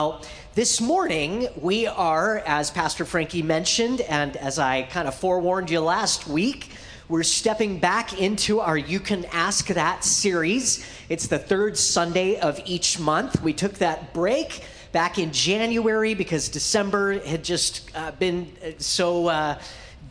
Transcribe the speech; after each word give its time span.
Well, 0.00 0.22
this 0.54 0.80
morning 0.80 1.48
we 1.60 1.86
are, 1.86 2.38
as 2.46 2.70
Pastor 2.70 3.04
Frankie 3.04 3.42
mentioned, 3.42 4.00
and 4.00 4.34
as 4.38 4.58
I 4.58 4.84
kind 4.84 5.06
of 5.06 5.14
forewarned 5.14 5.68
you 5.68 5.80
last 5.80 6.26
week, 6.26 6.70
we're 7.10 7.22
stepping 7.22 7.80
back 7.80 8.18
into 8.18 8.60
our 8.60 8.78
You 8.78 8.98
Can 8.98 9.26
Ask 9.26 9.66
That 9.66 10.02
series. 10.02 10.86
It's 11.10 11.26
the 11.26 11.38
third 11.38 11.76
Sunday 11.76 12.40
of 12.40 12.58
each 12.64 12.98
month. 12.98 13.42
We 13.42 13.52
took 13.52 13.74
that 13.74 14.14
break 14.14 14.64
back 14.92 15.18
in 15.18 15.32
January 15.32 16.14
because 16.14 16.48
December 16.48 17.18
had 17.20 17.44
just 17.44 17.90
uh, 17.94 18.12
been 18.12 18.50
uh, 18.64 18.70
so 18.78 19.26
uh, 19.26 19.58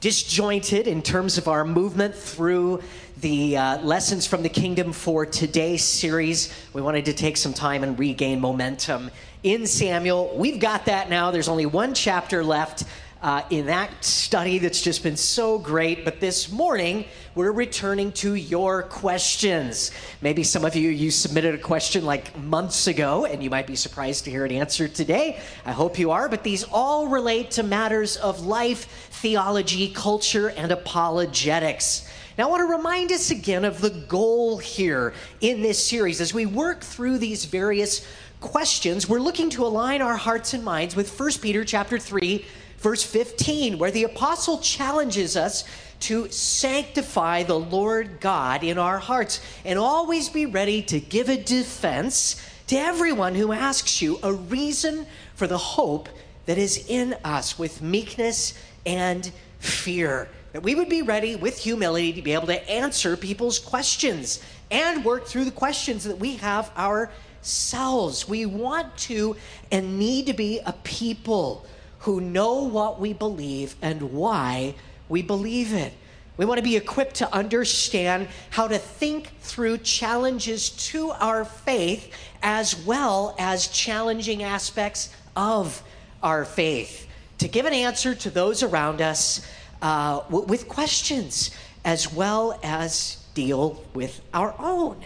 disjointed 0.01 0.87
in 0.87 1.01
terms 1.01 1.39
of 1.39 1.47
our 1.47 1.65
movement 1.65 2.13
through 2.13 2.83
the 3.21 3.57
uh, 3.57 3.81
lessons 3.81 4.25
from 4.25 4.43
the 4.43 4.49
kingdom 4.49 4.93
for 4.93 5.25
today's 5.25 5.83
series. 5.83 6.53
We 6.73 6.81
wanted 6.81 7.05
to 7.05 7.13
take 7.13 7.37
some 7.37 7.53
time 7.53 7.83
and 7.83 7.97
regain 7.99 8.39
momentum 8.39 9.11
in 9.43 9.65
Samuel. 9.65 10.33
We've 10.35 10.59
got 10.59 10.85
that 10.85 11.09
now. 11.09 11.31
There's 11.31 11.47
only 11.47 11.65
one 11.65 11.93
chapter 11.93 12.43
left 12.43 12.83
uh, 13.21 13.43
in 13.49 13.65
that 13.65 14.03
study 14.03 14.59
that's 14.59 14.81
just 14.81 15.03
been 15.03 15.17
so 15.17 15.57
great. 15.57 16.05
But 16.05 16.19
this 16.19 16.51
morning, 16.51 17.05
we're 17.35 17.51
returning 17.51 18.11
to 18.13 18.35
your 18.35 18.83
questions. 18.83 19.91
Maybe 20.21 20.43
some 20.43 20.65
of 20.65 20.75
you, 20.75 20.89
you 20.89 21.11
submitted 21.11 21.55
a 21.55 21.57
question 21.57 22.05
like 22.05 22.37
months 22.37 22.87
ago, 22.87 23.25
and 23.25 23.43
you 23.43 23.49
might 23.49 23.67
be 23.67 23.75
surprised 23.75 24.25
to 24.25 24.31
hear 24.31 24.45
it 24.45 24.51
answered 24.51 24.95
today. 24.95 25.39
I 25.65 25.71
hope 25.71 25.99
you 25.99 26.11
are. 26.11 26.29
But 26.29 26.43
these 26.43 26.63
all 26.63 27.07
relate 27.07 27.51
to 27.51 27.63
matters 27.63 28.17
of 28.17 28.45
life, 28.45 28.85
theology, 29.11 29.89
culture, 29.89 30.49
and 30.49 30.71
apologetics. 30.71 32.09
Now, 32.37 32.47
I 32.47 32.51
want 32.51 32.61
to 32.61 32.73
remind 32.73 33.11
us 33.11 33.31
again 33.31 33.65
of 33.65 33.81
the 33.81 33.89
goal 33.89 34.59
here 34.59 35.13
in 35.41 35.61
this 35.61 35.85
series 35.85 36.21
as 36.21 36.33
we 36.33 36.45
work 36.45 36.81
through 36.81 37.17
these 37.17 37.43
various 37.43 38.07
questions, 38.39 39.07
we're 39.09 39.19
looking 39.19 39.49
to 39.51 39.65
align 39.65 40.01
our 40.01 40.15
hearts 40.15 40.53
and 40.53 40.63
minds 40.63 40.95
with 40.95 41.19
1 41.19 41.31
Peter 41.41 41.65
chapter 41.65 41.99
3, 41.99 42.45
verse 42.77 43.03
15, 43.03 43.77
where 43.77 43.91
the 43.91 44.03
apostle 44.03 44.59
challenges 44.59 45.35
us 45.35 45.65
to 46.01 46.29
sanctify 46.29 47.43
the 47.43 47.59
Lord 47.59 48.21
God 48.21 48.63
in 48.63 48.77
our 48.77 48.99
hearts 48.99 49.41
and 49.65 49.77
always 49.77 50.29
be 50.29 50.45
ready 50.45 50.81
to 50.83 50.99
give 50.99 51.27
a 51.27 51.41
defense 51.41 52.41
to 52.67 52.77
everyone 52.77 53.35
who 53.35 53.51
asks 53.51 54.01
you 54.01 54.19
a 54.23 54.31
reason 54.31 55.05
for 55.35 55.47
the 55.47 55.57
hope 55.57 56.07
that 56.45 56.57
is 56.57 56.85
in 56.87 57.15
us 57.23 57.59
with 57.59 57.81
meekness 57.81 58.53
and 58.85 59.31
fear. 59.59 60.29
That 60.53 60.63
we 60.63 60.75
would 60.75 60.89
be 60.89 61.01
ready 61.01 61.35
with 61.35 61.57
humility 61.57 62.13
to 62.13 62.21
be 62.21 62.33
able 62.33 62.47
to 62.47 62.69
answer 62.69 63.17
people's 63.17 63.59
questions 63.59 64.41
and 64.71 65.03
work 65.03 65.25
through 65.25 65.45
the 65.45 65.51
questions 65.51 66.05
that 66.05 66.17
we 66.17 66.37
have 66.37 66.71
our 66.75 67.11
selves. 67.41 68.27
We 68.27 68.45
want 68.45 68.97
to 68.97 69.35
and 69.71 69.97
need 69.99 70.27
to 70.27 70.33
be 70.33 70.59
a 70.65 70.73
people 70.83 71.65
who 71.99 72.21
know 72.21 72.63
what 72.63 72.99
we 72.99 73.13
believe 73.13 73.75
and 73.81 74.13
why 74.13 74.75
we 75.07 75.21
believe 75.21 75.73
it. 75.73 75.93
We 76.37 76.45
want 76.45 76.57
to 76.59 76.63
be 76.63 76.77
equipped 76.77 77.15
to 77.15 77.33
understand 77.33 78.29
how 78.49 78.67
to 78.69 78.77
think 78.77 79.31
through 79.41 79.79
challenges 79.79 80.69
to 80.87 81.11
our 81.11 81.43
faith 81.43 82.13
as 82.41 82.77
well 82.85 83.35
as 83.37 83.67
challenging 83.67 84.43
aspects 84.43 85.13
of 85.35 85.83
our 86.23 86.45
faith. 86.45 87.07
To 87.39 87.49
give 87.49 87.65
an 87.65 87.73
answer 87.73 88.15
to 88.15 88.29
those 88.29 88.63
around 88.63 89.01
us 89.01 89.45
uh, 89.81 90.21
w- 90.21 90.45
with 90.45 90.69
questions 90.69 91.51
as 91.83 92.13
well 92.13 92.57
as 92.63 93.25
deal 93.33 93.83
with 93.93 94.21
our 94.33 94.55
own. 94.59 95.03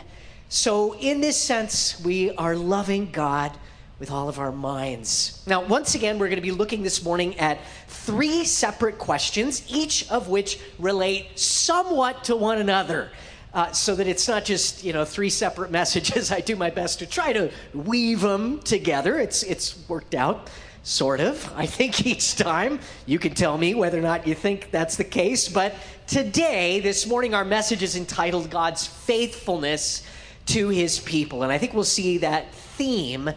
So, 0.54 0.94
in 0.98 1.20
this 1.20 1.36
sense, 1.36 2.00
we 2.00 2.30
are 2.36 2.56
loving 2.56 3.10
God 3.10 3.58
with 3.98 4.12
all 4.12 4.30
of 4.30 4.38
our 4.38 4.52
minds. 4.52 5.44
Now, 5.48 5.66
once 5.66 5.96
again, 5.96 6.20
we're 6.20 6.28
going 6.28 6.36
to 6.36 6.44
be 6.44 6.52
looking 6.52 6.84
this 6.84 7.04
morning 7.04 7.40
at 7.40 7.58
three 7.88 8.46
separate 8.46 9.00
questions, 9.00 9.64
each 9.68 10.08
of 10.12 10.30
which 10.30 10.60
relate 10.78 11.40
somewhat 11.40 12.26
to 12.26 12.36
one 12.36 12.60
another. 12.60 13.10
Uh, 13.52 13.72
so 13.72 13.96
that 13.96 14.06
it's 14.06 14.28
not 14.28 14.46
just 14.46 14.84
you 14.84 14.94
know 14.94 15.04
three 15.04 15.32
separate 15.32 15.72
messages. 15.82 16.32
I 16.32 16.40
do 16.40 16.56
my 16.56 16.70
best 16.70 17.00
to 17.00 17.08
try 17.08 17.34
to 17.34 17.50
weave 17.74 18.22
them 18.22 18.60
together. 18.60 19.20
It's 19.20 19.42
it's 19.42 19.76
worked 19.90 20.14
out, 20.14 20.52
sort 20.84 21.20
of. 21.20 21.52
I 21.56 21.66
think 21.66 22.06
each 22.06 22.36
time 22.36 22.80
you 23.08 23.18
can 23.18 23.34
tell 23.34 23.58
me 23.58 23.74
whether 23.74 23.98
or 23.98 24.04
not 24.04 24.28
you 24.28 24.36
think 24.36 24.70
that's 24.70 24.98
the 24.98 25.04
case. 25.04 25.50
But 25.50 25.74
today, 26.06 26.80
this 26.80 27.08
morning, 27.08 27.34
our 27.34 27.44
message 27.44 27.82
is 27.82 27.96
entitled 27.96 28.52
"God's 28.52 28.86
Faithfulness." 28.86 30.04
To 30.48 30.70
his 30.70 31.00
people. 31.00 31.44
And 31.44 31.52
I 31.52 31.58
think 31.58 31.74
we'll 31.74 31.84
see 31.84 32.20
that 32.20 32.54
theme 32.54 33.30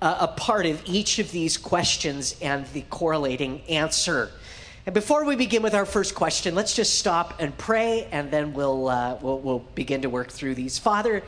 uh, 0.00 0.16
a 0.20 0.28
part 0.28 0.66
of 0.66 0.82
each 0.84 1.18
of 1.18 1.30
these 1.32 1.56
questions 1.56 2.36
and 2.42 2.66
the 2.68 2.82
correlating 2.90 3.62
answer. 3.68 4.30
And 4.86 4.92
before 4.92 5.24
we 5.24 5.34
begin 5.34 5.62
with 5.62 5.74
our 5.74 5.86
first 5.86 6.14
question, 6.14 6.54
let's 6.54 6.76
just 6.76 6.98
stop 6.98 7.40
and 7.40 7.56
pray, 7.56 8.06
and 8.12 8.30
then 8.30 8.52
we'll, 8.52 8.88
uh, 8.88 9.18
we'll, 9.22 9.38
we'll 9.38 9.64
begin 9.74 10.02
to 10.02 10.10
work 10.10 10.30
through 10.30 10.56
these. 10.56 10.78
Father, 10.78 11.22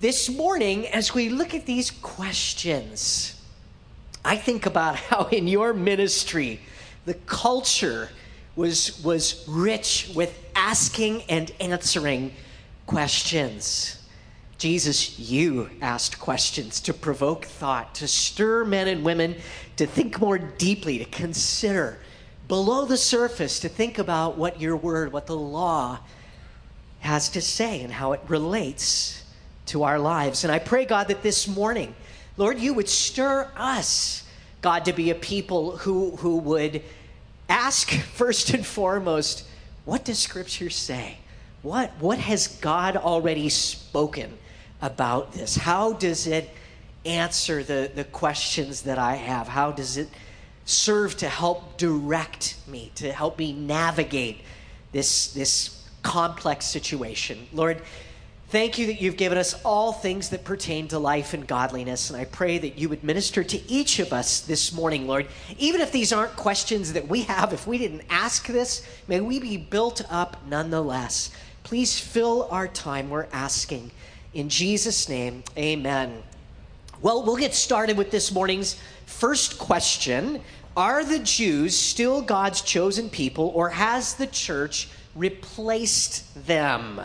this 0.00 0.30
morning, 0.30 0.86
as 0.86 1.12
we 1.12 1.28
look 1.28 1.54
at 1.54 1.66
these 1.66 1.90
questions, 1.90 3.38
I 4.24 4.36
think 4.36 4.64
about 4.64 4.96
how 5.10 5.26
in 5.26 5.46
your 5.46 5.74
ministry, 5.74 6.60
the 7.04 7.14
culture 7.26 8.08
was, 8.56 9.02
was 9.04 9.44
rich 9.46 10.10
with 10.14 10.42
asking 10.56 11.22
and 11.24 11.52
answering 11.60 12.32
questions. 12.86 14.07
Jesus, 14.58 15.20
you 15.20 15.70
asked 15.80 16.18
questions 16.18 16.80
to 16.80 16.92
provoke 16.92 17.44
thought, 17.44 17.94
to 17.94 18.08
stir 18.08 18.64
men 18.64 18.88
and 18.88 19.04
women 19.04 19.36
to 19.76 19.86
think 19.86 20.20
more 20.20 20.36
deeply, 20.36 20.98
to 20.98 21.04
consider 21.04 21.98
below 22.48 22.84
the 22.84 22.96
surface, 22.96 23.60
to 23.60 23.68
think 23.68 23.98
about 23.98 24.36
what 24.36 24.60
your 24.60 24.76
word, 24.76 25.12
what 25.12 25.26
the 25.26 25.36
law 25.36 26.00
has 26.98 27.28
to 27.28 27.40
say, 27.40 27.82
and 27.82 27.92
how 27.92 28.12
it 28.12 28.20
relates 28.26 29.22
to 29.66 29.84
our 29.84 30.00
lives. 30.00 30.42
And 30.42 30.52
I 30.52 30.58
pray, 30.58 30.84
God, 30.84 31.06
that 31.06 31.22
this 31.22 31.46
morning, 31.46 31.94
Lord, 32.36 32.58
you 32.58 32.74
would 32.74 32.88
stir 32.88 33.48
us, 33.56 34.24
God, 34.60 34.86
to 34.86 34.92
be 34.92 35.10
a 35.10 35.14
people 35.14 35.76
who, 35.76 36.16
who 36.16 36.38
would 36.38 36.82
ask 37.48 37.90
first 38.14 38.52
and 38.52 38.66
foremost, 38.66 39.46
what 39.84 40.04
does 40.04 40.18
Scripture 40.18 40.70
say? 40.70 41.18
What, 41.62 41.92
what 42.00 42.18
has 42.18 42.48
God 42.48 42.96
already 42.96 43.48
spoken? 43.50 44.36
About 44.80 45.32
this? 45.32 45.56
How 45.56 45.92
does 45.92 46.26
it 46.26 46.50
answer 47.04 47.62
the, 47.62 47.90
the 47.94 48.04
questions 48.04 48.82
that 48.82 48.98
I 48.98 49.14
have? 49.16 49.48
How 49.48 49.72
does 49.72 49.96
it 49.96 50.08
serve 50.64 51.16
to 51.18 51.28
help 51.28 51.78
direct 51.78 52.56
me, 52.66 52.92
to 52.96 53.12
help 53.12 53.38
me 53.38 53.52
navigate 53.52 54.42
this, 54.92 55.32
this 55.32 55.88
complex 56.02 56.66
situation? 56.66 57.48
Lord, 57.52 57.82
Thank 58.50 58.78
you 58.78 58.86
that 58.86 59.02
you've 59.02 59.18
given 59.18 59.36
us 59.36 59.60
all 59.62 59.92
things 59.92 60.30
that 60.30 60.42
pertain 60.42 60.88
to 60.88 60.98
life 60.98 61.34
and 61.34 61.46
godliness. 61.46 62.08
And 62.08 62.18
I 62.18 62.24
pray 62.24 62.56
that 62.56 62.78
you 62.78 62.88
would 62.88 63.04
minister 63.04 63.44
to 63.44 63.70
each 63.70 63.98
of 63.98 64.10
us 64.10 64.40
this 64.40 64.72
morning, 64.72 65.06
Lord. 65.06 65.26
Even 65.58 65.82
if 65.82 65.92
these 65.92 66.14
aren't 66.14 66.34
questions 66.34 66.94
that 66.94 67.08
we 67.08 67.22
have, 67.24 67.52
if 67.52 67.66
we 67.66 67.76
didn't 67.76 68.04
ask 68.08 68.46
this, 68.46 68.86
may 69.06 69.20
we 69.20 69.38
be 69.38 69.58
built 69.58 70.00
up 70.08 70.38
nonetheless. 70.48 71.30
Please 71.62 72.00
fill 72.00 72.48
our 72.50 72.66
time. 72.66 73.10
We're 73.10 73.26
asking. 73.34 73.90
In 74.38 74.48
Jesus' 74.48 75.08
name, 75.08 75.42
amen. 75.56 76.22
Well, 77.02 77.24
we'll 77.24 77.34
get 77.34 77.56
started 77.56 77.96
with 77.96 78.12
this 78.12 78.30
morning's 78.30 78.78
first 79.04 79.58
question 79.58 80.40
Are 80.76 81.04
the 81.04 81.18
Jews 81.18 81.76
still 81.76 82.22
God's 82.22 82.62
chosen 82.62 83.10
people, 83.10 83.50
or 83.52 83.70
has 83.70 84.14
the 84.14 84.28
church 84.28 84.90
replaced 85.16 86.46
them? 86.46 87.00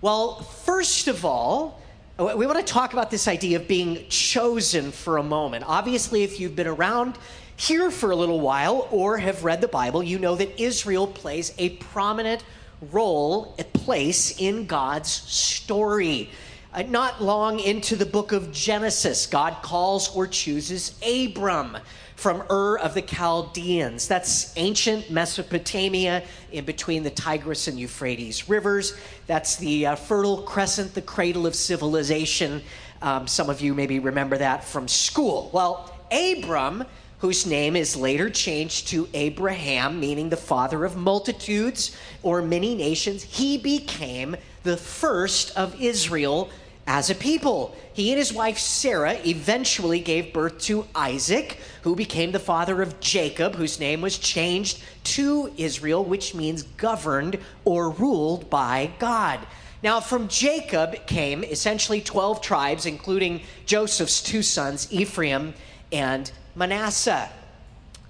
Well, 0.00 0.40
first 0.40 1.06
of 1.06 1.26
all, 1.26 1.82
we 2.18 2.46
want 2.46 2.66
to 2.66 2.72
talk 2.72 2.94
about 2.94 3.10
this 3.10 3.28
idea 3.28 3.58
of 3.58 3.68
being 3.68 4.06
chosen 4.08 4.90
for 4.90 5.18
a 5.18 5.22
moment. 5.22 5.64
Obviously, 5.66 6.22
if 6.22 6.40
you've 6.40 6.56
been 6.56 6.66
around 6.66 7.18
here 7.56 7.90
for 7.90 8.10
a 8.10 8.16
little 8.16 8.40
while 8.40 8.88
or 8.90 9.18
have 9.18 9.44
read 9.44 9.60
the 9.60 9.68
Bible, 9.68 10.02
you 10.02 10.18
know 10.18 10.34
that 10.34 10.58
Israel 10.58 11.06
plays 11.06 11.52
a 11.58 11.76
prominent 11.76 12.42
role, 12.90 13.54
a 13.58 13.64
place 13.64 14.40
in 14.40 14.64
God's 14.64 15.10
story. 15.10 16.30
Uh, 16.74 16.82
not 16.88 17.22
long 17.22 17.60
into 17.60 17.94
the 17.94 18.04
book 18.04 18.32
of 18.32 18.50
Genesis, 18.50 19.28
God 19.28 19.62
calls 19.62 20.08
or 20.16 20.26
chooses 20.26 20.98
Abram 21.06 21.78
from 22.16 22.42
Ur 22.50 22.78
of 22.78 22.94
the 22.94 23.02
Chaldeans. 23.02 24.08
That's 24.08 24.52
ancient 24.56 25.08
Mesopotamia 25.08 26.24
in 26.50 26.64
between 26.64 27.04
the 27.04 27.10
Tigris 27.10 27.68
and 27.68 27.78
Euphrates 27.78 28.48
rivers. 28.48 28.96
That's 29.28 29.54
the 29.54 29.86
uh, 29.86 29.94
Fertile 29.94 30.42
Crescent, 30.42 30.94
the 30.94 31.02
cradle 31.02 31.46
of 31.46 31.54
civilization. 31.54 32.60
Um, 33.02 33.28
some 33.28 33.48
of 33.48 33.60
you 33.60 33.72
maybe 33.72 34.00
remember 34.00 34.36
that 34.38 34.64
from 34.64 34.88
school. 34.88 35.50
Well, 35.52 35.96
Abram 36.10 36.86
whose 37.18 37.46
name 37.46 37.74
is 37.76 37.96
later 37.96 38.28
changed 38.28 38.88
to 38.88 39.08
Abraham, 39.14 39.98
meaning 39.98 40.28
the 40.28 40.36
father 40.36 40.84
of 40.84 40.94
multitudes 40.94 41.96
or 42.22 42.42
many 42.42 42.74
nations, 42.74 43.22
he 43.22 43.56
became 43.56 44.36
the 44.62 44.76
first 44.76 45.56
of 45.56 45.80
Israel 45.80 46.50
as 46.86 47.10
a 47.10 47.14
people. 47.14 47.76
He 47.92 48.10
and 48.10 48.18
his 48.18 48.32
wife 48.32 48.58
Sarah 48.58 49.18
eventually 49.24 50.00
gave 50.00 50.32
birth 50.32 50.58
to 50.62 50.86
Isaac, 50.94 51.58
who 51.82 51.96
became 51.96 52.32
the 52.32 52.38
father 52.38 52.82
of 52.82 53.00
Jacob, 53.00 53.54
whose 53.54 53.80
name 53.80 54.00
was 54.00 54.18
changed 54.18 54.82
to 55.04 55.52
Israel, 55.56 56.04
which 56.04 56.34
means 56.34 56.62
governed 56.62 57.38
or 57.64 57.90
ruled 57.90 58.50
by 58.50 58.90
God. 58.98 59.40
Now, 59.82 60.00
from 60.00 60.28
Jacob 60.28 61.06
came 61.06 61.44
essentially 61.44 62.00
12 62.00 62.40
tribes, 62.40 62.86
including 62.86 63.42
Joseph's 63.66 64.22
two 64.22 64.42
sons, 64.42 64.90
Ephraim 64.90 65.54
and 65.92 66.30
Manasseh. 66.54 67.28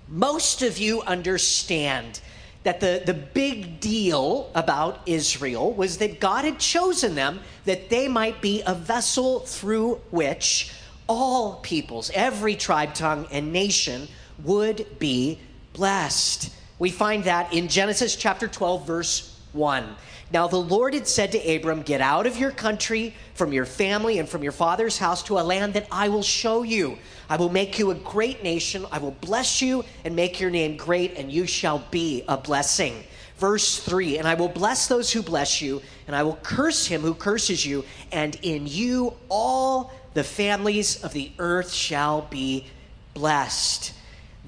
Most 0.06 0.62
of 0.62 0.78
you 0.78 1.02
understand 1.02 2.20
that 2.62 2.80
the, 2.80 3.02
the 3.04 3.14
big 3.14 3.80
deal 3.80 4.50
about 4.54 5.00
Israel 5.06 5.72
was 5.72 5.98
that 5.98 6.20
God 6.20 6.44
had 6.44 6.58
chosen 6.58 7.14
them 7.14 7.40
that 7.64 7.88
they 7.90 8.08
might 8.08 8.40
be 8.40 8.62
a 8.66 8.74
vessel 8.74 9.40
through 9.40 10.00
which 10.10 10.72
all 11.08 11.56
peoples, 11.56 12.10
every 12.14 12.56
tribe, 12.56 12.94
tongue, 12.94 13.26
and 13.30 13.52
nation 13.52 14.08
would 14.42 14.98
be 14.98 15.38
blessed. 15.72 16.52
We 16.78 16.90
find 16.90 17.24
that 17.24 17.52
in 17.52 17.68
Genesis 17.68 18.16
chapter 18.16 18.48
12, 18.48 18.86
verse 18.86 19.38
1. 19.52 19.96
Now 20.32 20.48
the 20.48 20.56
Lord 20.56 20.94
had 20.94 21.06
said 21.06 21.32
to 21.32 21.54
Abram, 21.54 21.82
Get 21.82 22.00
out 22.00 22.26
of 22.26 22.36
your 22.36 22.50
country, 22.50 23.14
from 23.34 23.52
your 23.52 23.66
family, 23.66 24.18
and 24.18 24.28
from 24.28 24.42
your 24.42 24.52
father's 24.52 24.98
house 24.98 25.22
to 25.24 25.38
a 25.38 25.42
land 25.42 25.74
that 25.74 25.86
I 25.92 26.08
will 26.08 26.22
show 26.22 26.62
you. 26.62 26.98
I 27.28 27.36
will 27.36 27.50
make 27.50 27.78
you 27.78 27.90
a 27.90 27.94
great 27.94 28.42
nation. 28.42 28.86
I 28.90 28.98
will 28.98 29.12
bless 29.20 29.62
you 29.62 29.84
and 30.04 30.16
make 30.16 30.40
your 30.40 30.50
name 30.50 30.76
great, 30.76 31.16
and 31.16 31.30
you 31.30 31.46
shall 31.46 31.84
be 31.90 32.24
a 32.26 32.36
blessing. 32.36 33.04
Verse 33.38 33.78
3 33.78 34.18
And 34.18 34.28
I 34.28 34.34
will 34.34 34.48
bless 34.48 34.86
those 34.86 35.12
who 35.12 35.22
bless 35.22 35.60
you, 35.60 35.82
and 36.06 36.14
I 36.14 36.22
will 36.22 36.38
curse 36.42 36.86
him 36.86 37.02
who 37.02 37.14
curses 37.14 37.64
you, 37.64 37.84
and 38.12 38.36
in 38.42 38.66
you 38.66 39.14
all 39.28 39.92
the 40.14 40.24
families 40.24 41.02
of 41.02 41.12
the 41.12 41.32
earth 41.38 41.72
shall 41.72 42.22
be 42.22 42.66
blessed. 43.14 43.92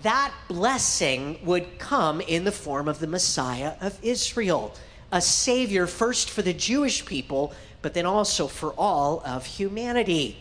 That 0.03 0.33
blessing 0.49 1.39
would 1.45 1.79
come 1.79 2.21
in 2.21 2.45
the 2.45 2.53
form 2.53 2.87
of 2.87 3.01
the 3.01 3.07
Messiah 3.07 3.75
of 3.81 3.99
Israel, 4.03 4.75
a 5.11 5.21
Savior 5.21 5.87
first 5.87 6.31
for 6.31 6.43
the 6.43 6.53
Jewish 6.53 7.05
people, 7.05 7.53
but 7.83 7.95
then 7.95 8.07
also 8.07 8.47
for 8.47 8.73
all 8.73 9.23
of 9.25 9.47
humanity. 9.47 10.39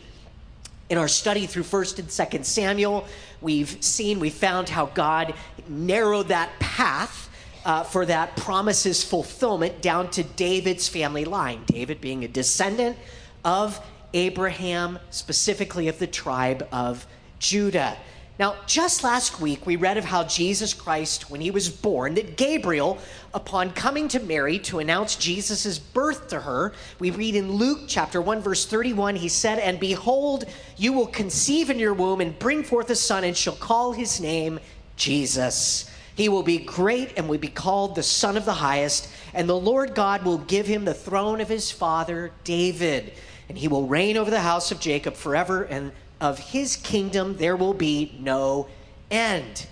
In 0.90 1.00
our 1.00 1.08
study 1.08 1.48
through 1.48 1.64
1st 1.64 2.00
and 2.00 2.08
2nd 2.10 2.46
Samuel, 2.46 3.08
we've 3.42 3.84
seen, 3.84 4.20
we 4.20 4.30
found 4.30 4.70
how 4.70 4.88
God 4.88 5.34
narrowed 5.68 6.28
that 6.28 6.52
path 6.60 7.30
uh, 7.66 7.84
for 7.84 8.06
that 8.06 8.38
promise's 8.38 9.04
fulfillment 9.04 9.82
down 9.82 10.10
to 10.12 10.24
David's 10.24 10.88
family 10.88 11.26
line. 11.26 11.64
David 11.66 12.00
being 12.00 12.24
a 12.24 12.28
descendant 12.28 12.98
of 13.44 13.82
Abraham, 14.14 15.00
specifically 15.10 15.88
of 15.88 16.00
the 16.00 16.08
tribe 16.08 16.68
of 16.72 17.06
Judah. 17.40 17.98
Now, 18.38 18.58
just 18.68 19.04
last 19.04 19.40
week, 19.40 19.66
we 19.66 19.78
read 19.78 19.98
of 19.98 20.04
how 20.04 20.26
Jesus 20.26 20.74
Christ, 20.74 21.30
when 21.30 21.40
he 21.40 21.52
was 21.52 21.70
born, 21.70 22.16
that 22.16 22.36
Gabriel, 22.36 22.98
upon 23.34 23.72
coming 23.72 24.10
to 24.10 24.20
Mary 24.20 24.60
to 24.60 24.80
announce 24.80 25.16
Jesus' 25.16 25.80
birth 25.80 26.28
to 26.30 26.42
her, 26.42 26.74
we 27.00 27.12
read 27.12 27.36
in 27.36 27.54
Luke 27.54 27.84
chapter 27.88 28.22
1, 28.22 28.42
verse 28.42 28.66
31, 28.66 29.16
he 29.16 29.30
said, 29.30 29.58
And 29.60 29.80
behold, 29.80 30.46
you 30.76 30.92
will 30.92 31.08
conceive 31.08 31.70
in 31.70 31.80
your 31.80 31.94
womb 31.94 32.20
and 32.20 32.38
bring 32.38 32.64
forth 32.64 32.90
a 32.90 32.96
son, 32.96 33.24
and 33.24 33.38
shall 33.38 33.56
call 33.56 33.94
his 33.94 34.20
name 34.20 34.60
Jesus. 34.98 35.90
He 36.16 36.30
will 36.30 36.44
be 36.44 36.58
great 36.58 37.12
and 37.18 37.28
will 37.28 37.38
be 37.38 37.50
called 37.50 37.96
the 37.96 38.04
Son 38.04 38.38
of 38.38 38.46
the 38.46 38.54
Highest, 38.54 39.10
and 39.34 39.48
the 39.48 39.58
Lord 39.58 39.94
God 39.94 40.24
will 40.24 40.38
give 40.38 40.66
him 40.66 40.86
the 40.86 40.94
throne 40.94 41.42
of 41.42 41.50
his 41.50 41.72
father 41.72 42.32
David, 42.46 43.14
and 43.50 43.58
he 43.58 43.68
will 43.68 43.86
reign 43.86 44.16
over 44.16 44.32
the 44.32 44.40
house 44.40 44.72
of 44.72 44.80
Jacob 44.80 45.16
forever, 45.16 45.64
and 45.64 45.92
of 46.22 46.40
his 46.40 46.78
kingdom 46.78 47.36
there 47.38 47.58
will 47.58 47.74
be 47.74 48.18
no 48.20 48.68
end. 49.12 49.68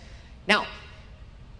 Now, 0.45 0.67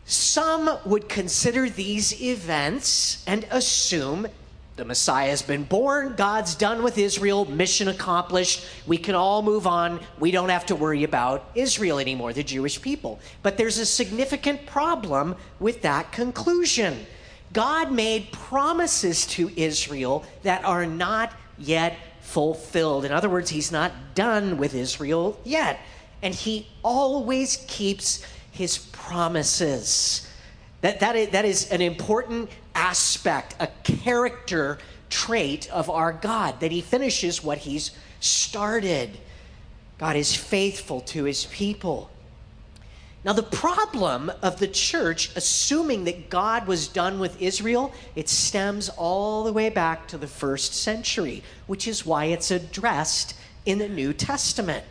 some 0.05 0.77
would 0.85 1.07
consider 1.07 1.69
these 1.69 2.21
events 2.21 3.23
and 3.25 3.47
assume 3.49 4.27
the 4.75 4.85
Messiah 4.85 5.29
has 5.29 5.43
been 5.43 5.63
born, 5.63 6.15
God's 6.15 6.55
done 6.55 6.81
with 6.81 6.97
Israel, 6.97 7.45
mission 7.45 7.87
accomplished. 7.87 8.65
We 8.87 8.97
can 8.97 9.13
all 9.13 9.43
move 9.43 9.67
on. 9.67 9.99
We 10.19 10.31
don't 10.31 10.49
have 10.49 10.65
to 10.67 10.75
worry 10.75 11.03
about 11.03 11.51
Israel 11.53 11.99
anymore, 11.99 12.33
the 12.33 12.43
Jewish 12.43 12.81
people. 12.81 13.19
But 13.43 13.55
there's 13.57 13.77
a 13.77 13.85
significant 13.85 14.65
problem 14.65 15.35
with 15.59 15.83
that 15.83 16.11
conclusion. 16.11 17.05
God 17.53 17.91
made 17.91 18.31
promises 18.31 19.27
to 19.27 19.51
Israel 19.55 20.25
that 20.41 20.65
are 20.65 20.87
not 20.87 21.33
yet 21.59 21.95
fulfilled. 22.21 23.05
In 23.05 23.11
other 23.11 23.29
words, 23.29 23.51
he's 23.51 23.71
not 23.71 23.91
done 24.15 24.57
with 24.57 24.73
Israel 24.73 25.39
yet. 25.43 25.79
And 26.23 26.33
he 26.33 26.67
always 26.83 27.63
keeps 27.67 28.25
his 28.49 28.79
promises. 28.79 30.27
That, 30.83 30.99
that, 30.99 31.15
is, 31.15 31.29
that 31.29 31.45
is 31.45 31.71
an 31.71 31.79
important 31.79 32.49
aspect, 32.75 33.55
a 33.57 33.67
character 33.83 34.79
trait 35.09 35.71
of 35.71 35.89
our 35.89 36.11
God, 36.11 36.59
that 36.59 36.73
he 36.73 36.81
finishes 36.81 37.41
what 37.41 37.59
he's 37.59 37.91
started. 38.19 39.17
God 39.97 40.17
is 40.17 40.35
faithful 40.35 40.99
to 41.01 41.23
his 41.23 41.45
people. 41.45 42.11
Now, 43.23 43.31
the 43.31 43.43
problem 43.43 44.29
of 44.41 44.59
the 44.59 44.67
church 44.67 45.33
assuming 45.37 46.03
that 46.03 46.29
God 46.29 46.67
was 46.67 46.89
done 46.89 47.17
with 47.17 47.41
Israel, 47.41 47.93
it 48.13 48.27
stems 48.27 48.89
all 48.89 49.45
the 49.45 49.53
way 49.53 49.69
back 49.69 50.09
to 50.09 50.17
the 50.17 50.27
first 50.27 50.73
century, 50.73 51.43
which 51.65 51.87
is 51.87 52.05
why 52.05 52.25
it's 52.25 52.51
addressed 52.51 53.35
in 53.65 53.77
the 53.77 53.87
New 53.87 54.11
Testament. 54.11 54.83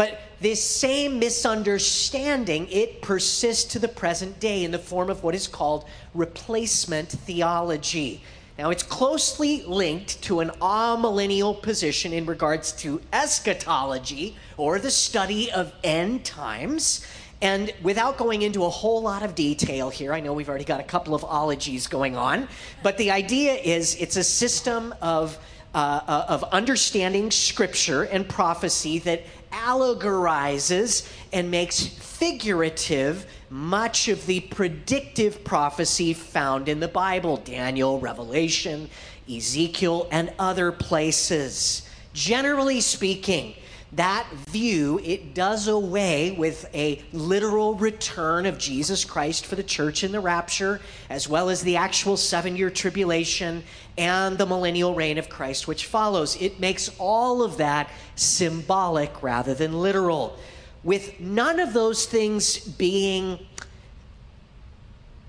But 0.00 0.18
this 0.40 0.64
same 0.64 1.18
misunderstanding, 1.18 2.68
it 2.70 3.02
persists 3.02 3.70
to 3.74 3.78
the 3.78 3.86
present 3.86 4.40
day 4.40 4.64
in 4.64 4.70
the 4.70 4.78
form 4.78 5.10
of 5.10 5.22
what 5.22 5.34
is 5.34 5.46
called 5.46 5.84
replacement 6.14 7.10
theology. 7.10 8.22
Now, 8.58 8.70
it's 8.70 8.82
closely 8.82 9.62
linked 9.64 10.22
to 10.22 10.40
an 10.40 10.52
amillennial 10.62 11.60
position 11.60 12.14
in 12.14 12.24
regards 12.24 12.72
to 12.80 13.02
eschatology, 13.12 14.36
or 14.56 14.78
the 14.78 14.90
study 14.90 15.52
of 15.52 15.70
end 15.84 16.24
times. 16.24 17.06
And 17.42 17.70
without 17.82 18.16
going 18.16 18.40
into 18.40 18.64
a 18.64 18.70
whole 18.70 19.02
lot 19.02 19.22
of 19.22 19.34
detail 19.34 19.90
here, 19.90 20.14
I 20.14 20.20
know 20.20 20.32
we've 20.32 20.48
already 20.48 20.64
got 20.64 20.80
a 20.80 20.84
couple 20.84 21.14
of 21.14 21.24
ologies 21.24 21.86
going 21.86 22.16
on, 22.16 22.48
but 22.82 22.96
the 22.96 23.10
idea 23.10 23.52
is 23.52 23.96
it's 23.96 24.16
a 24.16 24.24
system 24.24 24.94
of, 25.02 25.38
uh, 25.74 26.00
uh, 26.08 26.24
of 26.26 26.42
understanding 26.44 27.30
scripture 27.30 28.04
and 28.04 28.26
prophecy 28.26 28.98
that 29.00 29.24
allegorizes 29.52 31.08
and 31.32 31.50
makes 31.50 31.86
figurative 31.86 33.26
much 33.50 34.08
of 34.08 34.26
the 34.26 34.40
predictive 34.40 35.42
prophecy 35.44 36.12
found 36.12 36.68
in 36.68 36.80
the 36.80 36.88
Bible 36.88 37.36
Daniel, 37.38 37.98
Revelation, 37.98 38.88
Ezekiel, 39.28 40.08
and 40.10 40.32
other 40.38 40.70
places. 40.72 41.88
Generally 42.12 42.80
speaking, 42.80 43.54
that 43.92 44.26
view 44.48 45.00
it 45.02 45.34
does 45.34 45.66
away 45.66 46.30
with 46.30 46.64
a 46.72 47.02
literal 47.12 47.74
return 47.74 48.46
of 48.46 48.56
jesus 48.56 49.04
christ 49.04 49.44
for 49.44 49.56
the 49.56 49.62
church 49.64 50.04
in 50.04 50.12
the 50.12 50.20
rapture 50.20 50.80
as 51.08 51.28
well 51.28 51.48
as 51.48 51.62
the 51.62 51.76
actual 51.76 52.16
seven 52.16 52.56
year 52.56 52.70
tribulation 52.70 53.64
and 53.98 54.38
the 54.38 54.46
millennial 54.46 54.94
reign 54.94 55.18
of 55.18 55.28
christ 55.28 55.66
which 55.66 55.86
follows. 55.86 56.40
It 56.40 56.58
makes 56.58 56.90
all 56.98 57.42
of 57.42 57.58
that 57.58 57.90
symbolic 58.16 59.22
rather 59.22 59.54
than 59.54 59.72
literal. 59.80 60.38
With 60.82 61.20
none 61.20 61.60
of 61.60 61.72
those 61.72 62.06
things 62.06 62.58
being 62.58 63.38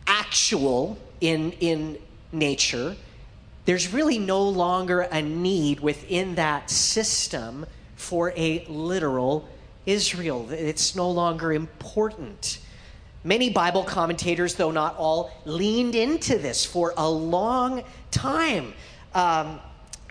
actual 0.07 0.97
in 1.19 1.51
in 1.53 1.97
nature 2.31 2.95
there's 3.65 3.93
really 3.93 4.17
no 4.17 4.41
longer 4.41 5.01
a 5.01 5.21
need 5.21 5.79
within 5.79 6.35
that 6.35 6.69
system 6.69 7.65
for 8.01 8.33
a 8.35 8.65
literal 8.67 9.47
Israel. 9.85 10.49
It's 10.49 10.95
no 10.95 11.09
longer 11.09 11.53
important. 11.53 12.59
Many 13.23 13.51
Bible 13.51 13.83
commentators, 13.83 14.55
though 14.55 14.71
not 14.71 14.97
all, 14.97 15.31
leaned 15.45 15.93
into 15.93 16.39
this 16.39 16.65
for 16.65 16.95
a 16.97 17.07
long 17.07 17.83
time 18.09 18.73
um, 19.13 19.59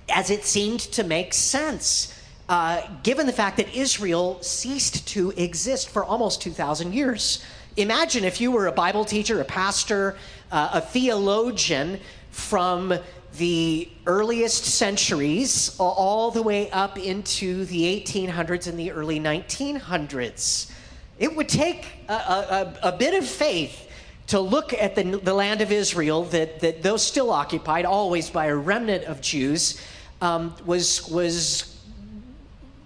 as 0.08 0.30
it 0.30 0.44
seemed 0.44 0.80
to 0.80 1.02
make 1.02 1.34
sense, 1.34 2.14
uh, 2.48 2.82
given 3.02 3.26
the 3.26 3.32
fact 3.32 3.56
that 3.56 3.74
Israel 3.74 4.40
ceased 4.40 5.08
to 5.08 5.32
exist 5.32 5.88
for 5.88 6.04
almost 6.04 6.40
2,000 6.40 6.92
years. 6.94 7.44
Imagine 7.76 8.22
if 8.24 8.40
you 8.40 8.52
were 8.52 8.68
a 8.68 8.72
Bible 8.72 9.04
teacher, 9.04 9.40
a 9.40 9.44
pastor, 9.44 10.16
uh, 10.52 10.70
a 10.74 10.80
theologian 10.80 11.98
from 12.30 12.94
the 13.36 13.88
earliest 14.06 14.64
centuries 14.64 15.76
all 15.78 16.30
the 16.30 16.42
way 16.42 16.70
up 16.70 16.98
into 16.98 17.64
the 17.66 18.02
1800s 18.02 18.66
and 18.66 18.78
the 18.78 18.90
early 18.92 19.20
1900s. 19.20 20.70
It 21.18 21.36
would 21.36 21.48
take 21.48 21.86
a, 22.08 22.12
a, 22.12 22.74
a 22.84 22.92
bit 22.92 23.14
of 23.14 23.28
faith 23.28 23.88
to 24.28 24.40
look 24.40 24.72
at 24.72 24.94
the, 24.94 25.02
the 25.02 25.34
land 25.34 25.60
of 25.60 25.72
Israel, 25.72 26.24
that, 26.26 26.60
that 26.60 26.82
though 26.82 26.96
still 26.96 27.30
occupied 27.30 27.84
always 27.84 28.30
by 28.30 28.46
a 28.46 28.54
remnant 28.54 29.04
of 29.04 29.20
Jews, 29.20 29.80
um, 30.20 30.54
was, 30.64 31.08
was 31.08 31.76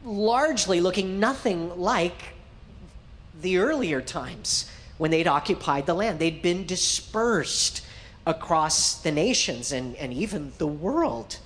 largely 0.04 0.80
looking 0.80 1.20
nothing 1.20 1.78
like 1.78 2.34
the 3.40 3.58
earlier 3.58 4.00
times 4.00 4.70
when 4.96 5.10
they'd 5.10 5.26
occupied 5.26 5.86
the 5.86 5.94
land. 5.94 6.18
They'd 6.18 6.42
been 6.42 6.66
dispersed 6.66 7.84
across 8.26 8.94
the 9.02 9.12
nations 9.12 9.72
and, 9.72 9.96
and 9.96 10.12
even 10.12 10.52
the 10.58 10.66
world. 10.66 11.38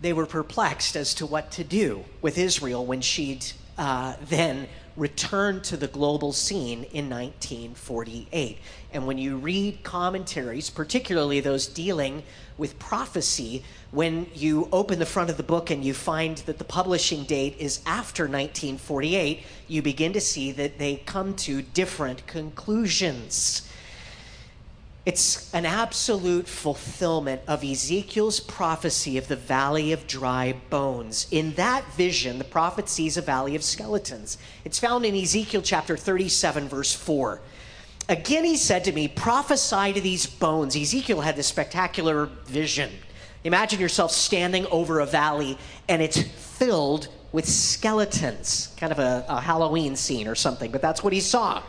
They 0.00 0.12
were 0.12 0.26
perplexed 0.26 0.96
as 0.96 1.14
to 1.14 1.26
what 1.26 1.50
to 1.52 1.64
do 1.64 2.04
with 2.22 2.38
Israel 2.38 2.84
when 2.84 3.02
she'd 3.02 3.44
uh, 3.76 4.14
then 4.22 4.66
returned 5.00 5.64
to 5.64 5.78
the 5.78 5.86
global 5.86 6.30
scene 6.30 6.84
in 6.92 7.08
1948. 7.08 8.58
And 8.92 9.06
when 9.06 9.16
you 9.16 9.38
read 9.38 9.82
commentaries, 9.82 10.68
particularly 10.68 11.40
those 11.40 11.66
dealing 11.66 12.22
with 12.58 12.78
prophecy, 12.78 13.64
when 13.92 14.26
you 14.34 14.68
open 14.70 14.98
the 14.98 15.06
front 15.06 15.30
of 15.30 15.38
the 15.38 15.42
book 15.42 15.70
and 15.70 15.82
you 15.82 15.94
find 15.94 16.36
that 16.38 16.58
the 16.58 16.64
publishing 16.64 17.24
date 17.24 17.56
is 17.58 17.80
after 17.86 18.24
1948, 18.24 19.42
you 19.68 19.80
begin 19.80 20.12
to 20.12 20.20
see 20.20 20.52
that 20.52 20.78
they 20.78 20.96
come 20.96 21.34
to 21.34 21.62
different 21.62 22.26
conclusions. 22.26 23.69
It's 25.10 25.52
an 25.52 25.66
absolute 25.66 26.46
fulfillment 26.46 27.42
of 27.48 27.64
Ezekiel's 27.64 28.38
prophecy 28.38 29.18
of 29.18 29.26
the 29.26 29.34
valley 29.34 29.90
of 29.90 30.06
dry 30.06 30.54
bones. 30.70 31.26
In 31.32 31.54
that 31.54 31.84
vision, 31.94 32.38
the 32.38 32.44
prophet 32.44 32.88
sees 32.88 33.16
a 33.16 33.20
valley 33.20 33.56
of 33.56 33.64
skeletons. 33.64 34.38
It's 34.64 34.78
found 34.78 35.04
in 35.04 35.16
Ezekiel 35.16 35.62
chapter 35.62 35.96
37, 35.96 36.68
verse 36.68 36.94
4. 36.94 37.40
Again, 38.08 38.44
he 38.44 38.56
said 38.56 38.84
to 38.84 38.92
me, 38.92 39.08
Prophesy 39.08 39.92
to 39.94 40.00
these 40.00 40.26
bones. 40.26 40.76
Ezekiel 40.76 41.22
had 41.22 41.34
this 41.34 41.48
spectacular 41.48 42.26
vision. 42.46 42.92
Imagine 43.42 43.80
yourself 43.80 44.12
standing 44.12 44.64
over 44.66 45.00
a 45.00 45.06
valley 45.06 45.58
and 45.88 46.00
it's 46.00 46.22
filled 46.22 47.08
with 47.32 47.48
skeletons, 47.48 48.72
kind 48.76 48.92
of 48.92 49.00
a, 49.00 49.24
a 49.28 49.40
Halloween 49.40 49.96
scene 49.96 50.28
or 50.28 50.36
something, 50.36 50.70
but 50.70 50.80
that's 50.80 51.02
what 51.02 51.12
he 51.12 51.18
saw 51.18 51.64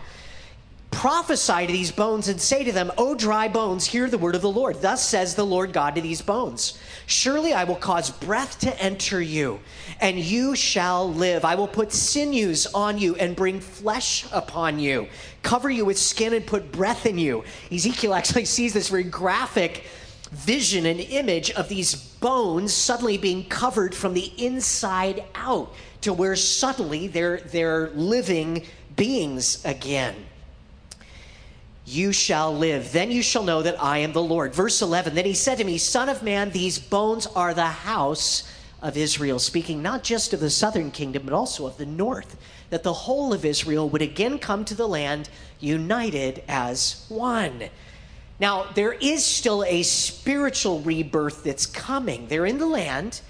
prophesy 0.91 1.65
to 1.65 1.71
these 1.73 1.91
bones 1.91 2.27
and 2.27 2.39
say 2.39 2.63
to 2.63 2.71
them, 2.71 2.91
O 2.97 3.15
dry 3.15 3.47
bones, 3.47 3.85
hear 3.85 4.09
the 4.09 4.17
word 4.17 4.35
of 4.35 4.41
the 4.41 4.51
Lord. 4.51 4.81
Thus 4.81 5.07
says 5.07 5.33
the 5.33 5.45
Lord 5.45 5.73
God 5.73 5.95
to 5.95 6.01
these 6.01 6.21
bones 6.21 6.77
Surely 7.07 7.53
I 7.53 7.63
will 7.63 7.75
cause 7.75 8.11
breath 8.11 8.59
to 8.59 8.81
enter 8.81 9.21
you, 9.21 9.59
and 9.99 10.19
you 10.19 10.55
shall 10.55 11.11
live. 11.11 11.43
I 11.43 11.55
will 11.55 11.67
put 11.67 11.91
sinews 11.91 12.67
on 12.67 12.97
you 12.97 13.15
and 13.15 13.35
bring 13.35 13.59
flesh 13.59 14.25
upon 14.31 14.79
you, 14.79 15.07
cover 15.41 15.69
you 15.69 15.85
with 15.85 15.97
skin 15.97 16.33
and 16.33 16.45
put 16.45 16.71
breath 16.71 17.05
in 17.05 17.17
you. 17.17 17.43
Ezekiel 17.71 18.13
actually 18.13 18.45
sees 18.57 18.73
this 18.73 18.89
very 18.89 19.03
graphic 19.03 19.85
vision 20.31 20.85
and 20.85 20.99
image 20.99 21.51
of 21.51 21.67
these 21.67 21.95
bones 21.95 22.73
suddenly 22.73 23.17
being 23.17 23.43
covered 23.49 23.95
from 23.95 24.13
the 24.13 24.31
inside 24.37 25.23
out 25.35 25.73
to 26.01 26.13
where 26.13 26.35
suddenly 26.35 27.07
they're, 27.07 27.41
they're 27.41 27.89
living 27.89 28.65
beings 28.95 29.63
again 29.65 30.15
you 31.91 32.13
shall 32.13 32.55
live. 32.55 32.93
Then 32.93 33.11
you 33.11 33.21
shall 33.21 33.43
know 33.43 33.61
that 33.61 33.81
I 33.81 33.97
am 33.99 34.13
the 34.13 34.23
Lord. 34.23 34.55
Verse 34.55 34.81
11 34.81 35.13
Then 35.13 35.25
he 35.25 35.33
said 35.33 35.57
to 35.57 35.63
me, 35.63 35.77
Son 35.77 36.07
of 36.07 36.23
man, 36.23 36.51
these 36.51 36.79
bones 36.79 37.27
are 37.27 37.53
the 37.53 37.65
house 37.65 38.49
of 38.81 38.97
Israel, 38.97 39.39
speaking 39.39 39.81
not 39.81 40.03
just 40.03 40.33
of 40.33 40.39
the 40.39 40.49
southern 40.49 40.89
kingdom, 40.89 41.23
but 41.25 41.33
also 41.33 41.67
of 41.67 41.77
the 41.77 41.85
north, 41.85 42.37
that 42.69 42.83
the 42.83 42.93
whole 42.93 43.33
of 43.33 43.45
Israel 43.45 43.87
would 43.89 44.01
again 44.01 44.39
come 44.39 44.65
to 44.65 44.73
the 44.73 44.87
land 44.87 45.29
united 45.59 46.43
as 46.47 47.05
one. 47.09 47.69
Now, 48.39 48.65
there 48.73 48.93
is 48.93 49.23
still 49.23 49.63
a 49.65 49.83
spiritual 49.83 50.79
rebirth 50.79 51.43
that's 51.43 51.67
coming. 51.67 52.27
They're 52.27 52.47
in 52.47 52.57
the 52.57 52.65
land, 52.65 53.21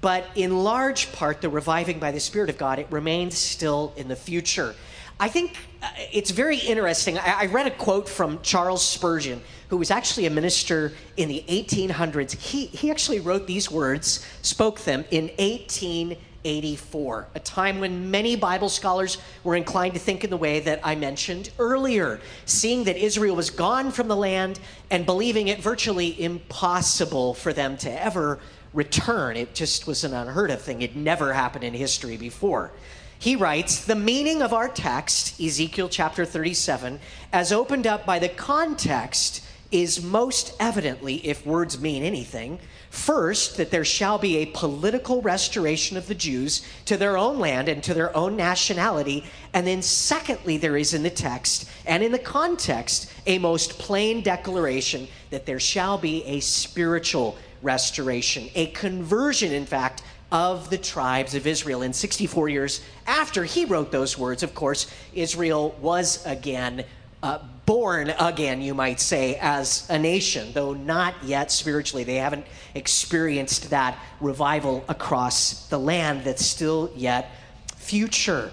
but 0.00 0.24
in 0.34 0.64
large 0.64 1.12
part, 1.12 1.40
the 1.40 1.48
reviving 1.48 2.00
by 2.00 2.10
the 2.10 2.18
Spirit 2.18 2.50
of 2.50 2.58
God, 2.58 2.78
it 2.78 2.88
remains 2.90 3.36
still 3.38 3.92
in 3.96 4.08
the 4.08 4.16
future. 4.16 4.74
I 5.18 5.28
think 5.28 5.56
uh, 5.82 5.88
it's 6.12 6.30
very 6.30 6.58
interesting. 6.58 7.16
I, 7.18 7.42
I, 7.42 7.46
read 7.46 7.66
a 7.66 7.70
quote 7.70 8.06
from 8.06 8.38
Charles 8.42 8.86
Spurgeon, 8.86 9.40
who 9.70 9.78
was 9.78 9.90
actually 9.90 10.26
a 10.26 10.30
minister 10.30 10.92
in 11.16 11.30
the 11.30 11.42
1800s. 11.48 12.32
He, 12.38 12.66
he 12.66 12.90
actually 12.90 13.20
wrote 13.20 13.46
these 13.46 13.70
words, 13.70 14.26
spoke 14.42 14.80
them 14.80 15.06
in 15.10 15.28
1884, 15.38 17.28
a 17.34 17.40
time 17.40 17.80
when 17.80 18.10
many 18.10 18.36
Bible 18.36 18.68
scholars 18.68 19.16
were 19.42 19.56
inclined 19.56 19.94
to 19.94 20.00
think 20.00 20.22
in 20.22 20.28
the 20.28 20.36
way 20.36 20.60
that 20.60 20.80
I 20.84 20.94
mentioned 20.94 21.48
earlier, 21.58 22.20
seeing 22.44 22.84
that 22.84 22.98
Israel 22.98 23.36
was 23.36 23.48
gone 23.48 23.92
from 23.92 24.08
the 24.08 24.16
land 24.16 24.60
and 24.90 25.06
believing 25.06 25.48
it 25.48 25.60
virtually 25.60 26.22
impossible 26.22 27.32
for 27.32 27.54
them 27.54 27.78
to 27.78 28.04
ever 28.04 28.38
return. 28.74 29.38
It 29.38 29.54
just 29.54 29.86
was 29.86 30.04
an 30.04 30.12
unheard 30.12 30.50
of 30.50 30.60
thing. 30.60 30.82
It 30.82 30.94
never 30.94 31.32
happened 31.32 31.64
in 31.64 31.72
history 31.72 32.18
before 32.18 32.70
he 33.18 33.36
writes 33.36 33.84
The 33.84 33.94
meaning 33.94 34.42
of 34.42 34.52
our 34.52 34.68
text, 34.68 35.40
Ezekiel 35.40 35.88
chapter 35.88 36.24
37, 36.24 37.00
as 37.32 37.52
opened 37.52 37.86
up 37.86 38.04
by 38.04 38.18
the 38.18 38.28
context, 38.28 39.42
is 39.70 40.02
most 40.02 40.54
evidently, 40.60 41.16
if 41.26 41.44
words 41.44 41.80
mean 41.80 42.02
anything, 42.02 42.58
first, 42.90 43.56
that 43.56 43.70
there 43.70 43.84
shall 43.84 44.16
be 44.16 44.38
a 44.38 44.46
political 44.46 45.20
restoration 45.20 45.96
of 45.96 46.06
the 46.06 46.14
Jews 46.14 46.64
to 46.84 46.96
their 46.96 47.18
own 47.18 47.38
land 47.38 47.68
and 47.68 47.82
to 47.82 47.92
their 47.92 48.16
own 48.16 48.36
nationality. 48.36 49.24
And 49.52 49.66
then, 49.66 49.82
secondly, 49.82 50.56
there 50.56 50.76
is 50.76 50.94
in 50.94 51.02
the 51.02 51.10
text 51.10 51.68
and 51.84 52.02
in 52.02 52.12
the 52.12 52.18
context 52.18 53.10
a 53.26 53.38
most 53.38 53.78
plain 53.78 54.22
declaration 54.22 55.08
that 55.30 55.46
there 55.46 55.60
shall 55.60 55.98
be 55.98 56.24
a 56.24 56.40
spiritual 56.40 57.36
restoration, 57.62 58.48
a 58.54 58.66
conversion, 58.68 59.52
in 59.52 59.66
fact, 59.66 60.02
of 60.32 60.70
the 60.70 60.78
tribes 60.78 61.34
of 61.34 61.46
Israel. 61.46 61.82
In 61.82 61.92
64 61.92 62.48
years 62.48 62.80
after 63.06 63.44
he 63.44 63.64
wrote 63.64 63.92
those 63.92 64.18
words, 64.18 64.42
of 64.42 64.54
course, 64.54 64.90
Israel 65.14 65.76
was 65.80 66.24
again 66.26 66.84
uh, 67.22 67.38
born 67.64 68.10
again, 68.20 68.62
you 68.62 68.74
might 68.74 69.00
say, 69.00 69.36
as 69.40 69.88
a 69.90 69.98
nation, 69.98 70.52
though 70.52 70.72
not 70.72 71.14
yet 71.24 71.50
spiritually. 71.50 72.04
They 72.04 72.16
haven't 72.16 72.46
experienced 72.74 73.70
that 73.70 73.98
revival 74.20 74.84
across 74.88 75.66
the 75.68 75.78
land 75.78 76.24
that's 76.24 76.44
still 76.44 76.92
yet 76.94 77.30
future. 77.74 78.52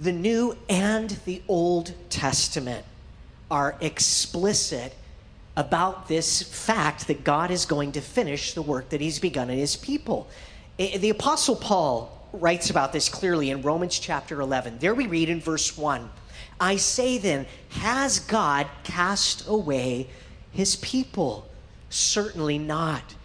The 0.00 0.12
New 0.12 0.56
and 0.68 1.10
the 1.26 1.42
Old 1.48 1.92
Testament 2.08 2.84
are 3.50 3.76
explicit 3.80 4.94
about 5.56 6.08
this 6.08 6.42
fact 6.42 7.06
that 7.06 7.24
God 7.24 7.50
is 7.50 7.64
going 7.64 7.92
to 7.92 8.00
finish 8.00 8.52
the 8.52 8.62
work 8.62 8.90
that 8.90 9.00
he's 9.00 9.18
begun 9.18 9.50
in 9.50 9.58
his 9.58 9.76
people. 9.76 10.28
The 10.76 11.10
Apostle 11.10 11.56
Paul 11.56 12.28
writes 12.32 12.70
about 12.70 12.92
this 12.92 13.08
clearly 13.08 13.50
in 13.50 13.62
Romans 13.62 13.98
chapter 13.98 14.40
11. 14.40 14.78
There 14.78 14.94
we 14.94 15.06
read 15.06 15.28
in 15.28 15.40
verse 15.40 15.76
1 15.76 16.10
I 16.58 16.76
say 16.76 17.18
then, 17.18 17.46
has 17.68 18.20
God 18.20 18.66
cast 18.82 19.46
away 19.46 20.08
his 20.52 20.76
people? 20.76 21.46
Certainly 21.90 22.58
not. 22.58 23.15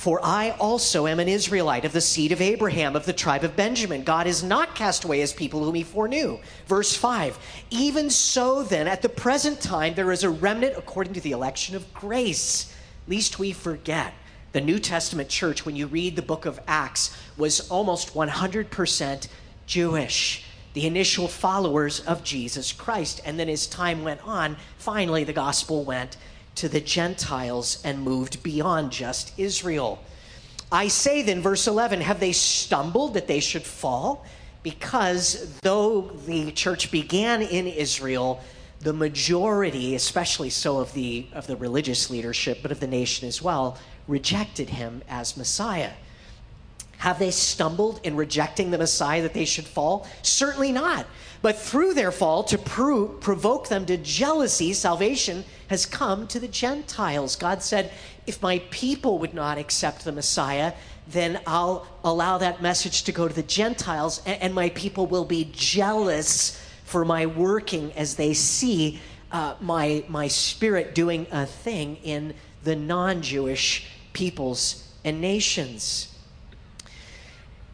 For 0.00 0.18
I 0.24 0.52
also 0.52 1.06
am 1.06 1.20
an 1.20 1.28
Israelite 1.28 1.84
of 1.84 1.92
the 1.92 2.00
seed 2.00 2.32
of 2.32 2.40
Abraham, 2.40 2.96
of 2.96 3.04
the 3.04 3.12
tribe 3.12 3.44
of 3.44 3.54
Benjamin. 3.54 4.02
God 4.02 4.26
has 4.26 4.42
not 4.42 4.74
cast 4.74 5.04
away 5.04 5.20
his 5.20 5.34
people 5.34 5.62
whom 5.62 5.74
he 5.74 5.82
foreknew. 5.82 6.38
Verse 6.66 6.96
5 6.96 7.38
Even 7.68 8.08
so, 8.08 8.62
then, 8.62 8.88
at 8.88 9.02
the 9.02 9.10
present 9.10 9.60
time, 9.60 9.92
there 9.92 10.10
is 10.10 10.24
a 10.24 10.30
remnant 10.30 10.78
according 10.78 11.12
to 11.12 11.20
the 11.20 11.32
election 11.32 11.76
of 11.76 11.92
grace, 11.92 12.74
lest 13.06 13.38
we 13.38 13.52
forget. 13.52 14.14
The 14.52 14.62
New 14.62 14.78
Testament 14.78 15.28
church, 15.28 15.66
when 15.66 15.76
you 15.76 15.86
read 15.86 16.16
the 16.16 16.22
book 16.22 16.46
of 16.46 16.60
Acts, 16.66 17.14
was 17.36 17.68
almost 17.68 18.14
100% 18.14 19.28
Jewish, 19.66 20.44
the 20.72 20.86
initial 20.86 21.28
followers 21.28 22.00
of 22.00 22.24
Jesus 22.24 22.72
Christ. 22.72 23.20
And 23.26 23.38
then 23.38 23.50
as 23.50 23.66
time 23.66 24.02
went 24.02 24.26
on, 24.26 24.56
finally 24.78 25.24
the 25.24 25.34
gospel 25.34 25.84
went 25.84 26.16
to 26.56 26.68
the 26.68 26.80
Gentiles 26.80 27.80
and 27.84 28.02
moved 28.02 28.42
beyond 28.42 28.92
just 28.92 29.38
Israel. 29.38 30.02
I 30.72 30.88
say 30.88 31.22
then, 31.22 31.40
verse 31.42 31.66
11, 31.66 32.00
have 32.00 32.20
they 32.20 32.32
stumbled 32.32 33.14
that 33.14 33.26
they 33.26 33.40
should 33.40 33.64
fall? 33.64 34.24
Because 34.62 35.58
though 35.62 36.02
the 36.26 36.52
church 36.52 36.90
began 36.90 37.42
in 37.42 37.66
Israel, 37.66 38.40
the 38.80 38.92
majority, 38.92 39.94
especially 39.94 40.50
so 40.50 40.78
of 40.78 40.92
the, 40.94 41.26
of 41.32 41.46
the 41.46 41.56
religious 41.56 42.10
leadership, 42.10 42.60
but 42.62 42.70
of 42.70 42.80
the 42.80 42.86
nation 42.86 43.26
as 43.26 43.42
well, 43.42 43.78
rejected 44.06 44.70
him 44.70 45.02
as 45.08 45.36
Messiah. 45.36 45.92
Have 46.98 47.18
they 47.18 47.30
stumbled 47.30 48.00
in 48.04 48.14
rejecting 48.14 48.70
the 48.70 48.78
Messiah 48.78 49.22
that 49.22 49.34
they 49.34 49.46
should 49.46 49.66
fall? 49.66 50.06
Certainly 50.22 50.72
not. 50.72 51.06
But 51.42 51.58
through 51.58 51.94
their 51.94 52.12
fall, 52.12 52.44
to 52.44 52.58
provoke 52.58 53.68
them 53.68 53.86
to 53.86 53.96
jealousy, 53.96 54.74
salvation 54.74 55.44
has 55.68 55.86
come 55.86 56.26
to 56.28 56.38
the 56.38 56.48
Gentiles. 56.48 57.36
God 57.36 57.62
said, 57.62 57.92
if 58.26 58.42
my 58.42 58.58
people 58.70 59.18
would 59.18 59.32
not 59.32 59.56
accept 59.56 60.04
the 60.04 60.12
Messiah, 60.12 60.74
then 61.08 61.40
I'll 61.46 61.86
allow 62.04 62.38
that 62.38 62.60
message 62.60 63.04
to 63.04 63.12
go 63.12 63.26
to 63.26 63.34
the 63.34 63.42
Gentiles, 63.42 64.20
and, 64.26 64.40
and 64.42 64.54
my 64.54 64.68
people 64.70 65.06
will 65.06 65.24
be 65.24 65.50
jealous 65.52 66.62
for 66.84 67.04
my 67.04 67.24
working 67.24 67.92
as 67.94 68.16
they 68.16 68.34
see 68.34 69.00
uh, 69.32 69.54
my, 69.60 70.04
my 70.08 70.28
spirit 70.28 70.94
doing 70.94 71.26
a 71.32 71.46
thing 71.46 71.96
in 72.02 72.34
the 72.64 72.76
non 72.76 73.22
Jewish 73.22 73.86
peoples 74.12 74.92
and 75.04 75.20
nations. 75.20 76.09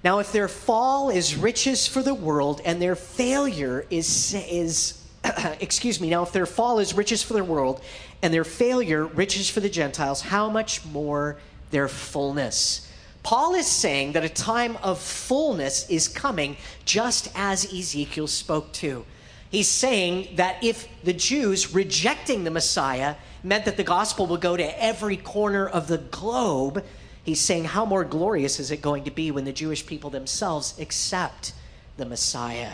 Now, 0.05 0.19
if 0.19 0.33
their 0.33 0.49
fall 0.49 1.11
is 1.11 1.37
riches 1.37 1.87
for 1.87 2.03
the 2.03 2.15
world 2.15 2.61
and 2.65 2.81
their 2.81 2.95
failure 2.95 3.87
is, 3.91 4.35
is 4.49 5.03
excuse 5.61 6.01
me, 6.01 6.11
now 6.11 6.23
if 6.23 6.33
their 6.33 6.47
fall 6.47 6.79
is 6.79 6.95
riches 6.95 7.23
for 7.23 7.33
the 7.33 7.45
world 7.45 7.81
and 8.23 8.33
their 8.33 8.45
failure 8.45 9.05
riches 9.05 9.49
for 9.51 9.61
the 9.61 9.69
Gentiles, 9.69 10.21
how 10.21 10.49
much 10.49 10.85
more 10.85 11.39
their 11.71 11.89
fullness? 11.89 12.91
Paul 13.23 13.55
is 13.55 13.67
saying 13.67 14.13
that 14.13 14.25
a 14.25 14.29
time 14.29 14.77
of 14.83 15.01
fullness 15.01 15.91
is 15.91 16.07
coming, 16.07 16.57
just 16.85 17.29
as 17.35 17.73
Ezekiel 17.73 18.29
spoke 18.29 18.73
to. 18.75 19.05
He's 19.51 19.69
saying 19.69 20.37
that 20.37 20.63
if 20.63 20.89
the 21.03 21.13
Jews 21.13 21.75
rejecting 21.75 22.45
the 22.45 22.51
Messiah 22.51 23.17
meant 23.43 23.65
that 23.65 23.77
the 23.77 23.85
gospel 23.85 24.27
would 24.27 24.41
go 24.41 24.57
to 24.57 24.83
every 24.83 25.17
corner 25.17 25.67
of 25.67 25.89
the 25.89 25.99
globe, 25.99 26.85
he's 27.27 27.41
saying, 27.41 27.65
how 27.65 27.85
more 27.85 28.05
glorious 28.05 28.59
is 28.61 28.71
it 28.71 28.81
going 28.81 29.05
to 29.05 29.11
be 29.11 29.31
when 29.31 29.45
the 29.45 29.53
Jewish 29.53 29.85
people 29.85 30.09
themselves 30.09 30.79
accept 30.79 31.53
the 31.97 32.07
Messiah? 32.07 32.73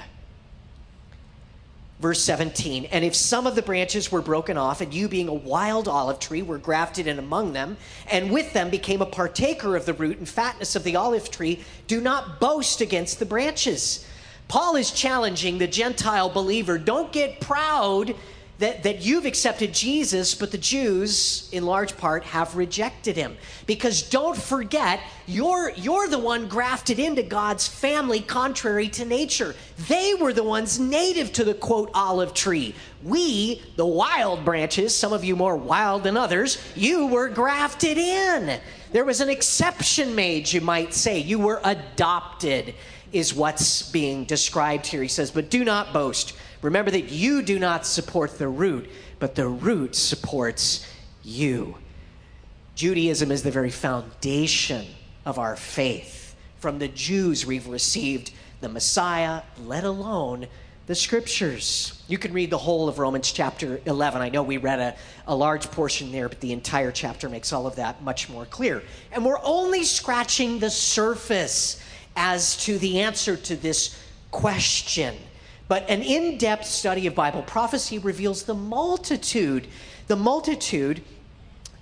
Verse 2.01 2.23
17, 2.23 2.87
and 2.87 3.05
if 3.05 3.15
some 3.15 3.47
of 3.47 3.55
the 3.55 3.63
branches 3.63 4.13
were 4.13 4.21
broken 4.21 4.59
off, 4.59 4.81
and 4.81 4.93
you 4.93 5.09
being 5.09 5.29
a 5.29 5.35
wild 5.35 5.89
olive 5.89 6.19
tree 6.19 6.43
were 6.43 6.59
grafted 6.59 7.07
in 7.07 7.19
among 7.19 7.53
them, 7.53 7.77
and 8.11 8.31
with 8.31 8.53
them 8.53 8.71
became 8.71 9.01
a 9.01 9.07
partaker 9.07 9.75
of 9.75 9.87
the 9.87 9.95
root 9.95 10.19
and 10.19 10.29
fatness 10.29 10.77
of 10.77 10.85
the 10.85 10.97
olive 10.97 11.31
tree, 11.31 11.65
do 11.87 12.01
not 12.01 12.41
boast 12.41 12.81
against 12.81 13.21
the 13.21 13.25
branches. 13.25 14.05
Paul 14.49 14.77
is 14.77 14.91
challenging 14.91 15.57
the 15.57 15.67
Gentile 15.69 16.29
believer 16.29 16.77
don't 16.77 17.13
get 17.13 17.41
proud 17.41 18.15
that, 18.63 18.85
that 18.85 19.05
you've 19.05 19.27
accepted 19.27 19.75
Jesus, 19.75 20.37
but 20.37 20.53
the 20.53 20.59
Jews, 20.59 21.49
in 21.51 21.67
large 21.67 21.97
part, 21.97 22.23
have 22.23 22.55
rejected 22.55 23.17
him. 23.17 23.37
Because 23.67 24.03
don't 24.03 24.37
forget, 24.37 25.01
you're, 25.27 25.71
you're 25.71 26.07
the 26.07 26.21
one 26.21 26.47
grafted 26.47 27.01
into 27.01 27.25
God's 27.25 27.67
family 27.67 28.21
contrary 28.21 28.89
to 28.91 29.05
nature. 29.05 29.57
They 29.89 30.15
were 30.15 30.33
the 30.33 30.45
ones 30.45 30.79
native 30.79 31.33
to 31.33 31.45
the 31.45 31.55
quote 31.55 31.91
olive 31.93 32.35
tree. 32.35 32.77
We, 33.03 33.61
the 33.75 33.85
wild 33.85 34.45
branches, 34.45 34.97
some 34.97 35.13
of 35.13 35.25
you 35.25 35.35
more 35.35 35.57
wild 35.57 36.05
than 36.05 36.17
others, 36.17 36.63
you 36.77 37.09
were 37.09 37.29
grafted 37.29 37.99
in. 37.99 38.61
There 38.93 39.05
was 39.05 39.21
an 39.21 39.29
exception 39.29 40.15
made, 40.15 40.53
you 40.53 40.61
might 40.61 40.95
say. 40.95 41.19
You 41.19 41.41
were 41.41 41.61
adopted, 41.65 42.77
is 43.13 43.35
what's 43.35 43.91
being 43.91 44.25
described 44.25 44.87
here. 44.87 45.03
He 45.03 45.09
says, 45.09 45.33
But 45.33 45.51
do 45.51 45.65
not 45.65 45.93
boast 45.93 46.35
Remember 46.63 46.93
that 46.93 47.11
you 47.11 47.43
do 47.43 47.59
not 47.59 47.85
support 47.85 48.39
the 48.39 48.49
root, 48.49 48.89
but 49.19 49.35
the 49.35 49.49
root 49.49 49.97
supports 49.97 50.87
you. 51.25 51.77
Judaism 52.77 53.31
is 53.31 53.43
the 53.43 53.51
very 53.51 53.71
foundation 53.71 54.87
of 55.27 55.39
our 55.39 55.57
faith. 55.57 56.35
From 56.59 56.79
the 56.79 56.89
Jews, 56.89 57.45
we've 57.45 57.67
received 57.67 58.33
the 58.61 58.69
Messiah, 58.69 59.43
let 59.65 59.83
alone 59.83 60.47
the 60.87 60.95
scriptures. 60.95 62.03
You 62.09 62.19
can 62.19 62.33
read 62.33 62.51
the 62.51 62.59
whole 62.59 62.89
of 62.89 62.99
Romans 62.99 63.31
chapter 63.33 63.81
11. 63.85 64.23
I 64.23 64.29
know 64.29 64.43
we 64.43 64.57
read 64.57 64.79
a, 64.79 64.97
a 65.27 65.35
large 65.35 65.71
portion 65.71 66.13
there, 66.13 66.29
but 66.29 66.41
the 66.41 66.53
entire 66.53 66.93
chapter 66.93 67.29
makes 67.29 67.53
all 67.53 67.67
of 67.67 67.77
that 67.77 68.03
much 68.03 68.29
more 68.29 68.47
clear. 68.47 68.83
And 69.11 69.25
we're 69.25 69.41
only 69.43 69.83
scratching 69.83 70.61
the 70.61 70.71
surface 70.71 71.81
as 72.17 72.57
to 72.65 72.79
the 72.79 73.01
answer 73.01 73.37
to 73.37 73.57
this 73.57 73.99
question 74.31 75.17
but 75.73 75.89
an 75.89 76.03
in 76.03 76.37
depth 76.37 76.67
study 76.67 77.07
of 77.07 77.15
Bible 77.15 77.41
prophecy 77.41 77.99
reveals 77.99 78.43
the 78.43 78.53
multitude, 78.53 79.67
the 80.07 80.17
multitude 80.17 81.01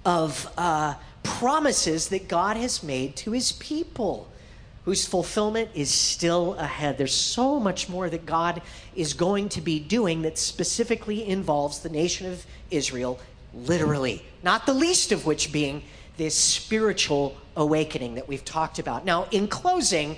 of 0.05 0.49
uh, 0.57 0.95
promises 1.25 2.07
that 2.11 2.29
God 2.29 2.57
has 2.57 2.85
made 2.85 3.17
to 3.17 3.33
his 3.33 3.51
people, 3.51 4.31
whose 4.85 5.05
fulfillment 5.09 5.71
is 5.75 5.91
still 5.91 6.55
ahead. 6.55 6.99
There's 6.99 7.13
so 7.13 7.59
much 7.59 7.89
more 7.89 8.09
that 8.09 8.27
God 8.27 8.63
is 8.95 9.13
going 9.13 9.49
to 9.49 9.61
be 9.61 9.81
doing 9.81 10.23
that 10.23 10.39
specifically 10.39 11.27
involves 11.27 11.81
the 11.81 11.89
nation 11.89 12.31
of 12.31 12.47
Israel, 12.71 13.19
literally, 13.53 14.25
not 14.45 14.67
the 14.67 14.73
least 14.73 15.11
of 15.11 15.27
which 15.27 15.51
being 15.51 15.83
this 16.17 16.37
spiritual 16.37 17.37
awakening 17.57 18.15
that 18.15 18.29
we've 18.29 18.45
talked 18.45 18.79
about. 18.79 19.05
Now, 19.05 19.27
in 19.33 19.49
closing, 19.49 20.17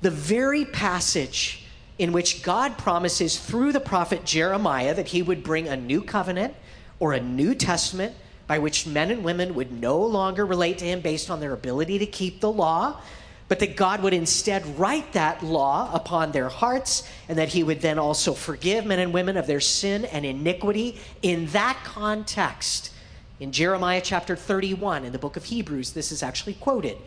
the 0.00 0.10
very 0.10 0.64
passage 0.64 1.61
in 2.02 2.10
which 2.10 2.42
God 2.42 2.76
promises 2.78 3.38
through 3.38 3.70
the 3.70 3.78
prophet 3.78 4.24
Jeremiah 4.24 4.92
that 4.92 5.06
he 5.06 5.22
would 5.22 5.44
bring 5.44 5.68
a 5.68 5.76
new 5.76 6.02
covenant 6.02 6.52
or 6.98 7.12
a 7.12 7.20
new 7.20 7.54
testament 7.54 8.12
by 8.48 8.58
which 8.58 8.88
men 8.88 9.12
and 9.12 9.22
women 9.22 9.54
would 9.54 9.70
no 9.70 10.00
longer 10.00 10.44
relate 10.44 10.78
to 10.78 10.84
him 10.84 11.00
based 11.00 11.30
on 11.30 11.38
their 11.38 11.52
ability 11.52 12.00
to 12.00 12.06
keep 12.06 12.40
the 12.40 12.50
law, 12.50 13.00
but 13.46 13.60
that 13.60 13.76
God 13.76 14.02
would 14.02 14.14
instead 14.14 14.66
write 14.76 15.12
that 15.12 15.44
law 15.44 15.94
upon 15.94 16.32
their 16.32 16.48
hearts 16.48 17.08
and 17.28 17.38
that 17.38 17.50
he 17.50 17.62
would 17.62 17.80
then 17.80 18.00
also 18.00 18.32
forgive 18.32 18.84
men 18.84 18.98
and 18.98 19.14
women 19.14 19.36
of 19.36 19.46
their 19.46 19.60
sin 19.60 20.04
and 20.06 20.26
iniquity. 20.26 20.98
In 21.22 21.46
that 21.46 21.78
context, 21.84 22.92
in 23.38 23.52
Jeremiah 23.52 24.00
chapter 24.02 24.34
31, 24.34 25.04
in 25.04 25.12
the 25.12 25.20
book 25.20 25.36
of 25.36 25.44
Hebrews, 25.44 25.92
this 25.92 26.10
is 26.10 26.24
actually 26.24 26.54
quoted. 26.54 26.98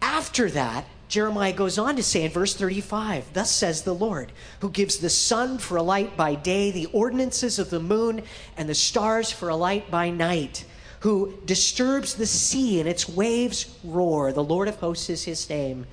After 0.00 0.48
that, 0.50 0.84
Jeremiah 1.08 1.54
goes 1.54 1.78
on 1.78 1.96
to 1.96 2.02
say 2.02 2.24
in 2.24 2.30
verse 2.30 2.54
35 2.54 3.32
Thus 3.32 3.50
says 3.50 3.82
the 3.82 3.94
Lord, 3.94 4.32
who 4.60 4.70
gives 4.70 4.98
the 4.98 5.10
sun 5.10 5.58
for 5.58 5.76
a 5.76 5.82
light 5.82 6.16
by 6.16 6.34
day, 6.34 6.70
the 6.70 6.86
ordinances 6.86 7.58
of 7.58 7.70
the 7.70 7.80
moon, 7.80 8.22
and 8.56 8.68
the 8.68 8.74
stars 8.74 9.32
for 9.32 9.48
a 9.48 9.56
light 9.56 9.90
by 9.90 10.10
night, 10.10 10.64
who 11.00 11.34
disturbs 11.46 12.14
the 12.14 12.26
sea 12.26 12.78
and 12.80 12.88
its 12.88 13.08
waves 13.08 13.78
roar. 13.82 14.32
The 14.32 14.44
Lord 14.44 14.68
of 14.68 14.76
hosts 14.76 15.08
is 15.08 15.24
his 15.24 15.48
name. 15.48 15.86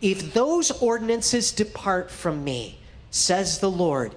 If 0.00 0.32
those 0.32 0.70
ordinances 0.70 1.52
depart 1.52 2.10
from 2.10 2.42
me, 2.42 2.78
says 3.10 3.58
the 3.58 3.70
Lord, 3.70 4.14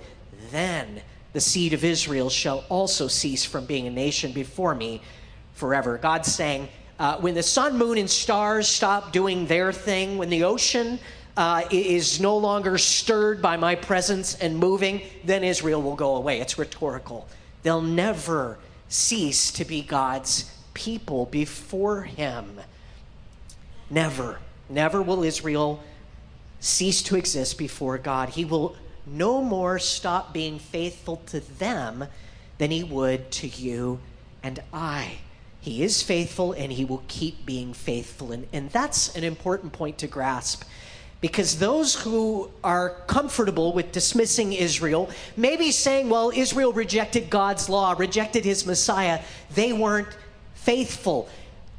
then 0.52 1.02
the 1.34 1.42
seed 1.42 1.74
of 1.74 1.84
Israel 1.84 2.30
shall 2.30 2.64
also 2.70 3.08
cease 3.10 3.44
from 3.44 3.66
being 3.66 3.88
a 3.88 3.92
nation 3.92 4.32
before 4.32 4.74
me 4.74 5.02
forever. 5.54 5.98
God's 5.98 6.34
saying, 6.34 6.70
uh, 7.00 7.18
when 7.18 7.34
the 7.34 7.44
sun, 7.44 7.78
moon, 7.78 7.98
and 7.98 8.10
stars 8.10 8.68
stop 8.68 9.12
doing 9.12 9.48
their 9.48 9.74
thing, 9.74 10.18
when 10.18 10.30
the 10.30 10.44
ocean 10.44 11.00
uh, 11.38 11.64
is 11.70 12.22
no 12.22 12.38
longer 12.38 12.78
stirred 12.78 13.42
by 13.42 13.58
my 13.58 13.76
presence 13.76 14.36
and 14.36 14.58
moving, 14.58 15.02
then 15.24 15.44
Israel 15.44 15.82
will 15.82 15.96
go 15.96 16.16
away. 16.16 16.40
It's 16.40 16.58
rhetorical. 16.58 17.28
They'll 17.64 17.82
never 17.82 18.58
cease 18.88 19.52
to 19.54 19.66
be 19.66 19.82
God's 19.82 20.50
people 20.74 21.26
before 21.26 22.04
Him. 22.04 22.60
Never. 23.90 24.40
Never 24.70 25.02
will 25.02 25.24
Israel 25.24 25.84
cease 26.60 27.04
to 27.04 27.18
exist 27.18 27.58
before 27.58 27.98
God. 27.98 28.30
He 28.30 28.46
will 28.46 28.76
no 29.06 29.42
more 29.42 29.80
stop 29.80 30.34
being 30.34 30.60
faithful 30.60 31.18
to 31.28 31.40
them 31.40 32.06
than 32.58 32.72
He 32.72 32.84
would 32.84 33.32
to 33.32 33.48
you 33.48 34.00
and 34.42 34.62
I. 34.74 35.18
He 35.66 35.82
is 35.82 36.04
faithful 36.04 36.52
and 36.54 36.72
he 36.72 36.86
will 36.86 37.04
keep 37.08 37.44
being 37.44 37.74
faithful. 37.74 38.32
And, 38.32 38.46
and 38.54 38.70
that's 38.70 39.16
an 39.16 39.24
important 39.24 39.74
point 39.74 39.98
to 39.98 40.06
grasp 40.06 40.64
because 41.22 41.58
those 41.58 41.96
who 41.96 42.52
are 42.64 42.92
comfortable 43.08 43.74
with 43.74 43.92
dismissing 43.92 44.54
Israel, 44.54 45.10
maybe 45.36 45.72
saying, 45.72 46.08
well, 46.08 46.32
Israel 46.36 46.72
rejected 46.72 47.32
God's 47.32 47.68
law, 47.68 47.96
rejected 47.98 48.46
his 48.46 48.68
Messiah, 48.68 49.24
they 49.56 49.74
weren't 49.74 50.16
faithful. 50.54 51.28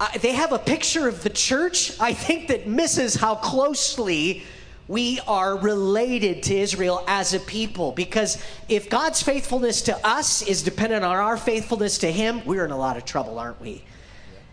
Uh, 0.00 0.08
they 0.20 0.32
have 0.32 0.50
a 0.50 0.58
picture 0.58 1.06
of 1.06 1.22
the 1.22 1.30
church, 1.30 1.92
I 2.00 2.12
think, 2.12 2.48
that 2.48 2.66
misses 2.66 3.14
how 3.14 3.36
closely 3.36 4.42
we 4.88 5.20
are 5.26 5.56
related 5.56 6.44
to 6.44 6.56
Israel 6.56 7.04
as 7.08 7.34
a 7.34 7.40
people. 7.40 7.92
Because 7.92 8.42
if 8.68 8.88
God's 8.88 9.22
faithfulness 9.22 9.82
to 9.82 10.06
us 10.06 10.42
is 10.42 10.62
dependent 10.62 11.04
on 11.04 11.16
our 11.16 11.36
faithfulness 11.36 11.98
to 11.98 12.10
Him, 12.10 12.44
we're 12.44 12.64
in 12.64 12.70
a 12.70 12.78
lot 12.78 12.96
of 12.96 13.04
trouble, 13.04 13.38
aren't 13.38 13.60
we? 13.60 13.82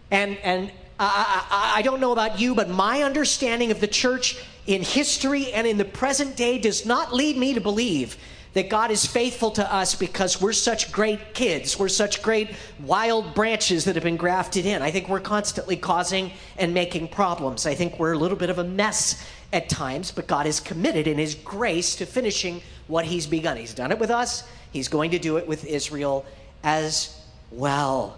And, 0.09 0.37
and 0.39 0.71
I, 0.99 1.45
I, 1.49 1.79
I 1.79 1.81
don't 1.81 1.99
know 1.99 2.11
about 2.11 2.39
you, 2.39 2.55
but 2.55 2.69
my 2.69 3.03
understanding 3.03 3.71
of 3.71 3.79
the 3.79 3.87
church 3.87 4.37
in 4.65 4.81
history 4.81 5.51
and 5.51 5.67
in 5.67 5.77
the 5.77 5.85
present 5.85 6.35
day 6.35 6.57
does 6.57 6.85
not 6.85 7.13
lead 7.13 7.37
me 7.37 7.53
to 7.53 7.61
believe 7.61 8.17
that 8.53 8.69
God 8.69 8.91
is 8.91 9.05
faithful 9.05 9.51
to 9.51 9.73
us 9.73 9.95
because 9.95 10.39
we're 10.39 10.53
such 10.53 10.91
great 10.91 11.33
kids. 11.33 11.77
We're 11.77 11.89
such 11.89 12.21
great 12.21 12.51
wild 12.79 13.33
branches 13.33 13.85
that 13.85 13.95
have 13.95 14.03
been 14.03 14.17
grafted 14.17 14.65
in. 14.65 14.81
I 14.81 14.91
think 14.91 15.09
we're 15.09 15.19
constantly 15.19 15.75
causing 15.75 16.31
and 16.57 16.73
making 16.73 17.07
problems. 17.07 17.65
I 17.65 17.73
think 17.73 17.97
we're 17.97 18.13
a 18.13 18.17
little 18.17 18.37
bit 18.37 18.51
of 18.51 18.59
a 18.59 18.63
mess 18.63 19.27
at 19.53 19.69
times, 19.69 20.11
but 20.11 20.27
God 20.27 20.45
is 20.45 20.59
committed 20.59 21.07
in 21.07 21.17
His 21.17 21.35
grace 21.35 21.95
to 21.97 22.05
finishing 22.05 22.61
what 22.87 23.05
He's 23.05 23.27
begun. 23.27 23.55
He's 23.55 23.73
done 23.73 23.91
it 23.91 23.99
with 23.99 24.09
us, 24.09 24.43
He's 24.71 24.89
going 24.89 25.11
to 25.11 25.19
do 25.19 25.37
it 25.37 25.47
with 25.47 25.65
Israel 25.65 26.25
as 26.63 27.17
well. 27.51 28.17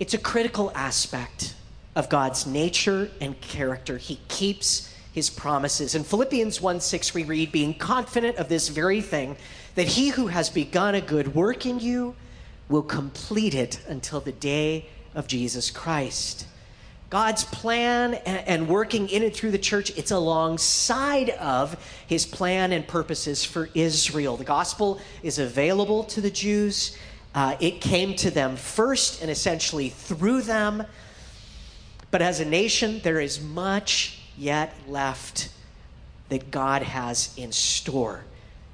It's 0.00 0.14
a 0.14 0.18
critical 0.18 0.72
aspect 0.74 1.54
of 1.94 2.08
God's 2.08 2.46
nature 2.46 3.10
and 3.20 3.38
character. 3.40 3.98
He 3.98 4.18
keeps 4.28 4.92
his 5.12 5.28
promises. 5.28 5.94
In 5.94 6.04
Philippians 6.04 6.60
1 6.60 6.80
6, 6.80 7.14
we 7.14 7.24
read, 7.24 7.52
being 7.52 7.74
confident 7.74 8.36
of 8.38 8.48
this 8.48 8.68
very 8.68 9.00
thing, 9.00 9.36
that 9.74 9.86
he 9.86 10.08
who 10.08 10.28
has 10.28 10.48
begun 10.48 10.94
a 10.94 11.00
good 11.00 11.34
work 11.34 11.66
in 11.66 11.80
you 11.80 12.14
will 12.68 12.82
complete 12.82 13.54
it 13.54 13.80
until 13.88 14.20
the 14.20 14.32
day 14.32 14.86
of 15.14 15.26
Jesus 15.26 15.70
Christ. 15.70 16.46
God's 17.10 17.42
plan 17.42 18.14
and 18.14 18.68
working 18.68 19.08
in 19.08 19.24
and 19.24 19.34
through 19.34 19.50
the 19.50 19.58
church, 19.58 19.90
it's 19.98 20.12
alongside 20.12 21.30
of 21.30 21.76
his 22.06 22.24
plan 22.24 22.70
and 22.70 22.86
purposes 22.86 23.44
for 23.44 23.68
Israel. 23.74 24.36
The 24.36 24.44
gospel 24.44 25.00
is 25.24 25.40
available 25.40 26.04
to 26.04 26.20
the 26.20 26.30
Jews. 26.30 26.96
Uh, 27.34 27.56
it 27.58 27.80
came 27.80 28.14
to 28.16 28.30
them 28.30 28.54
first 28.54 29.22
and 29.22 29.30
essentially 29.30 29.88
through 29.88 30.42
them. 30.42 30.84
But 32.12 32.22
as 32.22 32.38
a 32.38 32.44
nation, 32.44 33.00
there 33.02 33.18
is 33.18 33.40
much 33.40 34.20
yet 34.38 34.72
left 34.86 35.50
that 36.28 36.52
God 36.52 36.82
has 36.82 37.34
in 37.36 37.50
store. 37.50 38.22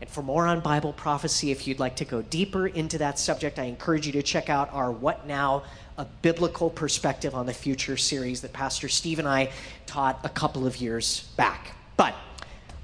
And 0.00 0.10
for 0.10 0.22
more 0.22 0.46
on 0.46 0.60
Bible 0.60 0.92
prophecy, 0.92 1.50
if 1.50 1.66
you'd 1.66 1.78
like 1.78 1.96
to 1.96 2.04
go 2.04 2.20
deeper 2.20 2.66
into 2.66 2.98
that 2.98 3.18
subject, 3.18 3.58
I 3.58 3.64
encourage 3.64 4.06
you 4.06 4.12
to 4.12 4.22
check 4.22 4.50
out 4.50 4.72
our 4.72 4.92
What 4.92 5.26
Now? 5.26 5.62
A 5.96 6.04
Biblical 6.20 6.68
Perspective 6.68 7.34
on 7.34 7.46
the 7.46 7.54
Future 7.54 7.96
series 7.96 8.42
that 8.42 8.52
Pastor 8.52 8.88
Steve 8.88 9.18
and 9.18 9.26
I 9.26 9.50
taught 9.86 10.20
a 10.24 10.28
couple 10.28 10.66
of 10.66 10.76
years 10.76 11.32
back. 11.38 11.74
But 11.96 12.14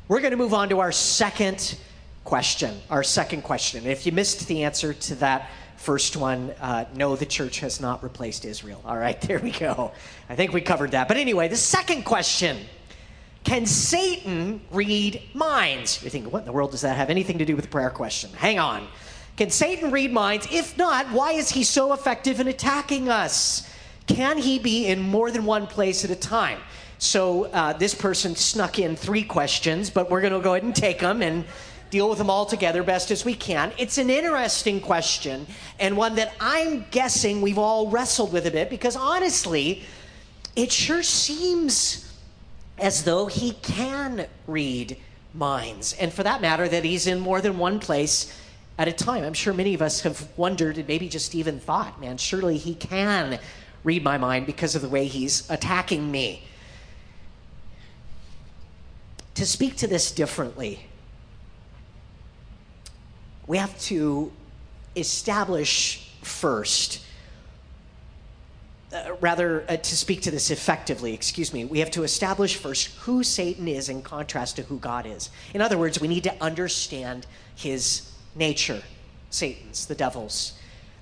we're 0.08 0.20
going 0.20 0.30
to 0.30 0.38
move 0.38 0.54
on 0.54 0.70
to 0.70 0.80
our 0.80 0.92
second 0.92 1.76
question. 2.24 2.80
Our 2.88 3.02
second 3.02 3.42
question. 3.42 3.86
If 3.86 4.06
you 4.06 4.12
missed 4.12 4.48
the 4.48 4.64
answer 4.64 4.94
to 4.94 5.14
that 5.16 5.50
first 5.76 6.16
one, 6.16 6.54
uh, 6.60 6.86
no, 6.94 7.16
the 7.16 7.26
church 7.26 7.60
has 7.60 7.80
not 7.80 8.02
replaced 8.02 8.46
Israel. 8.46 8.80
All 8.86 8.96
right, 8.96 9.20
there 9.28 9.38
we 9.38 9.50
go. 9.50 9.92
I 10.30 10.34
think 10.34 10.54
we 10.54 10.62
covered 10.62 10.92
that. 10.92 11.08
But 11.08 11.18
anyway, 11.18 11.48
the 11.48 11.56
second 11.56 12.04
question 12.04 12.56
can 13.44 13.66
Satan 13.66 14.60
read 14.70 15.22
minds? 15.34 16.02
You're 16.02 16.10
thinking, 16.10 16.30
what 16.30 16.40
in 16.40 16.46
the 16.46 16.52
world 16.52 16.70
does 16.70 16.82
that 16.82 16.96
have 16.96 17.10
anything 17.10 17.38
to 17.38 17.44
do 17.44 17.56
with 17.56 17.64
the 17.64 17.70
prayer 17.70 17.90
question? 17.90 18.30
Hang 18.34 18.58
on. 18.58 18.86
Can 19.36 19.50
Satan 19.50 19.90
read 19.90 20.12
minds? 20.12 20.46
If 20.50 20.76
not, 20.76 21.06
why 21.10 21.32
is 21.32 21.50
he 21.50 21.64
so 21.64 21.92
effective 21.92 22.38
in 22.38 22.48
attacking 22.48 23.08
us? 23.08 23.68
Can 24.06 24.38
he 24.38 24.58
be 24.58 24.86
in 24.86 25.00
more 25.00 25.30
than 25.30 25.44
one 25.44 25.66
place 25.66 26.04
at 26.04 26.10
a 26.10 26.16
time? 26.16 26.58
So 26.98 27.46
uh, 27.46 27.72
this 27.72 27.94
person 27.94 28.36
snuck 28.36 28.78
in 28.78 28.94
three 28.94 29.24
questions, 29.24 29.90
but 29.90 30.10
we're 30.10 30.20
going 30.20 30.34
to 30.34 30.40
go 30.40 30.54
ahead 30.54 30.62
and 30.62 30.74
take 30.74 31.00
them 31.00 31.22
and 31.22 31.44
deal 31.90 32.08
with 32.08 32.18
them 32.18 32.30
all 32.30 32.46
together 32.46 32.82
best 32.82 33.10
as 33.10 33.24
we 33.24 33.34
can. 33.34 33.72
It's 33.76 33.98
an 33.98 34.08
interesting 34.08 34.80
question 34.80 35.46
and 35.78 35.96
one 35.96 36.14
that 36.14 36.32
I'm 36.40 36.86
guessing 36.90 37.42
we've 37.42 37.58
all 37.58 37.88
wrestled 37.88 38.32
with 38.32 38.46
a 38.46 38.50
bit 38.50 38.70
because 38.70 38.96
honestly, 38.96 39.82
it 40.54 40.70
sure 40.70 41.02
seems 41.02 42.11
as 42.78 43.04
though 43.04 43.26
he 43.26 43.52
can 43.52 44.26
read 44.46 44.96
minds. 45.34 45.94
And 45.94 46.12
for 46.12 46.22
that 46.22 46.40
matter, 46.40 46.68
that 46.68 46.84
he's 46.84 47.06
in 47.06 47.20
more 47.20 47.40
than 47.40 47.58
one 47.58 47.78
place 47.78 48.38
at 48.78 48.88
a 48.88 48.92
time. 48.92 49.24
I'm 49.24 49.34
sure 49.34 49.52
many 49.52 49.74
of 49.74 49.82
us 49.82 50.00
have 50.02 50.26
wondered 50.36 50.78
and 50.78 50.88
maybe 50.88 51.08
just 51.08 51.34
even 51.34 51.60
thought, 51.60 52.00
man, 52.00 52.16
surely 52.16 52.56
he 52.58 52.74
can 52.74 53.38
read 53.84 54.02
my 54.02 54.18
mind 54.18 54.46
because 54.46 54.74
of 54.74 54.82
the 54.82 54.88
way 54.88 55.06
he's 55.06 55.48
attacking 55.50 56.10
me. 56.10 56.44
To 59.34 59.46
speak 59.46 59.76
to 59.76 59.86
this 59.86 60.12
differently, 60.12 60.86
we 63.46 63.58
have 63.58 63.78
to 63.82 64.30
establish 64.94 66.10
first 66.22 67.04
uh, 68.92 69.16
rather, 69.20 69.64
uh, 69.68 69.76
to 69.76 69.96
speak 69.96 70.20
to 70.22 70.30
this 70.30 70.50
effectively, 70.50 71.14
excuse 71.14 71.52
me, 71.52 71.64
we 71.64 71.78
have 71.78 71.90
to 71.90 72.02
establish 72.02 72.56
first 72.56 72.88
who 73.00 73.22
Satan 73.22 73.66
is 73.66 73.88
in 73.88 74.02
contrast 74.02 74.56
to 74.56 74.62
who 74.62 74.78
God 74.78 75.06
is. 75.06 75.30
In 75.54 75.60
other 75.60 75.78
words, 75.78 76.00
we 76.00 76.08
need 76.08 76.24
to 76.24 76.42
understand 76.42 77.26
his 77.54 78.10
nature, 78.34 78.82
Satan's, 79.30 79.86
the 79.86 79.94
devil's. 79.94 80.54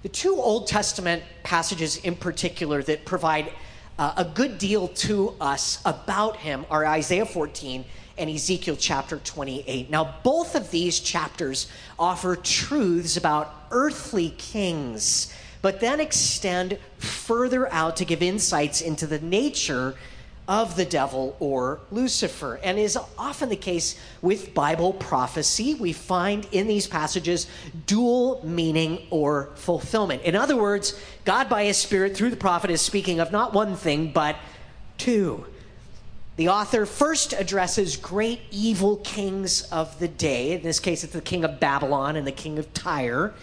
The 0.02 0.08
two 0.08 0.36
Old 0.36 0.66
Testament 0.66 1.22
passages 1.42 1.96
in 1.98 2.14
particular 2.14 2.82
that 2.84 3.04
provide 3.04 3.52
uh, 3.98 4.14
a 4.16 4.24
good 4.24 4.58
deal 4.58 4.88
to 4.88 5.34
us 5.40 5.82
about 5.84 6.36
him 6.36 6.64
are 6.70 6.86
Isaiah 6.86 7.26
14 7.26 7.84
and 8.16 8.30
Ezekiel 8.30 8.76
chapter 8.78 9.18
28. 9.18 9.90
Now, 9.90 10.16
both 10.22 10.54
of 10.54 10.70
these 10.70 11.00
chapters 11.00 11.66
offer 11.98 12.36
truths 12.36 13.16
about 13.16 13.52
earthly 13.70 14.30
kings 14.30 15.34
but 15.62 15.80
then 15.80 16.00
extend 16.00 16.78
further 16.98 17.70
out 17.72 17.96
to 17.96 18.04
give 18.04 18.22
insights 18.22 18.80
into 18.80 19.06
the 19.06 19.18
nature 19.20 19.94
of 20.48 20.74
the 20.74 20.84
devil 20.84 21.36
or 21.38 21.78
Lucifer. 21.92 22.58
And 22.64 22.76
is 22.76 22.98
often 23.16 23.50
the 23.50 23.56
case 23.56 23.96
with 24.20 24.52
Bible 24.52 24.92
prophecy. 24.92 25.74
We 25.74 25.92
find 25.92 26.46
in 26.50 26.66
these 26.66 26.88
passages 26.88 27.46
dual 27.86 28.40
meaning 28.44 29.06
or 29.10 29.50
fulfillment. 29.54 30.22
In 30.22 30.34
other 30.34 30.56
words, 30.56 31.00
God 31.24 31.48
by 31.48 31.64
his 31.64 31.76
Spirit 31.76 32.16
through 32.16 32.30
the 32.30 32.36
prophet 32.36 32.70
is 32.70 32.80
speaking 32.80 33.20
of 33.20 33.30
not 33.30 33.52
one 33.52 33.76
thing, 33.76 34.10
but 34.12 34.34
two. 34.98 35.46
The 36.34 36.48
author 36.48 36.84
first 36.84 37.32
addresses 37.32 37.96
great 37.96 38.40
evil 38.50 38.96
kings 38.96 39.62
of 39.70 39.98
the 40.00 40.08
day. 40.08 40.52
In 40.52 40.62
this 40.62 40.80
case, 40.80 41.04
it's 41.04 41.12
the 41.12 41.20
king 41.20 41.44
of 41.44 41.60
Babylon 41.60 42.16
and 42.16 42.26
the 42.26 42.32
king 42.32 42.58
of 42.58 42.74
Tyre. 42.74 43.34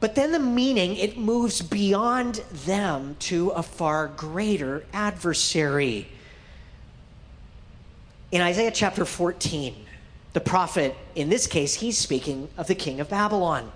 But 0.00 0.14
then 0.14 0.32
the 0.32 0.38
meaning, 0.38 0.96
it 0.96 1.18
moves 1.18 1.60
beyond 1.60 2.36
them 2.64 3.16
to 3.20 3.50
a 3.50 3.62
far 3.62 4.08
greater 4.08 4.84
adversary. 4.94 6.08
In 8.32 8.40
Isaiah 8.40 8.70
chapter 8.70 9.04
14, 9.04 9.74
the 10.32 10.40
prophet, 10.40 10.96
in 11.14 11.28
this 11.28 11.46
case, 11.46 11.74
he's 11.74 11.98
speaking 11.98 12.48
of 12.56 12.66
the 12.66 12.74
king 12.74 13.00
of 13.00 13.10
Babylon. 13.10 13.70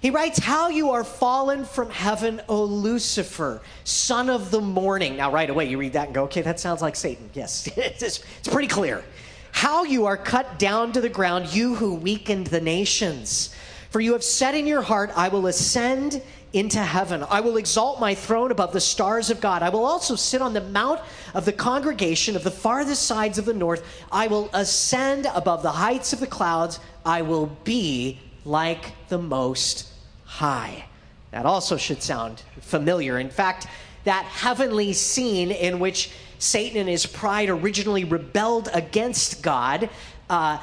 He 0.00 0.10
writes, 0.10 0.38
How 0.38 0.68
you 0.68 0.90
are 0.90 1.02
fallen 1.02 1.64
from 1.64 1.90
heaven, 1.90 2.40
O 2.48 2.62
Lucifer, 2.62 3.62
son 3.82 4.30
of 4.30 4.50
the 4.50 4.60
morning. 4.60 5.16
Now, 5.16 5.32
right 5.32 5.48
away, 5.48 5.64
you 5.64 5.78
read 5.78 5.94
that 5.94 6.06
and 6.06 6.14
go, 6.14 6.24
Okay, 6.24 6.42
that 6.42 6.60
sounds 6.60 6.82
like 6.82 6.94
Satan. 6.94 7.30
Yes, 7.32 7.66
it's, 7.76 8.02
it's 8.02 8.48
pretty 8.48 8.68
clear. 8.68 9.02
How 9.50 9.84
you 9.84 10.04
are 10.06 10.18
cut 10.18 10.58
down 10.58 10.92
to 10.92 11.00
the 11.00 11.08
ground, 11.08 11.54
you 11.54 11.74
who 11.74 11.94
weakened 11.94 12.48
the 12.48 12.60
nations. 12.60 13.54
For 13.94 14.00
you 14.00 14.14
have 14.14 14.24
said 14.24 14.56
in 14.56 14.66
your 14.66 14.82
heart, 14.82 15.12
I 15.14 15.28
will 15.28 15.46
ascend 15.46 16.20
into 16.52 16.80
heaven. 16.80 17.24
I 17.30 17.38
will 17.38 17.58
exalt 17.58 18.00
my 18.00 18.12
throne 18.12 18.50
above 18.50 18.72
the 18.72 18.80
stars 18.80 19.30
of 19.30 19.40
God. 19.40 19.62
I 19.62 19.68
will 19.68 19.84
also 19.84 20.16
sit 20.16 20.42
on 20.42 20.52
the 20.52 20.62
mount 20.62 21.00
of 21.32 21.44
the 21.44 21.52
congregation 21.52 22.34
of 22.34 22.42
the 22.42 22.50
farthest 22.50 23.04
sides 23.04 23.38
of 23.38 23.44
the 23.44 23.54
north. 23.54 23.86
I 24.10 24.26
will 24.26 24.50
ascend 24.52 25.28
above 25.32 25.62
the 25.62 25.70
heights 25.70 26.12
of 26.12 26.18
the 26.18 26.26
clouds. 26.26 26.80
I 27.06 27.22
will 27.22 27.46
be 27.62 28.18
like 28.44 28.94
the 29.10 29.18
Most 29.18 29.92
High. 30.24 30.86
That 31.30 31.46
also 31.46 31.76
should 31.76 32.02
sound 32.02 32.42
familiar. 32.62 33.20
In 33.20 33.30
fact, 33.30 33.68
that 34.02 34.24
heavenly 34.24 34.92
scene 34.92 35.52
in 35.52 35.78
which 35.78 36.10
Satan 36.40 36.78
and 36.78 36.88
his 36.88 37.06
pride 37.06 37.48
originally 37.48 38.02
rebelled 38.02 38.68
against 38.74 39.40
God. 39.40 39.88
Uh, 40.28 40.58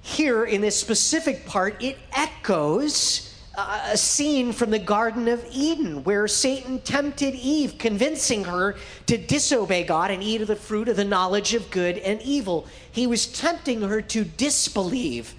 here 0.00 0.44
in 0.44 0.60
this 0.60 0.78
specific 0.78 1.46
part, 1.46 1.82
it 1.82 1.98
echoes 2.12 3.34
uh, 3.56 3.90
a 3.92 3.96
scene 3.96 4.52
from 4.52 4.70
the 4.70 4.78
Garden 4.78 5.26
of 5.26 5.44
Eden 5.52 6.04
where 6.04 6.28
Satan 6.28 6.80
tempted 6.80 7.34
Eve, 7.34 7.76
convincing 7.76 8.44
her 8.44 8.76
to 9.06 9.18
disobey 9.18 9.82
God 9.82 10.10
and 10.10 10.22
eat 10.22 10.40
of 10.40 10.48
the 10.48 10.56
fruit 10.56 10.88
of 10.88 10.96
the 10.96 11.04
knowledge 11.04 11.54
of 11.54 11.70
good 11.70 11.98
and 11.98 12.22
evil. 12.22 12.66
He 12.92 13.06
was 13.06 13.26
tempting 13.26 13.82
her 13.82 14.00
to 14.00 14.24
disbelieve 14.24 15.34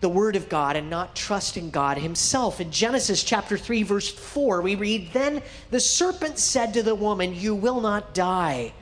the 0.00 0.08
word 0.08 0.36
of 0.36 0.48
God 0.48 0.76
and 0.76 0.88
not 0.90 1.16
trust 1.16 1.56
in 1.56 1.70
God 1.70 1.98
himself. 1.98 2.60
In 2.60 2.70
Genesis 2.70 3.24
chapter 3.24 3.56
3 3.56 3.82
verse 3.82 4.08
4, 4.08 4.60
we 4.60 4.74
read, 4.74 5.12
"Then 5.12 5.42
the 5.70 5.80
serpent 5.80 6.38
said 6.38 6.74
to 6.74 6.82
the 6.82 6.94
woman, 6.94 7.34
you 7.34 7.54
will 7.54 7.80
not 7.80 8.14
die." 8.14 8.74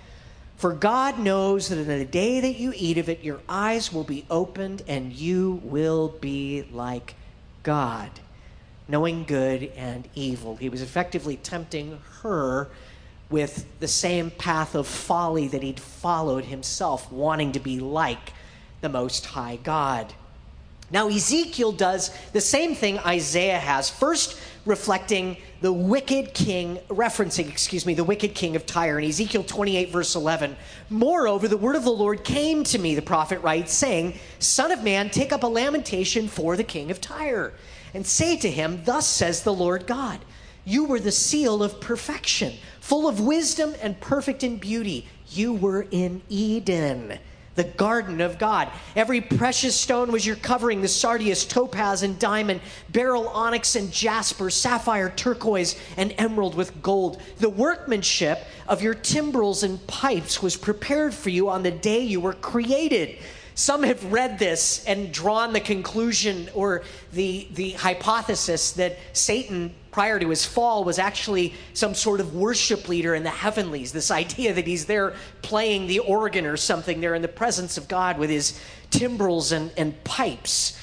For 0.62 0.72
God 0.72 1.18
knows 1.18 1.70
that 1.70 1.78
in 1.78 1.88
the 1.88 2.04
day 2.04 2.38
that 2.38 2.56
you 2.56 2.72
eat 2.76 2.96
of 2.96 3.08
it, 3.08 3.24
your 3.24 3.40
eyes 3.48 3.92
will 3.92 4.04
be 4.04 4.24
opened 4.30 4.84
and 4.86 5.12
you 5.12 5.60
will 5.64 6.10
be 6.20 6.68
like 6.70 7.16
God, 7.64 8.08
knowing 8.86 9.24
good 9.24 9.72
and 9.74 10.08
evil. 10.14 10.54
He 10.54 10.68
was 10.68 10.80
effectively 10.80 11.36
tempting 11.36 11.98
her 12.20 12.68
with 13.28 13.66
the 13.80 13.88
same 13.88 14.30
path 14.30 14.76
of 14.76 14.86
folly 14.86 15.48
that 15.48 15.64
he'd 15.64 15.80
followed 15.80 16.44
himself, 16.44 17.10
wanting 17.10 17.50
to 17.50 17.58
be 17.58 17.80
like 17.80 18.32
the 18.82 18.88
Most 18.88 19.26
High 19.26 19.56
God. 19.56 20.14
Now, 20.92 21.08
Ezekiel 21.08 21.72
does 21.72 22.16
the 22.32 22.40
same 22.40 22.76
thing 22.76 23.00
Isaiah 23.00 23.58
has. 23.58 23.90
First, 23.90 24.38
reflecting 24.64 25.36
the 25.60 25.72
wicked 25.72 26.34
king, 26.34 26.78
referencing, 26.88 27.48
excuse 27.48 27.84
me, 27.84 27.94
the 27.94 28.04
wicked 28.04 28.34
king 28.34 28.54
of 28.56 28.64
Tyre 28.64 28.98
in 28.98 29.08
Ezekiel 29.08 29.44
28, 29.44 29.90
verse 29.90 30.14
11. 30.14 30.56
Moreover, 30.90 31.48
the 31.48 31.56
word 31.56 31.76
of 31.76 31.84
the 31.84 31.90
Lord 31.90 32.24
came 32.24 32.62
to 32.64 32.78
me, 32.78 32.94
the 32.94 33.02
prophet 33.02 33.40
writes, 33.42 33.72
saying, 33.72 34.18
Son 34.38 34.70
of 34.70 34.82
man, 34.82 35.10
take 35.10 35.32
up 35.32 35.42
a 35.42 35.48
lamentation 35.48 36.28
for 36.28 36.56
the 36.56 36.64
king 36.64 36.90
of 36.90 37.00
Tyre, 37.00 37.54
and 37.94 38.06
say 38.06 38.36
to 38.36 38.50
him, 38.50 38.82
Thus 38.84 39.06
says 39.06 39.42
the 39.42 39.52
Lord 39.52 39.86
God, 39.86 40.20
You 40.64 40.84
were 40.84 41.00
the 41.00 41.12
seal 41.12 41.62
of 41.62 41.80
perfection, 41.80 42.54
full 42.80 43.08
of 43.08 43.20
wisdom 43.20 43.74
and 43.82 44.00
perfect 44.00 44.42
in 44.42 44.58
beauty. 44.58 45.08
you 45.28 45.52
were 45.52 45.86
in 45.90 46.22
Eden 46.28 47.18
the 47.54 47.64
garden 47.64 48.20
of 48.20 48.38
God. 48.38 48.70
Every 48.96 49.20
precious 49.20 49.78
stone 49.78 50.10
was 50.10 50.26
your 50.26 50.36
covering 50.36 50.80
the 50.80 50.88
sardius, 50.88 51.44
topaz, 51.44 52.02
and 52.02 52.18
diamond, 52.18 52.60
beryl, 52.90 53.28
onyx, 53.28 53.76
and 53.76 53.92
jasper, 53.92 54.50
sapphire, 54.50 55.10
turquoise, 55.10 55.78
and 55.96 56.14
emerald 56.18 56.54
with 56.54 56.82
gold. 56.82 57.20
The 57.38 57.50
workmanship 57.50 58.44
of 58.68 58.82
your 58.82 58.94
timbrels 58.94 59.62
and 59.62 59.86
pipes 59.86 60.42
was 60.42 60.56
prepared 60.56 61.14
for 61.14 61.30
you 61.30 61.48
on 61.48 61.62
the 61.62 61.70
day 61.70 62.00
you 62.00 62.20
were 62.20 62.32
created. 62.32 63.18
Some 63.54 63.82
have 63.82 64.10
read 64.10 64.38
this 64.38 64.84
and 64.86 65.12
drawn 65.12 65.52
the 65.52 65.60
conclusion 65.60 66.48
or 66.54 66.84
the, 67.12 67.48
the 67.52 67.72
hypothesis 67.72 68.72
that 68.72 68.98
Satan 69.12 69.74
prior 69.92 70.18
to 70.18 70.28
his 70.30 70.44
fall 70.44 70.82
was 70.82 70.98
actually 70.98 71.54
some 71.74 71.94
sort 71.94 72.18
of 72.18 72.34
worship 72.34 72.88
leader 72.88 73.14
in 73.14 73.22
the 73.22 73.30
heavenlies. 73.30 73.92
This 73.92 74.10
idea 74.10 74.52
that 74.54 74.66
he's 74.66 74.86
there 74.86 75.14
playing 75.42 75.86
the 75.86 76.00
organ 76.00 76.46
or 76.46 76.56
something 76.56 77.00
there 77.00 77.14
in 77.14 77.22
the 77.22 77.28
presence 77.28 77.76
of 77.76 77.86
God 77.86 78.18
with 78.18 78.30
his 78.30 78.58
timbrels 78.90 79.52
and, 79.52 79.70
and 79.76 80.02
pipes. 80.02 80.80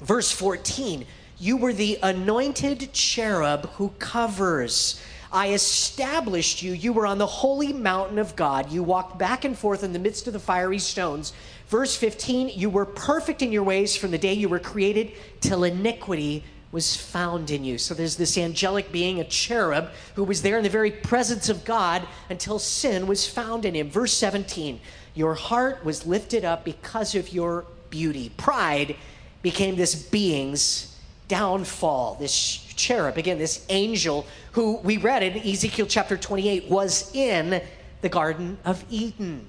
Verse 0.00 0.30
14 0.32 1.06
You 1.38 1.56
were 1.56 1.72
the 1.72 1.98
anointed 2.02 2.92
cherub 2.92 3.70
who 3.74 3.90
covers. 4.00 5.00
I 5.32 5.52
established 5.52 6.62
you. 6.62 6.72
You 6.72 6.92
were 6.92 7.06
on 7.06 7.18
the 7.18 7.26
holy 7.26 7.72
mountain 7.72 8.18
of 8.18 8.36
God. 8.36 8.70
You 8.70 8.84
walked 8.84 9.18
back 9.18 9.44
and 9.44 9.58
forth 9.58 9.82
in 9.82 9.92
the 9.92 9.98
midst 9.98 10.26
of 10.26 10.32
the 10.32 10.38
fiery 10.38 10.78
stones. 10.78 11.32
Verse 11.68 11.96
15, 11.96 12.50
you 12.50 12.70
were 12.70 12.84
perfect 12.84 13.42
in 13.42 13.50
your 13.50 13.64
ways 13.64 13.96
from 13.96 14.12
the 14.12 14.18
day 14.18 14.32
you 14.32 14.48
were 14.48 14.60
created 14.60 15.12
till 15.40 15.64
iniquity 15.64 16.44
was 16.74 16.96
found 16.96 17.52
in 17.52 17.62
you. 17.62 17.78
So 17.78 17.94
there's 17.94 18.16
this 18.16 18.36
angelic 18.36 18.90
being, 18.90 19.20
a 19.20 19.24
cherub, 19.24 19.90
who 20.16 20.24
was 20.24 20.42
there 20.42 20.56
in 20.56 20.64
the 20.64 20.68
very 20.68 20.90
presence 20.90 21.48
of 21.48 21.64
God 21.64 22.02
until 22.28 22.58
sin 22.58 23.06
was 23.06 23.28
found 23.28 23.64
in 23.64 23.74
him. 23.74 23.88
Verse 23.88 24.12
17 24.12 24.80
Your 25.14 25.34
heart 25.34 25.84
was 25.84 26.04
lifted 26.04 26.44
up 26.44 26.64
because 26.64 27.14
of 27.14 27.32
your 27.32 27.64
beauty. 27.90 28.32
Pride 28.36 28.96
became 29.40 29.76
this 29.76 29.94
being's 29.94 30.98
downfall, 31.28 32.16
this 32.18 32.56
cherub, 32.74 33.16
again, 33.18 33.38
this 33.38 33.64
angel 33.68 34.26
who 34.52 34.78
we 34.78 34.96
read 34.96 35.22
in 35.22 35.38
Ezekiel 35.48 35.86
chapter 35.86 36.16
28 36.16 36.68
was 36.68 37.14
in 37.14 37.62
the 38.00 38.08
Garden 38.08 38.58
of 38.64 38.84
Eden, 38.90 39.46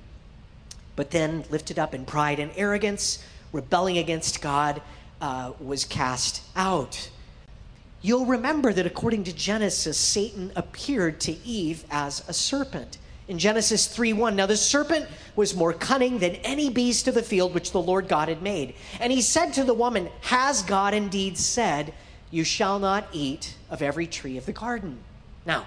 but 0.95 1.09
then 1.09 1.43
lifted 1.49 1.79
up 1.79 1.95
in 1.95 2.05
pride 2.05 2.39
and 2.39 2.51
arrogance, 2.55 3.25
rebelling 3.51 3.97
against 3.97 4.43
God, 4.43 4.79
uh, 5.21 5.53
was 5.59 5.85
cast 5.85 6.43
out. 6.55 7.09
You'll 8.05 8.27
remember 8.27 8.71
that 8.71 8.85
according 8.85 9.23
to 9.23 9.33
Genesis, 9.33 9.97
Satan 9.97 10.51
appeared 10.55 11.19
to 11.21 11.43
Eve 11.43 11.85
as 11.89 12.23
a 12.29 12.33
serpent. 12.33 12.99
In 13.27 13.39
Genesis 13.39 13.87
3 13.87 14.13
1, 14.13 14.35
now 14.35 14.45
the 14.45 14.55
serpent 14.55 15.07
was 15.35 15.55
more 15.55 15.73
cunning 15.73 16.19
than 16.19 16.35
any 16.35 16.69
beast 16.69 17.07
of 17.07 17.15
the 17.15 17.23
field 17.23 17.55
which 17.55 17.71
the 17.71 17.81
Lord 17.81 18.07
God 18.07 18.29
had 18.29 18.43
made. 18.43 18.75
And 18.99 19.11
he 19.11 19.23
said 19.23 19.53
to 19.53 19.63
the 19.63 19.73
woman, 19.73 20.09
Has 20.21 20.61
God 20.61 20.93
indeed 20.93 21.35
said, 21.35 21.95
You 22.29 22.43
shall 22.43 22.77
not 22.77 23.07
eat 23.11 23.55
of 23.71 23.81
every 23.81 24.05
tree 24.05 24.37
of 24.37 24.45
the 24.45 24.53
garden? 24.53 24.99
Now, 25.43 25.65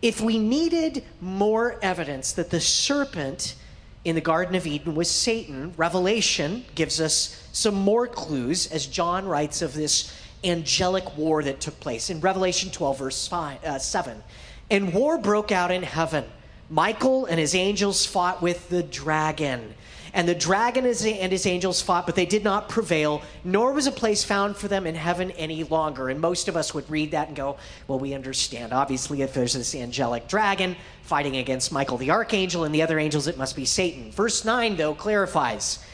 if 0.00 0.20
we 0.20 0.38
needed 0.38 1.02
more 1.20 1.76
evidence 1.82 2.30
that 2.34 2.50
the 2.50 2.60
serpent 2.60 3.56
in 4.04 4.14
the 4.14 4.20
Garden 4.20 4.54
of 4.54 4.64
Eden 4.64 4.94
was 4.94 5.10
Satan, 5.10 5.74
Revelation 5.76 6.66
gives 6.76 7.00
us 7.00 7.48
some 7.52 7.74
more 7.74 8.06
clues 8.06 8.68
as 8.68 8.86
John 8.86 9.26
writes 9.26 9.60
of 9.60 9.74
this 9.74 10.12
angelic 10.44 11.16
war 11.16 11.42
that 11.42 11.60
took 11.60 11.78
place 11.80 12.10
in 12.10 12.20
Revelation 12.20 12.70
12, 12.70 12.98
verse 12.98 13.28
five, 13.28 13.64
uh, 13.64 13.78
7. 13.78 14.22
And 14.70 14.92
war 14.92 15.18
broke 15.18 15.52
out 15.52 15.70
in 15.70 15.82
heaven. 15.82 16.24
Michael 16.70 17.26
and 17.26 17.38
his 17.38 17.54
angels 17.54 18.06
fought 18.06 18.40
with 18.40 18.68
the 18.68 18.82
dragon. 18.82 19.74
And 20.14 20.28
the 20.28 20.34
dragon 20.34 20.86
and 20.86 21.32
his 21.32 21.44
angels 21.44 21.82
fought, 21.82 22.06
but 22.06 22.14
they 22.14 22.24
did 22.24 22.44
not 22.44 22.68
prevail, 22.68 23.20
nor 23.42 23.72
was 23.72 23.88
a 23.88 23.92
place 23.92 24.22
found 24.22 24.56
for 24.56 24.68
them 24.68 24.86
in 24.86 24.94
heaven 24.94 25.32
any 25.32 25.64
longer. 25.64 26.08
And 26.08 26.20
most 26.20 26.46
of 26.46 26.56
us 26.56 26.72
would 26.72 26.88
read 26.88 27.10
that 27.10 27.26
and 27.26 27.36
go, 27.36 27.56
well, 27.88 27.98
we 27.98 28.14
understand. 28.14 28.72
Obviously, 28.72 29.22
if 29.22 29.34
there's 29.34 29.54
this 29.54 29.74
angelic 29.74 30.28
dragon 30.28 30.76
fighting 31.02 31.36
against 31.36 31.72
Michael 31.72 31.98
the 31.98 32.12
archangel 32.12 32.62
and 32.62 32.72
the 32.72 32.80
other 32.80 33.00
angels, 33.00 33.26
it 33.26 33.36
must 33.36 33.56
be 33.56 33.64
Satan. 33.64 34.12
Verse 34.12 34.44
9, 34.44 34.76
though, 34.76 34.94
clarifies. 34.94 35.84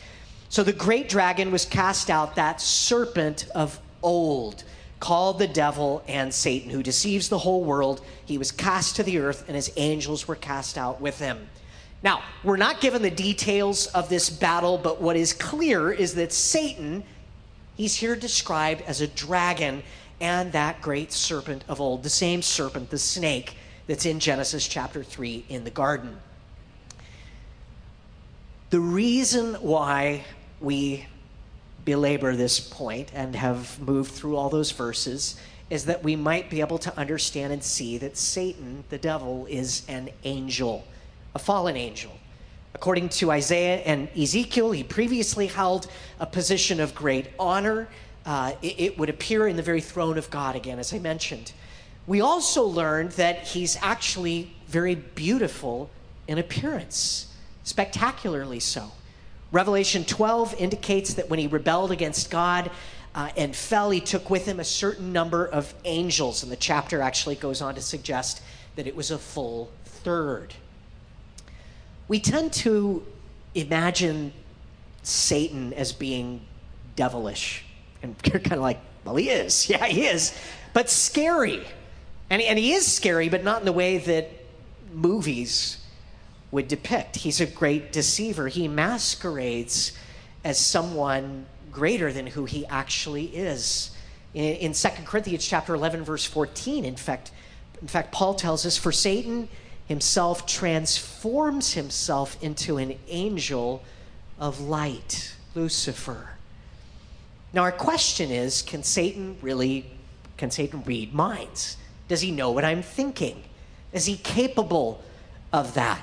So 0.50 0.62
the 0.62 0.74
great 0.74 1.08
dragon 1.08 1.50
was 1.50 1.64
cast 1.64 2.10
out, 2.10 2.34
that 2.34 2.60
serpent 2.60 3.46
of 3.54 3.80
old, 4.02 4.64
called 4.98 5.38
the 5.38 5.48
devil 5.48 6.02
and 6.06 6.32
Satan, 6.32 6.70
who 6.70 6.82
deceives 6.82 7.28
the 7.28 7.38
whole 7.38 7.64
world. 7.64 8.02
He 8.24 8.38
was 8.38 8.52
cast 8.52 8.96
to 8.96 9.02
the 9.02 9.18
earth, 9.18 9.44
and 9.46 9.56
his 9.56 9.72
angels 9.76 10.28
were 10.28 10.36
cast 10.36 10.76
out 10.76 11.00
with 11.00 11.18
him. 11.18 11.48
Now, 12.02 12.22
we're 12.44 12.56
not 12.56 12.80
given 12.80 13.02
the 13.02 13.10
details 13.10 13.86
of 13.88 14.08
this 14.08 14.30
battle, 14.30 14.78
but 14.78 15.00
what 15.00 15.16
is 15.16 15.32
clear 15.32 15.90
is 15.92 16.14
that 16.14 16.32
Satan, 16.32 17.04
he's 17.76 17.96
here 17.96 18.16
described 18.16 18.82
as 18.82 19.00
a 19.00 19.06
dragon 19.06 19.82
and 20.20 20.52
that 20.52 20.80
great 20.82 21.12
serpent 21.12 21.64
of 21.68 21.80
old, 21.80 22.02
the 22.02 22.10
same 22.10 22.42
serpent, 22.42 22.90
the 22.90 22.98
snake, 22.98 23.56
that's 23.86 24.06
in 24.06 24.20
Genesis 24.20 24.68
chapter 24.68 25.02
3 25.02 25.44
in 25.48 25.64
the 25.64 25.70
garden. 25.70 26.16
The 28.70 28.80
reason 28.80 29.54
why 29.54 30.24
we 30.60 31.06
belabor 31.84 32.36
this 32.36 32.60
point 32.60 33.10
and 33.14 33.34
have 33.36 33.80
moved 33.80 34.12
through 34.12 34.36
all 34.36 34.48
those 34.48 34.70
verses 34.70 35.36
is 35.70 35.84
that 35.84 36.02
we 36.02 36.16
might 36.16 36.50
be 36.50 36.60
able 36.60 36.78
to 36.78 36.96
understand 36.98 37.52
and 37.52 37.62
see 37.62 37.96
that 37.98 38.16
Satan, 38.16 38.84
the 38.88 38.98
devil, 38.98 39.46
is 39.48 39.82
an 39.88 40.10
angel, 40.24 40.84
a 41.34 41.38
fallen 41.38 41.76
angel. 41.76 42.10
According 42.74 43.08
to 43.10 43.30
Isaiah 43.30 43.78
and 43.78 44.08
Ezekiel, 44.16 44.72
he 44.72 44.82
previously 44.82 45.46
held 45.46 45.88
a 46.18 46.26
position 46.26 46.80
of 46.80 46.94
great 46.94 47.28
honor. 47.38 47.88
Uh, 48.26 48.52
it, 48.62 48.80
it 48.80 48.98
would 48.98 49.08
appear 49.08 49.46
in 49.46 49.56
the 49.56 49.62
very 49.62 49.80
throne 49.80 50.18
of 50.18 50.28
God 50.30 50.56
again, 50.56 50.78
as 50.78 50.92
I 50.92 50.98
mentioned. 50.98 51.52
We 52.06 52.20
also 52.20 52.64
learned 52.64 53.12
that 53.12 53.46
he's 53.46 53.76
actually 53.80 54.52
very 54.66 54.96
beautiful 54.96 55.90
in 56.26 56.38
appearance, 56.38 57.32
spectacularly 57.62 58.60
so. 58.60 58.90
Revelation 59.52 60.04
12 60.04 60.54
indicates 60.54 61.14
that 61.14 61.28
when 61.28 61.38
he 61.38 61.46
rebelled 61.46 61.90
against 61.90 62.30
God 62.30 62.70
uh, 63.14 63.30
and 63.36 63.54
fell, 63.54 63.90
he 63.90 64.00
took 64.00 64.30
with 64.30 64.46
him 64.46 64.60
a 64.60 64.64
certain 64.64 65.12
number 65.12 65.46
of 65.46 65.74
angels. 65.84 66.42
And 66.42 66.52
the 66.52 66.56
chapter 66.56 67.00
actually 67.00 67.34
goes 67.34 67.60
on 67.60 67.74
to 67.74 67.80
suggest 67.80 68.42
that 68.76 68.86
it 68.86 68.94
was 68.94 69.10
a 69.10 69.18
full 69.18 69.70
third. 69.84 70.54
We 72.06 72.20
tend 72.20 72.52
to 72.54 73.04
imagine 73.54 74.32
Satan 75.02 75.72
as 75.72 75.92
being 75.92 76.42
devilish. 76.94 77.64
And 78.02 78.14
you're 78.24 78.38
kind 78.40 78.54
of 78.54 78.60
like, 78.60 78.80
well, 79.04 79.16
he 79.16 79.30
is. 79.30 79.68
Yeah, 79.70 79.86
he 79.86 80.06
is. 80.06 80.36
But 80.72 80.88
scary. 80.88 81.64
And, 82.28 82.40
and 82.40 82.58
he 82.58 82.72
is 82.72 82.86
scary, 82.86 83.28
but 83.28 83.42
not 83.42 83.60
in 83.60 83.64
the 83.64 83.72
way 83.72 83.98
that 83.98 84.30
movies 84.92 85.84
would 86.50 86.68
depict. 86.68 87.16
He's 87.16 87.40
a 87.40 87.46
great 87.46 87.92
deceiver. 87.92 88.48
He 88.48 88.68
masquerades 88.68 89.92
as 90.44 90.58
someone 90.58 91.46
greater 91.70 92.12
than 92.12 92.26
who 92.26 92.44
he 92.44 92.66
actually 92.66 93.26
is. 93.26 93.90
In, 94.34 94.54
in 94.56 94.72
2 94.72 94.88
Corinthians 95.04 95.46
chapter 95.46 95.74
11 95.74 96.04
verse 96.04 96.24
14, 96.24 96.84
in 96.84 96.96
fact, 96.96 97.30
in 97.80 97.88
fact 97.88 98.12
Paul 98.12 98.34
tells 98.34 98.66
us 98.66 98.76
for 98.76 98.92
Satan 98.92 99.48
himself 99.86 100.46
transforms 100.46 101.74
himself 101.74 102.40
into 102.42 102.78
an 102.78 102.98
angel 103.08 103.82
of 104.38 104.60
light, 104.60 105.34
Lucifer. 105.54 106.30
Now 107.52 107.62
our 107.62 107.72
question 107.72 108.30
is, 108.30 108.62
can 108.62 108.82
Satan 108.82 109.36
really 109.42 109.90
can 110.36 110.50
Satan 110.50 110.82
read 110.86 111.12
minds? 111.12 111.76
Does 112.08 112.22
he 112.22 112.30
know 112.30 112.50
what 112.50 112.64
I'm 112.64 112.82
thinking? 112.82 113.42
Is 113.92 114.06
he 114.06 114.16
capable 114.16 115.02
of 115.52 115.74
that? 115.74 116.00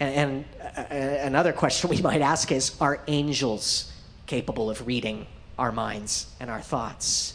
And, 0.00 0.44
and 0.58 0.88
uh, 0.90 1.26
another 1.26 1.52
question 1.52 1.90
we 1.90 2.00
might 2.02 2.20
ask 2.20 2.52
is 2.52 2.76
Are 2.80 3.00
angels 3.06 3.92
capable 4.26 4.70
of 4.70 4.86
reading 4.86 5.26
our 5.58 5.72
minds 5.72 6.26
and 6.40 6.50
our 6.50 6.60
thoughts? 6.60 7.34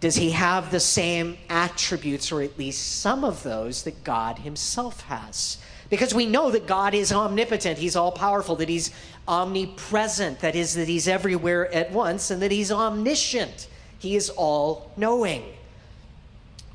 Does 0.00 0.14
he 0.14 0.30
have 0.30 0.70
the 0.70 0.80
same 0.80 1.36
attributes, 1.48 2.30
or 2.30 2.40
at 2.40 2.56
least 2.56 3.00
some 3.00 3.24
of 3.24 3.42
those, 3.42 3.82
that 3.82 4.04
God 4.04 4.38
himself 4.38 5.00
has? 5.02 5.58
Because 5.90 6.14
we 6.14 6.26
know 6.26 6.50
that 6.50 6.66
God 6.66 6.94
is 6.94 7.12
omnipotent, 7.12 7.78
he's 7.78 7.96
all 7.96 8.12
powerful, 8.12 8.54
that 8.56 8.68
he's 8.68 8.92
omnipresent, 9.26 10.40
that 10.40 10.54
is, 10.54 10.74
that 10.74 10.86
he's 10.86 11.08
everywhere 11.08 11.72
at 11.72 11.90
once, 11.90 12.30
and 12.30 12.40
that 12.42 12.52
he's 12.52 12.70
omniscient. 12.70 13.68
He 13.98 14.14
is 14.14 14.30
all 14.30 14.92
knowing. 14.96 15.44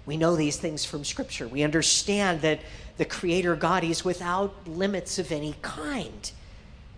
We 0.06 0.18
know 0.18 0.36
these 0.36 0.58
things 0.58 0.84
from 0.84 1.06
Scripture. 1.06 1.48
We 1.48 1.64
understand 1.64 2.42
that 2.42 2.60
the 2.98 3.06
Creator 3.06 3.56
God 3.56 3.84
is 3.84 4.06
without 4.06 4.68
limits 4.68 5.18
of 5.20 5.32
any 5.32 5.56
kind. 5.62 6.32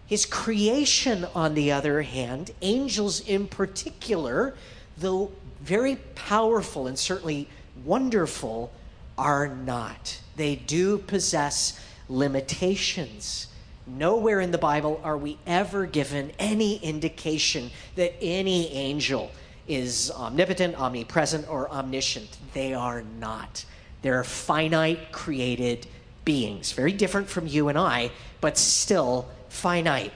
His 0.08 0.26
creation, 0.26 1.26
on 1.34 1.56
the 1.56 1.72
other 1.72 2.04
hand, 2.04 2.52
angels 2.62 3.22
in 3.22 3.48
particular, 3.48 4.56
though 4.98 5.32
very 5.62 5.96
powerful 6.14 6.86
and 6.88 6.98
certainly 6.98 7.48
wonderful, 7.84 8.72
are 9.18 9.48
not. 9.48 10.20
They 10.36 10.56
do 10.56 10.98
possess 10.98 11.80
limitations. 12.10 13.48
Nowhere 13.88 14.42
in 14.42 14.52
the 14.52 14.58
Bible 14.58 15.00
are 15.04 15.18
we 15.18 15.38
ever 15.48 15.86
given 15.86 16.32
any 16.38 16.78
indication 16.78 17.72
that 17.96 18.14
any 18.22 18.72
angel 18.72 19.32
is 19.68 20.12
omnipotent, 20.12 20.80
omnipresent, 20.80 21.48
or 21.50 21.70
omniscient. 21.72 22.38
They 22.54 22.74
are 22.74 23.04
not. 23.20 23.66
They're 24.06 24.24
finite, 24.24 25.12
created 25.12 25.88
beings, 26.26 26.74
very 26.74 26.92
different 26.92 27.28
from 27.28 27.48
you 27.48 27.70
and 27.70 27.76
I, 27.76 28.12
but 28.40 28.56
still 28.56 29.28
finite. 29.50 30.14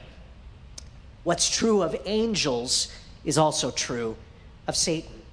What's 1.24 1.50
true 1.50 1.82
of 1.82 2.00
angels 2.06 2.94
is 3.26 3.40
also 3.40 3.72
true 3.72 4.16
of 4.68 4.76
Satan. 4.76 5.24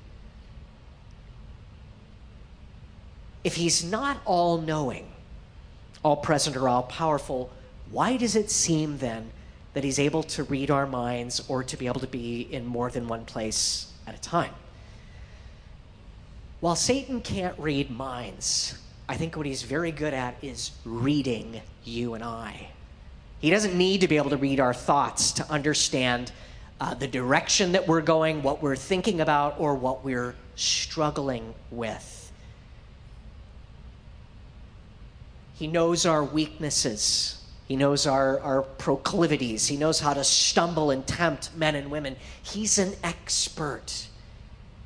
If 3.44 3.56
he's 3.56 3.84
not 3.84 4.22
all 4.24 4.56
knowing, 4.56 5.06
all 6.02 6.16
present, 6.16 6.56
or 6.56 6.66
all 6.66 6.84
powerful, 6.84 7.50
why 7.90 8.16
does 8.16 8.36
it 8.36 8.50
seem 8.50 8.96
then 8.96 9.32
that 9.74 9.84
he's 9.84 9.98
able 9.98 10.22
to 10.22 10.44
read 10.44 10.70
our 10.70 10.86
minds 10.86 11.44
or 11.48 11.62
to 11.62 11.76
be 11.76 11.86
able 11.86 12.00
to 12.00 12.06
be 12.06 12.48
in 12.50 12.64
more 12.64 12.90
than 12.90 13.06
one 13.06 13.26
place 13.26 13.92
at 14.06 14.14
a 14.14 14.20
time? 14.22 14.54
While 16.60 16.76
Satan 16.76 17.20
can't 17.20 17.58
read 17.58 17.90
minds, 17.90 18.78
I 19.08 19.16
think 19.16 19.36
what 19.36 19.44
he's 19.44 19.62
very 19.62 19.92
good 19.92 20.14
at 20.14 20.36
is 20.42 20.70
reading 20.84 21.60
you 21.84 22.14
and 22.14 22.24
I. 22.24 22.70
He 23.40 23.50
doesn't 23.50 23.76
need 23.76 24.00
to 24.00 24.08
be 24.08 24.16
able 24.16 24.30
to 24.30 24.38
read 24.38 24.58
our 24.58 24.72
thoughts 24.72 25.32
to 25.32 25.50
understand 25.50 26.32
uh, 26.80 26.94
the 26.94 27.06
direction 27.06 27.72
that 27.72 27.86
we're 27.86 28.00
going, 28.00 28.42
what 28.42 28.62
we're 28.62 28.76
thinking 28.76 29.20
about, 29.20 29.60
or 29.60 29.74
what 29.74 30.02
we're 30.02 30.34
struggling 30.54 31.54
with. 31.70 32.32
He 35.56 35.66
knows 35.66 36.06
our 36.06 36.24
weaknesses. 36.24 37.42
He 37.68 37.76
knows 37.76 38.06
our, 38.06 38.40
our 38.40 38.62
proclivities. 38.62 39.66
He 39.66 39.76
knows 39.76 40.00
how 40.00 40.14
to 40.14 40.24
stumble 40.24 40.90
and 40.90 41.06
tempt 41.06 41.54
men 41.54 41.74
and 41.74 41.90
women. 41.90 42.16
He's 42.42 42.78
an 42.78 42.94
expert. 43.02 44.06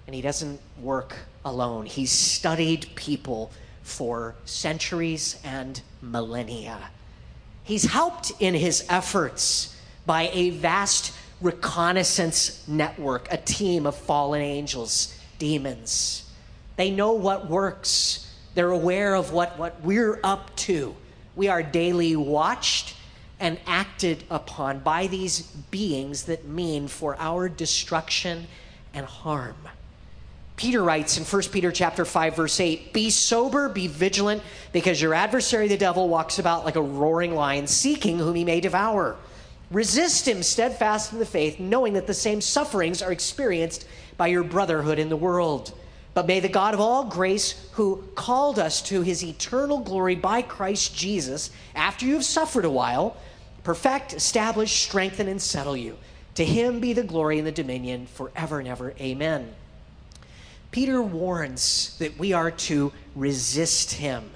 And 0.07 0.15
he 0.15 0.23
doesn't 0.23 0.61
work 0.81 1.15
alone. 1.45 1.87
He's 1.87 2.11
studied 2.11 2.87
people 2.95 3.51
for 3.83 4.35
centuries 4.45 5.41
and 5.45 5.81
millennia. 6.03 6.91
He's 7.65 7.85
helped 7.85 8.33
in 8.41 8.55
his 8.55 8.85
efforts 8.89 9.77
by 10.07 10.31
a 10.33 10.51
vast 10.51 11.13
reconnaissance 11.41 12.67
network, 12.69 13.33
a 13.33 13.37
team 13.37 13.87
of 13.87 13.97
fallen 13.97 14.43
angels, 14.43 15.17
demons. 15.39 16.31
They 16.77 16.91
know 16.91 17.13
what 17.13 17.49
works, 17.49 18.33
they're 18.55 18.71
aware 18.71 19.15
of 19.15 19.33
what, 19.33 19.59
what 19.59 19.81
we're 19.83 20.21
up 20.25 20.55
to. 20.57 20.95
We 21.37 21.49
are 21.49 21.63
daily 21.63 22.17
watched 22.17 22.97
and 23.39 23.59
acted 23.67 24.25
upon 24.31 24.81
by 24.81 25.07
these 25.07 25.43
beings 25.71 26.25
that 26.25 26.45
mean 26.47 26.89
for 26.89 27.17
our 27.19 27.49
destruction 27.49 28.47
and 28.93 29.07
harm. 29.07 29.57
Peter 30.61 30.83
writes 30.83 31.17
in 31.17 31.25
1 31.25 31.43
Peter 31.53 31.73
chapter 31.73 32.05
5 32.05 32.37
verse 32.37 32.61
8, 32.61 32.93
"Be 32.93 33.09
sober, 33.09 33.71
be 33.71 33.87
vigilant, 33.87 34.43
because 34.73 35.01
your 35.01 35.15
adversary 35.15 35.69
the 35.69 35.77
devil 35.79 36.07
walks 36.07 36.39
about 36.39 36.67
like 36.67 36.77
a 36.77 36.83
roaring 36.83 37.35
lion 37.35 37.67
seeking 37.67 38.19
whom 38.19 38.35
he 38.35 38.45
may 38.45 38.61
devour. 38.61 39.17
Resist 39.71 40.29
him 40.29 40.43
steadfast 40.43 41.15
in 41.15 41.19
the 41.19 41.25
faith, 41.25 41.59
knowing 41.59 41.95
that 41.95 42.07
the 42.07 42.13
same 42.13 42.43
sufferings 42.43 43.01
are 43.01 43.11
experienced 43.11 43.87
by 44.19 44.27
your 44.27 44.45
brotherhood 44.45 44.99
in 44.99 45.09
the 45.09 45.17
world." 45.17 45.73
But 46.13 46.27
may 46.27 46.41
the 46.41 46.49
God 46.49 46.75
of 46.75 46.81
all 46.81 47.05
grace, 47.05 47.55
who 47.73 48.05
called 48.15 48.59
us 48.59 48.83
to 48.83 49.01
his 49.01 49.25
eternal 49.25 49.79
glory 49.79 50.15
by 50.15 50.43
Christ 50.43 50.95
Jesus, 50.95 51.49
after 51.75 52.05
you 52.05 52.13
have 52.17 52.25
suffered 52.27 52.67
a 52.67 52.71
while, 52.71 53.17
perfect, 53.65 54.13
establish, 54.13 54.83
strengthen, 54.83 55.27
and 55.27 55.41
settle 55.41 55.77
you. 55.77 55.97
To 56.35 56.45
him 56.45 56.81
be 56.81 56.93
the 56.93 57.03
glory 57.03 57.39
and 57.39 57.47
the 57.47 57.53
dominion 57.53 58.07
forever 58.13 58.59
and 58.59 58.69
ever. 58.69 58.93
Amen. 59.01 59.55
Peter 60.71 61.03
warns 61.03 61.97
that 61.99 62.19
we 62.19 62.33
are 62.33 62.51
to 62.51 62.93
resist 63.15 63.93
him. 63.93 64.31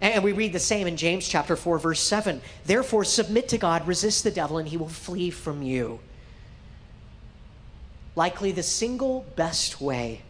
And 0.00 0.22
we 0.22 0.32
read 0.32 0.52
the 0.52 0.58
same 0.58 0.86
in 0.86 0.96
James 0.96 1.26
chapter 1.26 1.56
4 1.56 1.78
verse 1.78 2.00
7. 2.00 2.42
Therefore 2.64 3.04
submit 3.04 3.48
to 3.48 3.58
God, 3.58 3.86
resist 3.86 4.24
the 4.24 4.30
devil 4.30 4.58
and 4.58 4.68
he 4.68 4.76
will 4.76 4.88
flee 4.88 5.30
from 5.30 5.62
you. 5.62 6.00
Likely 8.14 8.52
the 8.52 8.62
single 8.62 9.24
best 9.36 9.80
way 9.80 10.22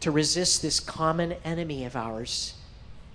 to 0.00 0.10
resist 0.10 0.62
this 0.62 0.80
common 0.80 1.34
enemy 1.44 1.84
of 1.84 1.94
ours 1.94 2.54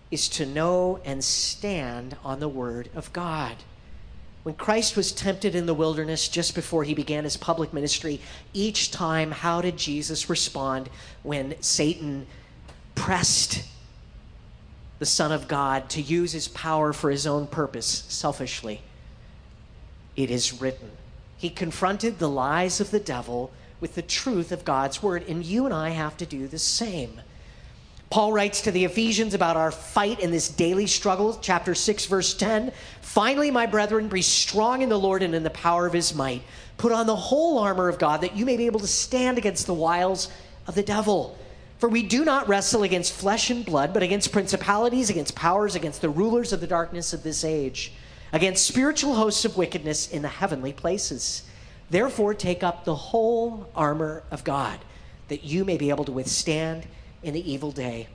is 0.09 0.29
to 0.29 0.45
know 0.45 0.99
and 1.03 1.23
stand 1.23 2.15
on 2.23 2.39
the 2.39 2.47
word 2.47 2.89
of 2.95 3.11
God. 3.13 3.55
When 4.47 4.55
Christ 4.55 4.95
was 4.95 5.11
tempted 5.11 5.55
in 5.55 5.65
the 5.65 5.73
wilderness 5.73 6.29
just 6.29 6.55
before 6.55 6.85
he 6.85 6.93
began 6.93 7.25
his 7.25 7.35
public 7.35 7.73
ministry, 7.73 8.21
each 8.53 8.91
time, 8.91 9.31
how 9.31 9.59
did 9.59 9.75
Jesus 9.75 10.29
respond 10.29 10.89
when 11.21 11.61
Satan 11.61 12.25
pressed 12.95 13.63
the 14.99 15.05
Son 15.05 15.33
of 15.33 15.49
God 15.49 15.89
to 15.89 16.01
use 16.01 16.31
his 16.31 16.47
power 16.47 16.93
for 16.93 17.11
his 17.11 17.27
own 17.27 17.47
purpose 17.47 18.05
selfishly? 18.07 18.79
It 20.15 20.31
is 20.31 20.61
written. 20.61 20.91
He 21.35 21.49
confronted 21.49 22.17
the 22.17 22.29
lies 22.29 22.79
of 22.79 22.91
the 22.91 23.01
devil 23.01 23.51
with 23.81 23.95
the 23.95 24.01
truth 24.01 24.53
of 24.53 24.63
God's 24.63 25.03
word, 25.03 25.25
and 25.27 25.43
you 25.43 25.65
and 25.65 25.73
I 25.73 25.89
have 25.89 26.15
to 26.15 26.25
do 26.25 26.47
the 26.47 26.57
same. 26.57 27.19
Paul 28.09 28.31
writes 28.31 28.61
to 28.61 28.71
the 28.71 28.85
Ephesians 28.85 29.33
about 29.33 29.57
our 29.57 29.71
fight 29.71 30.21
in 30.21 30.31
this 30.31 30.47
daily 30.47 30.87
struggle, 30.87 31.37
chapter 31.41 31.75
6, 31.75 32.05
verse 32.05 32.33
10. 32.35 32.71
Finally, 33.01 33.51
my 33.51 33.65
brethren, 33.65 34.07
be 34.07 34.21
strong 34.21 34.81
in 34.81 34.87
the 34.87 34.99
Lord 34.99 35.23
and 35.23 35.35
in 35.35 35.43
the 35.43 35.49
power 35.49 35.85
of 35.85 35.91
his 35.91 36.15
might. 36.15 36.41
Put 36.77 36.93
on 36.93 37.05
the 37.05 37.15
whole 37.15 37.59
armor 37.59 37.89
of 37.89 37.99
God 37.99 38.21
that 38.21 38.35
you 38.35 38.45
may 38.45 38.55
be 38.55 38.65
able 38.65 38.79
to 38.79 38.87
stand 38.87 39.37
against 39.37 39.67
the 39.67 39.73
wiles 39.73 40.31
of 40.67 40.75
the 40.75 40.83
devil. 40.83 41.37
For 41.79 41.89
we 41.89 42.01
do 42.01 42.23
not 42.23 42.47
wrestle 42.47 42.83
against 42.83 43.11
flesh 43.11 43.49
and 43.49 43.65
blood, 43.65 43.93
but 43.93 44.03
against 44.03 44.31
principalities, 44.31 45.09
against 45.09 45.35
powers, 45.35 45.75
against 45.75 46.01
the 46.01 46.09
rulers 46.09 46.53
of 46.53 46.61
the 46.61 46.67
darkness 46.67 47.11
of 47.11 47.23
this 47.23 47.43
age, 47.43 47.91
against 48.31 48.65
spiritual 48.65 49.15
hosts 49.15 49.43
of 49.43 49.57
wickedness 49.57 50.09
in 50.09 50.21
the 50.21 50.27
heavenly 50.29 50.71
places. 50.71 51.43
Therefore, 51.89 52.33
take 52.33 52.63
up 52.63 52.85
the 52.85 52.95
whole 52.95 53.69
armor 53.75 54.23
of 54.31 54.45
God, 54.45 54.79
that 55.27 55.43
you 55.43 55.65
may 55.65 55.77
be 55.77 55.89
able 55.89 56.05
to 56.05 56.11
withstand 56.11 56.87
in 57.23 57.33
the 57.33 57.51
evil 57.51 57.71
day. 57.71 58.07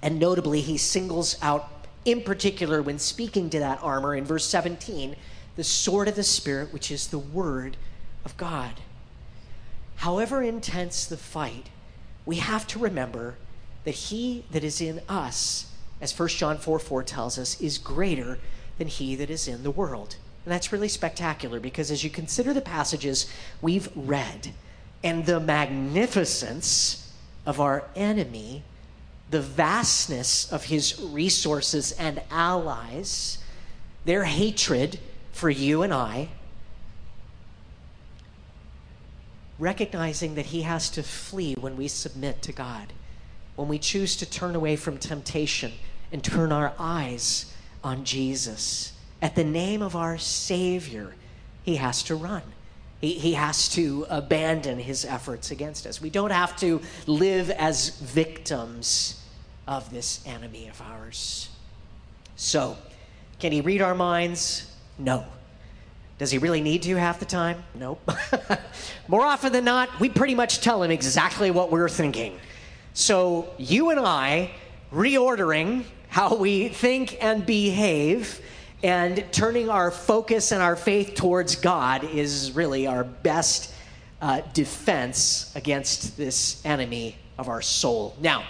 And 0.00 0.18
notably, 0.18 0.60
he 0.60 0.76
singles 0.76 1.36
out, 1.42 1.86
in 2.04 2.22
particular, 2.22 2.82
when 2.82 2.98
speaking 2.98 3.50
to 3.50 3.58
that 3.60 3.82
armor 3.82 4.14
in 4.14 4.24
verse 4.24 4.46
17, 4.46 5.16
the 5.56 5.64
sword 5.64 6.08
of 6.08 6.16
the 6.16 6.22
Spirit, 6.22 6.72
which 6.72 6.90
is 6.90 7.08
the 7.08 7.18
word 7.18 7.76
of 8.24 8.36
God. 8.36 8.80
However 9.96 10.42
intense 10.42 11.04
the 11.04 11.16
fight, 11.16 11.68
we 12.26 12.36
have 12.36 12.66
to 12.68 12.78
remember 12.78 13.36
that 13.84 13.94
he 13.94 14.44
that 14.50 14.64
is 14.64 14.80
in 14.80 15.00
us, 15.08 15.66
as 16.00 16.18
1 16.18 16.28
John 16.28 16.58
4 16.58 16.78
4 16.78 17.02
tells 17.02 17.38
us, 17.38 17.60
is 17.60 17.78
greater 17.78 18.38
than 18.78 18.88
he 18.88 19.14
that 19.16 19.30
is 19.30 19.46
in 19.46 19.62
the 19.62 19.70
world. 19.70 20.16
And 20.44 20.52
that's 20.52 20.72
really 20.72 20.88
spectacular 20.88 21.60
because 21.60 21.90
as 21.90 22.02
you 22.02 22.10
consider 22.10 22.52
the 22.52 22.60
passages 22.60 23.30
we've 23.60 23.88
read 23.94 24.52
and 25.04 25.24
the 25.26 25.38
magnificence 25.38 27.01
of 27.46 27.60
our 27.60 27.84
enemy, 27.96 28.62
the 29.30 29.40
vastness 29.40 30.50
of 30.52 30.64
his 30.64 31.00
resources 31.00 31.92
and 31.92 32.20
allies, 32.30 33.38
their 34.04 34.24
hatred 34.24 34.98
for 35.32 35.50
you 35.50 35.82
and 35.82 35.92
I, 35.92 36.28
recognizing 39.58 40.34
that 40.34 40.46
he 40.46 40.62
has 40.62 40.90
to 40.90 41.02
flee 41.02 41.54
when 41.58 41.76
we 41.76 41.88
submit 41.88 42.42
to 42.42 42.52
God, 42.52 42.92
when 43.56 43.68
we 43.68 43.78
choose 43.78 44.16
to 44.16 44.26
turn 44.26 44.54
away 44.54 44.76
from 44.76 44.98
temptation 44.98 45.72
and 46.10 46.22
turn 46.22 46.52
our 46.52 46.72
eyes 46.78 47.52
on 47.82 48.04
Jesus. 48.04 48.92
At 49.20 49.34
the 49.34 49.44
name 49.44 49.82
of 49.82 49.94
our 49.94 50.18
Savior, 50.18 51.14
he 51.62 51.76
has 51.76 52.02
to 52.04 52.14
run. 52.14 52.42
He, 53.02 53.14
he 53.14 53.32
has 53.34 53.68
to 53.70 54.06
abandon 54.08 54.78
his 54.78 55.04
efforts 55.04 55.50
against 55.50 55.86
us. 55.86 56.00
We 56.00 56.08
don't 56.08 56.30
have 56.30 56.56
to 56.58 56.80
live 57.06 57.50
as 57.50 57.98
victims 57.98 59.20
of 59.66 59.90
this 59.90 60.22
enemy 60.24 60.68
of 60.68 60.80
ours. 60.80 61.48
So, 62.36 62.78
can 63.40 63.50
he 63.50 63.60
read 63.60 63.82
our 63.82 63.94
minds? 63.94 64.72
No. 64.98 65.26
Does 66.18 66.30
he 66.30 66.38
really 66.38 66.60
need 66.60 66.82
to 66.82 66.94
half 66.94 67.18
the 67.18 67.26
time? 67.26 67.64
Nope. 67.74 68.08
More 69.08 69.22
often 69.22 69.52
than 69.52 69.64
not, 69.64 69.98
we 69.98 70.08
pretty 70.08 70.36
much 70.36 70.60
tell 70.60 70.82
him 70.82 70.92
exactly 70.92 71.50
what 71.50 71.72
we're 71.72 71.88
thinking. 71.88 72.38
So, 72.94 73.52
you 73.58 73.90
and 73.90 73.98
I 73.98 74.52
reordering 74.92 75.84
how 76.08 76.36
we 76.36 76.68
think 76.68 77.16
and 77.20 77.44
behave 77.44 78.40
and 78.82 79.24
turning 79.32 79.68
our 79.68 79.90
focus 79.90 80.52
and 80.52 80.62
our 80.62 80.76
faith 80.76 81.14
towards 81.14 81.56
God 81.56 82.04
is 82.04 82.52
really 82.52 82.86
our 82.86 83.04
best 83.04 83.72
uh, 84.20 84.40
defense 84.52 85.52
against 85.54 86.16
this 86.16 86.64
enemy 86.64 87.16
of 87.38 87.48
our 87.48 87.62
soul. 87.62 88.16
Now, 88.20 88.44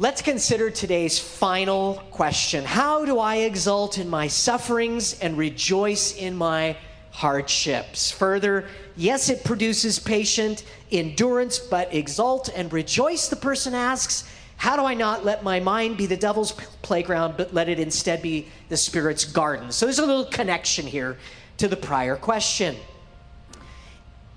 Let's 0.00 0.22
consider 0.22 0.70
today's 0.70 1.18
final 1.18 2.02
question 2.10 2.64
How 2.64 3.04
do 3.04 3.18
I 3.18 3.36
exult 3.36 3.98
in 3.98 4.08
my 4.08 4.28
sufferings 4.28 5.20
and 5.20 5.36
rejoice 5.36 6.16
in 6.16 6.38
my 6.38 6.78
hardships? 7.10 8.10
Further, 8.12 8.66
yes, 8.96 9.28
it 9.28 9.44
produces 9.44 9.98
patient 9.98 10.64
endurance, 10.90 11.58
but 11.58 11.92
exult 11.92 12.48
and 12.48 12.72
rejoice, 12.72 13.28
the 13.28 13.36
person 13.36 13.74
asks. 13.74 14.24
How 14.60 14.76
do 14.76 14.84
I 14.84 14.92
not 14.92 15.24
let 15.24 15.42
my 15.42 15.58
mind 15.58 15.96
be 15.96 16.04
the 16.04 16.18
devil's 16.18 16.52
playground, 16.82 17.38
but 17.38 17.54
let 17.54 17.70
it 17.70 17.80
instead 17.80 18.20
be 18.20 18.46
the 18.68 18.76
Spirit's 18.76 19.24
garden? 19.24 19.72
So 19.72 19.86
there's 19.86 20.00
a 20.00 20.04
little 20.04 20.26
connection 20.26 20.86
here 20.86 21.16
to 21.56 21.66
the 21.66 21.78
prior 21.78 22.14
question. 22.14 22.76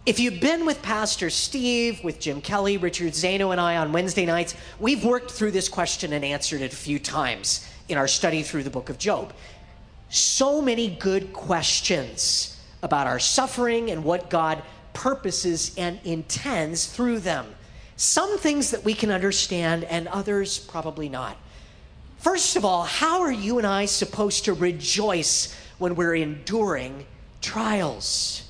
If 0.05 0.21
you've 0.21 0.39
been 0.39 0.65
with 0.65 0.81
Pastor 0.81 1.29
Steve, 1.29 2.01
with 2.05 2.21
Jim 2.21 2.39
Kelly, 2.39 2.77
Richard 2.77 3.11
Zano, 3.11 3.51
and 3.51 3.59
I 3.59 3.75
on 3.75 3.91
Wednesday 3.91 4.25
nights, 4.25 4.55
we've 4.79 5.03
worked 5.03 5.29
through 5.29 5.51
this 5.51 5.67
question 5.67 6.13
and 6.13 6.23
answered 6.23 6.61
it 6.61 6.71
a 6.71 6.77
few 6.77 6.99
times 6.99 7.67
in 7.89 7.97
our 7.97 8.07
study 8.07 8.43
through 8.43 8.63
the 8.63 8.69
book 8.69 8.89
of 8.89 8.97
Job. 8.97 9.33
So 10.07 10.61
many 10.61 10.87
good 10.87 11.33
questions 11.33 12.63
about 12.81 13.07
our 13.07 13.19
suffering 13.19 13.91
and 13.91 14.05
what 14.05 14.29
God 14.29 14.63
purposes 14.93 15.75
and 15.77 15.99
intends 16.05 16.85
through 16.85 17.19
them. 17.19 17.45
Some 17.95 18.37
things 18.37 18.71
that 18.71 18.83
we 18.83 18.93
can 18.93 19.11
understand, 19.11 19.83
and 19.83 20.07
others 20.07 20.59
probably 20.59 21.09
not. 21.09 21.37
First 22.17 22.55
of 22.55 22.65
all, 22.65 22.83
how 22.83 23.21
are 23.21 23.31
you 23.31 23.57
and 23.57 23.67
I 23.67 23.85
supposed 23.85 24.45
to 24.45 24.53
rejoice 24.53 25.55
when 25.77 25.95
we're 25.95 26.15
enduring 26.15 27.05
trials? 27.41 28.49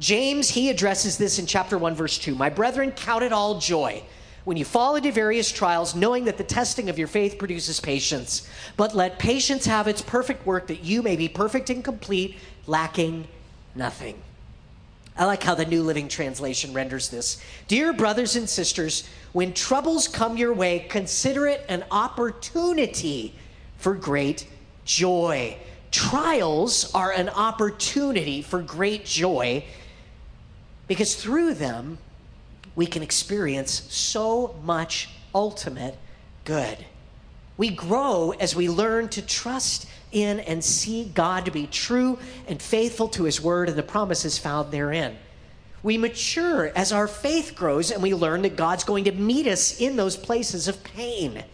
James, 0.00 0.48
he 0.48 0.70
addresses 0.70 1.18
this 1.18 1.38
in 1.38 1.46
chapter 1.46 1.78
1, 1.78 1.94
verse 1.94 2.18
2. 2.18 2.34
My 2.34 2.50
brethren, 2.50 2.92
count 2.92 3.22
it 3.22 3.32
all 3.32 3.58
joy 3.58 4.02
when 4.44 4.56
you 4.56 4.64
fall 4.64 4.96
into 4.96 5.10
various 5.10 5.50
trials, 5.50 5.94
knowing 5.94 6.24
that 6.24 6.36
the 6.36 6.44
testing 6.44 6.90
of 6.90 6.98
your 6.98 7.08
faith 7.08 7.38
produces 7.38 7.80
patience. 7.80 8.48
But 8.76 8.94
let 8.94 9.18
patience 9.18 9.66
have 9.66 9.88
its 9.88 10.02
perfect 10.02 10.44
work, 10.46 10.66
that 10.66 10.84
you 10.84 11.02
may 11.02 11.16
be 11.16 11.28
perfect 11.28 11.70
and 11.70 11.82
complete, 11.82 12.36
lacking 12.66 13.26
nothing. 13.74 14.20
I 15.16 15.26
like 15.26 15.44
how 15.44 15.54
the 15.54 15.64
New 15.64 15.82
Living 15.82 16.08
Translation 16.08 16.72
renders 16.72 17.08
this. 17.08 17.40
Dear 17.68 17.92
brothers 17.92 18.34
and 18.34 18.48
sisters, 18.48 19.08
when 19.32 19.54
troubles 19.54 20.08
come 20.08 20.36
your 20.36 20.52
way, 20.52 20.86
consider 20.88 21.46
it 21.46 21.64
an 21.68 21.84
opportunity 21.90 23.34
for 23.78 23.94
great 23.94 24.46
joy. 24.84 25.56
Trials 25.92 26.92
are 26.94 27.12
an 27.12 27.28
opportunity 27.28 28.42
for 28.42 28.60
great 28.60 29.04
joy 29.04 29.64
because 30.88 31.14
through 31.14 31.54
them, 31.54 31.98
we 32.74 32.86
can 32.86 33.02
experience 33.02 33.86
so 33.92 34.56
much 34.64 35.10
ultimate 35.32 35.96
good. 36.44 36.84
We 37.56 37.70
grow 37.70 38.32
as 38.32 38.56
we 38.56 38.68
learn 38.68 39.08
to 39.10 39.22
trust 39.22 39.86
in 40.14 40.40
and 40.40 40.64
see 40.64 41.10
God 41.14 41.44
to 41.44 41.50
be 41.50 41.66
true 41.66 42.18
and 42.46 42.60
faithful 42.60 43.08
to 43.08 43.24
His 43.24 43.40
word 43.40 43.68
and 43.68 43.76
the 43.76 43.82
promises 43.82 44.38
found 44.38 44.70
therein. 44.70 45.16
We 45.82 45.98
mature 45.98 46.72
as 46.74 46.92
our 46.92 47.06
faith 47.06 47.54
grows 47.54 47.90
and 47.90 48.02
we 48.02 48.14
learn 48.14 48.42
that 48.42 48.56
God's 48.56 48.84
going 48.84 49.04
to 49.04 49.12
meet 49.12 49.46
us 49.46 49.80
in 49.80 49.96
those 49.96 50.16
places 50.16 50.66
of 50.66 50.82
pain. 50.82 51.44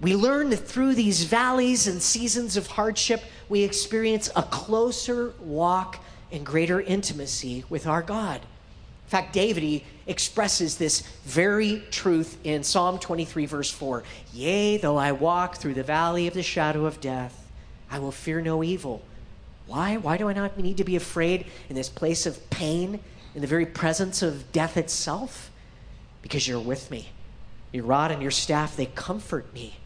We 0.00 0.14
learn 0.14 0.50
that 0.50 0.58
through 0.58 0.94
these 0.94 1.24
valleys 1.24 1.86
and 1.86 2.02
seasons 2.02 2.58
of 2.58 2.66
hardship, 2.66 3.22
we 3.48 3.62
experience 3.62 4.28
a 4.36 4.42
closer 4.42 5.32
walk 5.40 5.98
and 6.30 6.44
greater 6.44 6.82
intimacy 6.82 7.64
with 7.70 7.86
our 7.86 8.02
God. 8.02 8.42
In 8.42 9.10
fact, 9.10 9.32
David 9.32 9.62
he 9.62 9.84
expresses 10.06 10.76
this 10.76 11.00
very 11.24 11.82
truth 11.90 12.38
in 12.44 12.62
Psalm 12.62 12.98
23, 12.98 13.46
verse 13.46 13.70
4. 13.70 14.02
Yea, 14.34 14.76
though 14.78 14.96
I 14.96 15.12
walk 15.12 15.56
through 15.56 15.74
the 15.74 15.82
valley 15.82 16.26
of 16.26 16.34
the 16.34 16.42
shadow 16.42 16.84
of 16.84 17.00
death, 17.00 17.45
I 17.90 17.98
will 17.98 18.12
fear 18.12 18.40
no 18.40 18.62
evil. 18.62 19.02
Why? 19.66 19.96
Why 19.96 20.16
do 20.16 20.28
I 20.28 20.32
not 20.32 20.58
need 20.58 20.76
to 20.76 20.84
be 20.84 20.96
afraid 20.96 21.46
in 21.68 21.74
this 21.74 21.88
place 21.88 22.26
of 22.26 22.50
pain, 22.50 23.00
in 23.34 23.40
the 23.40 23.46
very 23.46 23.66
presence 23.66 24.22
of 24.22 24.52
death 24.52 24.76
itself? 24.76 25.50
Because 26.22 26.46
you're 26.46 26.60
with 26.60 26.90
me. 26.90 27.10
Your 27.72 27.84
rod 27.84 28.10
and 28.10 28.22
your 28.22 28.30
staff, 28.30 28.76
they 28.76 28.86
comfort 28.86 29.52
me. 29.52 29.76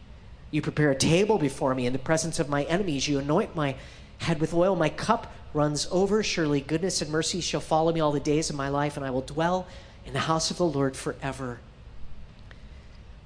You 0.51 0.63
prepare 0.63 0.91
a 0.91 0.97
table 0.97 1.39
before 1.39 1.75
me 1.75 1.87
in 1.87 1.93
the 1.93 1.99
presence 1.99 2.39
of 2.39 2.49
my 2.49 2.65
enemies. 2.65 3.09
You 3.09 3.19
anoint 3.19 3.55
my 3.55 3.77
head 4.19 4.41
with 4.41 4.53
oil. 4.53 4.77
My 4.77 4.89
cup 4.89 5.33
runs 5.55 5.87
over. 5.91 6.23
Surely 6.23 6.61
goodness 6.61 7.03
and 7.03 7.11
mercy 7.11 7.41
shall 7.41 7.61
follow 7.61 7.93
me 7.93 8.01
all 8.01 8.13
the 8.13 8.21
days 8.21 8.51
of 8.51 8.57
my 8.57 8.69
life, 8.69 8.97
and 8.97 9.07
I 9.07 9.11
will 9.11 9.23
dwell 9.23 9.67
in 10.05 10.13
the 10.13 10.21
house 10.21 10.51
of 10.51 10.57
the 10.57 10.67
Lord 10.67 10.97
forever. 10.97 11.61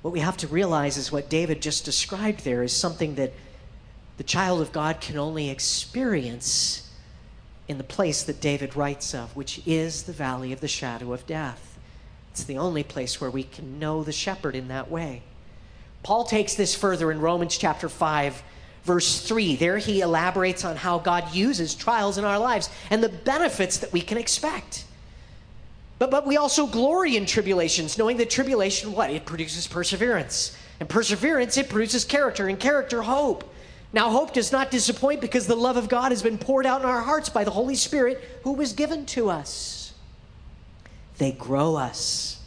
What 0.02 0.12
we 0.12 0.20
have 0.20 0.36
to 0.38 0.46
realize 0.46 0.96
is 0.96 1.10
what 1.10 1.30
David 1.30 1.62
just 1.62 1.84
described 1.84 2.44
there 2.44 2.62
is 2.62 2.74
something 2.74 3.14
that 3.14 3.32
the 4.16 4.24
child 4.24 4.60
of 4.60 4.72
God 4.72 5.00
can 5.00 5.18
only 5.18 5.50
experience 5.50 6.90
in 7.66 7.78
the 7.78 7.84
place 7.84 8.22
that 8.24 8.40
David 8.40 8.76
writes 8.76 9.14
of, 9.14 9.34
which 9.34 9.60
is 9.66 10.04
the 10.04 10.12
valley 10.12 10.52
of 10.52 10.60
the 10.60 10.68
shadow 10.68 11.12
of 11.12 11.26
death. 11.26 11.78
It's 12.30 12.44
the 12.44 12.58
only 12.58 12.82
place 12.82 13.20
where 13.20 13.30
we 13.30 13.44
can 13.44 13.78
know 13.78 14.02
the 14.02 14.12
shepherd 14.12 14.54
in 14.54 14.68
that 14.68 14.90
way. 14.90 15.22
Paul 16.02 16.24
takes 16.24 16.54
this 16.54 16.74
further 16.74 17.10
in 17.10 17.20
Romans 17.20 17.56
chapter 17.56 17.88
5 17.88 18.42
verse 18.84 19.26
3. 19.26 19.56
There 19.56 19.78
he 19.78 20.00
elaborates 20.00 20.64
on 20.64 20.76
how 20.76 20.98
God 20.98 21.34
uses 21.34 21.74
trials 21.74 22.18
in 22.18 22.24
our 22.24 22.38
lives 22.38 22.70
and 22.90 23.02
the 23.02 23.08
benefits 23.08 23.78
that 23.78 23.92
we 23.92 24.00
can 24.00 24.18
expect. 24.18 24.84
But, 25.98 26.10
but 26.10 26.26
we 26.26 26.36
also 26.36 26.66
glory 26.66 27.16
in 27.16 27.24
tribulations, 27.26 27.96
knowing 27.98 28.18
that 28.18 28.30
tribulation, 28.30 28.92
what? 28.92 29.10
It 29.10 29.24
produces 29.24 29.66
perseverance. 29.66 30.56
And 30.80 30.88
perseverance, 30.88 31.56
it 31.56 31.68
produces 31.68 32.04
character, 32.04 32.48
and 32.48 32.58
character, 32.58 33.02
hope. 33.02 33.50
Now, 33.94 34.10
hope 34.10 34.32
does 34.32 34.50
not 34.50 34.72
disappoint 34.72 35.20
because 35.20 35.46
the 35.46 35.54
love 35.54 35.76
of 35.76 35.88
God 35.88 36.10
has 36.10 36.20
been 36.20 36.36
poured 36.36 36.66
out 36.66 36.80
in 36.80 36.86
our 36.88 37.00
hearts 37.00 37.28
by 37.28 37.44
the 37.44 37.52
Holy 37.52 37.76
Spirit 37.76 38.20
who 38.42 38.54
was 38.54 38.72
given 38.72 39.06
to 39.06 39.30
us. 39.30 39.92
They 41.18 41.30
grow 41.30 41.76
us. 41.76 42.40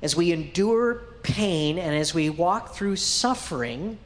As 0.00 0.16
we 0.16 0.32
endure 0.32 1.02
pain 1.22 1.78
and 1.78 1.94
as 1.94 2.14
we 2.14 2.30
walk 2.30 2.74
through 2.74 2.96
suffering, 2.96 3.98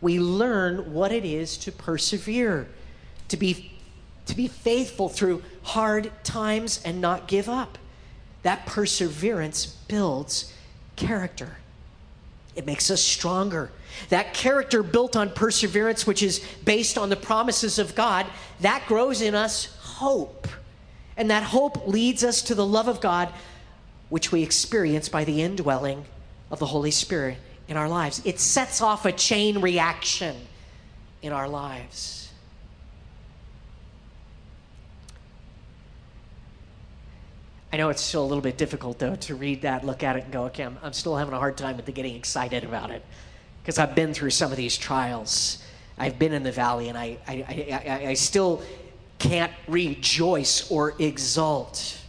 we 0.00 0.20
learn 0.20 0.92
what 0.94 1.10
it 1.10 1.24
is 1.24 1.58
to 1.58 1.72
persevere, 1.72 2.68
to 3.26 3.36
be, 3.36 3.72
to 4.26 4.36
be 4.36 4.46
faithful 4.46 5.08
through 5.08 5.42
hard 5.64 6.12
times 6.22 6.80
and 6.84 7.00
not 7.00 7.26
give 7.26 7.48
up. 7.48 7.78
That 8.44 8.64
perseverance 8.64 9.66
builds 9.66 10.52
character. 10.94 11.56
It 12.56 12.66
makes 12.66 12.90
us 12.90 13.02
stronger. 13.02 13.70
That 14.08 14.34
character 14.34 14.82
built 14.82 15.14
on 15.14 15.30
perseverance, 15.30 16.06
which 16.06 16.22
is 16.22 16.44
based 16.64 16.98
on 16.98 17.10
the 17.10 17.16
promises 17.16 17.78
of 17.78 17.94
God, 17.94 18.26
that 18.60 18.84
grows 18.88 19.20
in 19.20 19.34
us 19.34 19.76
hope. 19.80 20.48
And 21.16 21.30
that 21.30 21.42
hope 21.42 21.86
leads 21.86 22.24
us 22.24 22.42
to 22.42 22.54
the 22.54 22.66
love 22.66 22.88
of 22.88 23.00
God, 23.00 23.28
which 24.08 24.32
we 24.32 24.42
experience 24.42 25.08
by 25.08 25.24
the 25.24 25.42
indwelling 25.42 26.04
of 26.50 26.58
the 26.58 26.66
Holy 26.66 26.90
Spirit 26.90 27.38
in 27.68 27.76
our 27.76 27.88
lives. 27.88 28.22
It 28.24 28.40
sets 28.40 28.80
off 28.80 29.04
a 29.04 29.12
chain 29.12 29.60
reaction 29.60 30.36
in 31.22 31.32
our 31.32 31.48
lives. 31.48 32.25
I 37.76 37.78
know 37.78 37.90
it's 37.90 38.00
still 38.00 38.24
a 38.24 38.24
little 38.24 38.40
bit 38.40 38.56
difficult, 38.56 38.98
though, 38.98 39.16
to 39.16 39.34
read 39.34 39.60
that, 39.60 39.84
look 39.84 40.02
at 40.02 40.16
it, 40.16 40.24
and 40.24 40.32
go, 40.32 40.44
okay, 40.44 40.62
I'm, 40.62 40.78
I'm 40.82 40.94
still 40.94 41.14
having 41.14 41.34
a 41.34 41.38
hard 41.38 41.58
time 41.58 41.76
with 41.76 41.84
the 41.84 41.92
getting 41.92 42.16
excited 42.16 42.64
about 42.64 42.90
it 42.90 43.04
because 43.60 43.78
I've 43.78 43.94
been 43.94 44.14
through 44.14 44.30
some 44.30 44.50
of 44.50 44.56
these 44.56 44.78
trials. 44.78 45.62
I've 45.98 46.18
been 46.18 46.32
in 46.32 46.42
the 46.42 46.52
valley, 46.52 46.88
and 46.88 46.96
I, 46.96 47.18
I, 47.28 47.84
I, 47.86 48.06
I 48.06 48.14
still 48.14 48.62
can't 49.18 49.52
rejoice 49.68 50.70
or 50.70 50.94
exult. 50.98 52.00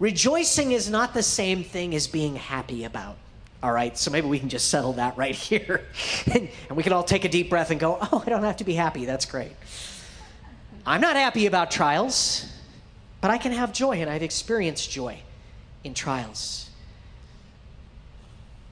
Rejoicing 0.00 0.72
is 0.72 0.90
not 0.90 1.14
the 1.14 1.22
same 1.22 1.62
thing 1.62 1.94
as 1.94 2.08
being 2.08 2.34
happy 2.34 2.82
about. 2.82 3.16
All 3.62 3.70
right, 3.70 3.96
so 3.96 4.10
maybe 4.10 4.26
we 4.26 4.40
can 4.40 4.48
just 4.48 4.70
settle 4.70 4.94
that 4.94 5.16
right 5.16 5.34
here. 5.36 5.86
and, 6.34 6.48
and 6.68 6.76
we 6.76 6.82
can 6.82 6.92
all 6.92 7.04
take 7.04 7.24
a 7.24 7.28
deep 7.28 7.48
breath 7.48 7.70
and 7.70 7.78
go, 7.78 7.96
oh, 8.00 8.24
I 8.26 8.28
don't 8.28 8.42
have 8.42 8.56
to 8.56 8.64
be 8.64 8.74
happy. 8.74 9.04
That's 9.04 9.24
great. 9.24 9.52
I'm 10.86 11.00
not 11.00 11.16
happy 11.16 11.46
about 11.46 11.70
trials, 11.70 12.46
but 13.20 13.30
I 13.30 13.38
can 13.38 13.52
have 13.52 13.72
joy, 13.72 14.00
and 14.00 14.08
I've 14.08 14.22
experienced 14.22 14.90
joy 14.90 15.18
in 15.82 15.94
trials. 15.94 16.70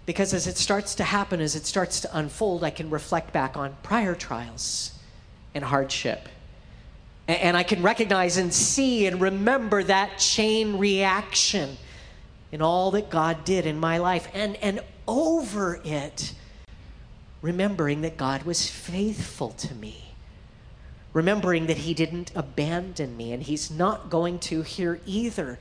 Because 0.06 0.32
as 0.32 0.46
it 0.46 0.56
starts 0.56 0.94
to 0.96 1.04
happen, 1.04 1.40
as 1.40 1.56
it 1.56 1.66
starts 1.66 2.00
to 2.00 2.16
unfold, 2.16 2.62
I 2.62 2.70
can 2.70 2.90
reflect 2.90 3.32
back 3.32 3.56
on 3.56 3.76
prior 3.82 4.14
trials 4.14 4.92
and 5.54 5.64
hardship 5.64 6.28
and 7.26 7.56
I 7.56 7.62
can 7.62 7.82
recognize 7.82 8.36
and 8.36 8.52
see 8.52 9.06
and 9.06 9.20
remember 9.20 9.82
that 9.84 10.18
chain 10.18 10.76
reaction 10.76 11.76
in 12.52 12.60
all 12.60 12.90
that 12.92 13.08
God 13.08 13.44
did 13.44 13.66
in 13.66 13.78
my 13.78 13.98
life. 13.98 14.28
And, 14.34 14.56
and 14.56 14.80
over 15.08 15.80
it, 15.84 16.34
remembering 17.40 18.02
that 18.02 18.16
God 18.16 18.42
was 18.42 18.68
faithful 18.68 19.50
to 19.50 19.74
me. 19.74 20.03
Remembering 21.14 21.66
that 21.68 21.78
He 21.78 21.94
didn't 21.94 22.30
abandon 22.34 23.16
me, 23.16 23.32
and 23.32 23.42
He's 23.42 23.70
not 23.70 24.10
going 24.10 24.38
to 24.40 24.60
here 24.62 25.00
either. 25.06 25.58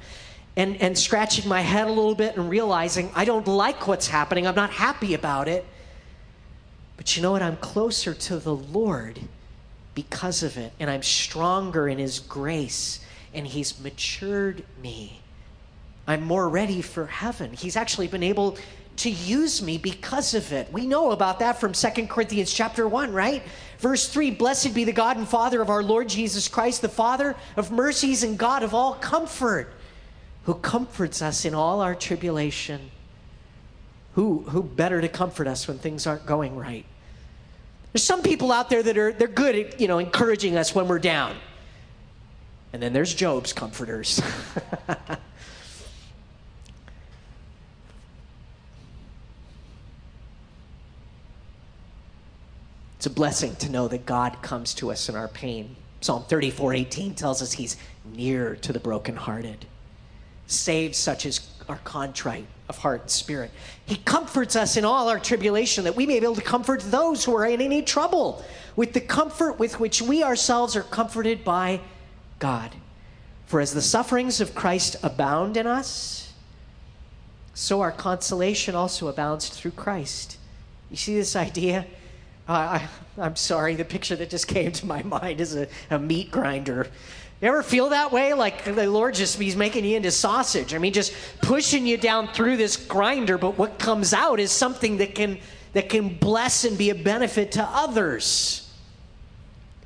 and, 0.55 0.79
and 0.81 0.97
scratching 0.97 1.47
my 1.47 1.61
head 1.61 1.87
a 1.87 1.91
little 1.91 2.15
bit 2.15 2.35
and 2.37 2.49
realizing 2.49 3.09
I 3.15 3.25
don't 3.25 3.47
like 3.47 3.87
what's 3.87 4.07
happening. 4.07 4.45
I'm 4.45 4.55
not 4.55 4.69
happy 4.71 5.13
about 5.13 5.47
it. 5.47 5.65
But 6.97 7.15
you 7.15 7.23
know 7.23 7.31
what? 7.31 7.41
I'm 7.41 7.57
closer 7.57 8.13
to 8.13 8.37
the 8.37 8.55
Lord 8.55 9.19
because 9.95 10.43
of 10.43 10.57
it. 10.57 10.71
And 10.79 10.89
I'm 10.89 11.01
stronger 11.01 11.87
in 11.87 11.97
His 11.97 12.19
grace. 12.19 12.99
And 13.33 13.47
He's 13.47 13.79
matured 13.79 14.63
me. 14.81 15.21
I'm 16.07 16.21
more 16.21 16.47
ready 16.49 16.81
for 16.81 17.07
heaven. 17.07 17.53
He's 17.53 17.75
actually 17.75 18.07
been 18.07 18.23
able 18.23 18.57
to 18.97 19.09
use 19.09 19.59
me 19.61 19.79
because 19.79 20.35
of 20.35 20.51
it. 20.53 20.71
We 20.71 20.85
know 20.85 21.11
about 21.11 21.39
that 21.39 21.59
from 21.59 21.73
Second 21.73 22.09
Corinthians 22.09 22.53
chapter 22.53 22.87
1, 22.87 23.11
right? 23.11 23.41
Verse 23.83 24.07
3 24.07 24.31
Blessed 24.31 24.73
be 24.73 24.85
the 24.85 24.93
God 24.93 25.17
and 25.17 25.27
Father 25.27 25.61
of 25.61 25.69
our 25.69 25.83
Lord 25.83 26.07
Jesus 26.07 26.47
Christ, 26.47 26.81
the 26.81 26.87
Father 26.87 27.35
of 27.57 27.69
mercies 27.69 28.23
and 28.23 28.37
God 28.37 28.63
of 28.63 28.73
all 28.73 28.93
comfort, 28.93 29.73
who 30.45 30.53
comforts 30.53 31.21
us 31.21 31.43
in 31.43 31.53
all 31.53 31.81
our 31.81 31.93
tribulation. 31.93 32.89
Who, 34.15 34.43
who 34.43 34.63
better 34.63 35.01
to 35.01 35.09
comfort 35.09 35.47
us 35.47 35.67
when 35.67 35.79
things 35.79 36.07
aren't 36.07 36.25
going 36.25 36.55
right? 36.55 36.85
There's 37.91 38.05
some 38.05 38.21
people 38.23 38.53
out 38.53 38.69
there 38.69 38.83
that 38.83 38.97
are 38.97 39.11
they're 39.11 39.27
good 39.27 39.55
at, 39.55 39.81
you 39.81 39.89
know, 39.89 39.99
encouraging 39.99 40.55
us 40.55 40.73
when 40.73 40.87
we're 40.87 40.97
down. 40.99 41.35
And 42.71 42.81
then 42.81 42.93
there's 42.93 43.13
Job's 43.13 43.51
comforters. 43.51 44.21
It's 53.03 53.07
a 53.07 53.13
blessing 53.13 53.57
to 53.57 53.69
know 53.69 53.89
that 53.89 54.05
God 54.05 54.41
comes 54.41 54.73
to 54.75 54.89
us 54.89 55.09
in 55.09 55.15
our 55.17 55.27
pain. 55.27 55.75
Psalm 55.99 56.23
34 56.23 56.73
18 56.73 57.15
tells 57.15 57.41
us 57.41 57.51
he's 57.51 57.75
near 58.05 58.55
to 58.61 58.71
the 58.71 58.79
brokenhearted, 58.79 59.65
saves 60.47 60.97
such 60.99 61.25
as 61.25 61.41
are 61.67 61.81
contrite 61.83 62.45
of 62.69 62.77
heart 62.77 63.01
and 63.01 63.11
spirit. 63.11 63.51
He 63.85 63.97
comforts 63.97 64.55
us 64.55 64.77
in 64.77 64.85
all 64.85 65.09
our 65.09 65.19
tribulation 65.19 65.83
that 65.83 65.97
we 65.97 66.05
may 66.05 66.21
be 66.21 66.25
able 66.25 66.35
to 66.35 66.41
comfort 66.41 66.79
those 66.79 67.25
who 67.25 67.35
are 67.35 67.45
in 67.45 67.59
any 67.59 67.81
trouble 67.81 68.41
with 68.77 68.93
the 68.93 69.01
comfort 69.01 69.59
with 69.59 69.81
which 69.81 70.01
we 70.01 70.23
ourselves 70.23 70.77
are 70.77 70.83
comforted 70.83 71.43
by 71.43 71.81
God. 72.39 72.73
For 73.47 73.59
as 73.59 73.73
the 73.73 73.81
sufferings 73.81 74.39
of 74.39 74.55
Christ 74.55 74.95
abound 75.03 75.57
in 75.57 75.67
us, 75.67 76.31
so 77.53 77.81
our 77.81 77.91
consolation 77.91 78.75
also 78.75 79.09
abounds 79.09 79.49
through 79.49 79.71
Christ. 79.71 80.37
You 80.89 80.95
see 80.95 81.15
this 81.15 81.35
idea? 81.35 81.85
Uh, 82.47 82.79
I, 83.17 83.25
am 83.25 83.35
sorry, 83.35 83.75
the 83.75 83.85
picture 83.85 84.15
that 84.17 84.29
just 84.29 84.47
came 84.47 84.71
to 84.73 84.85
my 84.85 85.01
mind 85.03 85.39
is 85.39 85.55
a, 85.55 85.67
a 85.89 85.97
meat 85.97 86.29
grinder. 86.29 86.87
You 87.41 87.49
ever 87.49 87.63
feel 87.63 87.89
that 87.89 88.11
way? 88.11 88.33
Like 88.33 88.63
the 88.63 88.89
Lord 88.89 89.15
just, 89.15 89.39
He's 89.39 89.55
making 89.55 89.85
you 89.85 89.97
into 89.97 90.11
sausage. 90.11 90.73
I 90.73 90.77
mean, 90.77 90.93
just 90.93 91.13
pushing 91.41 91.85
you 91.85 91.97
down 91.97 92.27
through 92.29 92.57
this 92.57 92.77
grinder, 92.77 93.37
but 93.37 93.57
what 93.57 93.79
comes 93.79 94.13
out 94.13 94.39
is 94.39 94.51
something 94.51 94.97
that 94.97 95.15
can, 95.15 95.39
that 95.73 95.89
can 95.89 96.09
bless 96.09 96.65
and 96.65 96.77
be 96.77 96.89
a 96.89 96.95
benefit 96.95 97.53
to 97.53 97.63
others. 97.63 98.71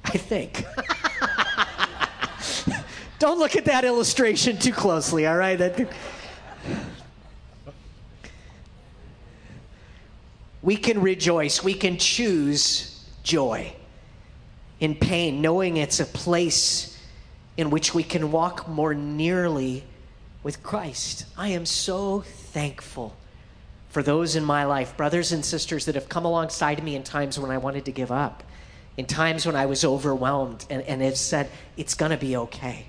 I 0.06 0.18
think. 0.18 0.66
Don't 3.20 3.40
look 3.40 3.56
at 3.56 3.66
that 3.66 3.84
illustration 3.84 4.58
too 4.58 4.72
closely, 4.72 5.28
all 5.28 5.38
right? 5.38 5.58
That, 5.58 5.90
we 10.68 10.76
can 10.76 11.00
rejoice, 11.00 11.64
we 11.64 11.74
can 11.74 11.98
choose 11.98 13.02
joy 13.24 13.72
in 14.82 14.94
pain, 14.96 15.42
knowing 15.42 15.78
it's 15.78 16.02
a 16.02 16.06
place 16.06 17.02
in 17.56 17.70
which 17.70 17.96
we 17.96 18.04
can 18.04 18.34
walk 18.34 18.68
more 18.68 18.94
nearly 18.94 19.86
with 20.44 20.62
Christ. 20.64 21.26
I 21.38 21.48
am 21.48 21.66
so 21.66 22.20
thankful 22.20 23.16
for 23.88 24.04
those 24.04 24.36
in 24.36 24.44
my 24.44 24.66
life, 24.66 24.98
brothers 24.98 25.32
and 25.32 25.46
sisters 25.46 25.86
that 25.86 25.96
have 25.96 26.10
come 26.10 26.26
alongside 26.26 26.84
me 26.84 26.98
in 26.98 27.04
times 27.04 27.40
when 27.40 27.50
I 27.50 27.58
wanted 27.58 27.86
to 27.86 27.94
give 27.94 28.12
up, 28.12 28.44
in 28.98 29.06
times 29.06 29.46
when 29.46 29.56
I 29.56 29.68
was 29.68 29.86
overwhelmed, 29.86 30.66
and, 30.70 30.82
and 30.82 31.02
have 31.02 31.18
said, 31.18 31.50
It's 31.78 31.94
going 31.94 32.12
to 32.12 32.18
be 32.18 32.36
okay. 32.36 32.88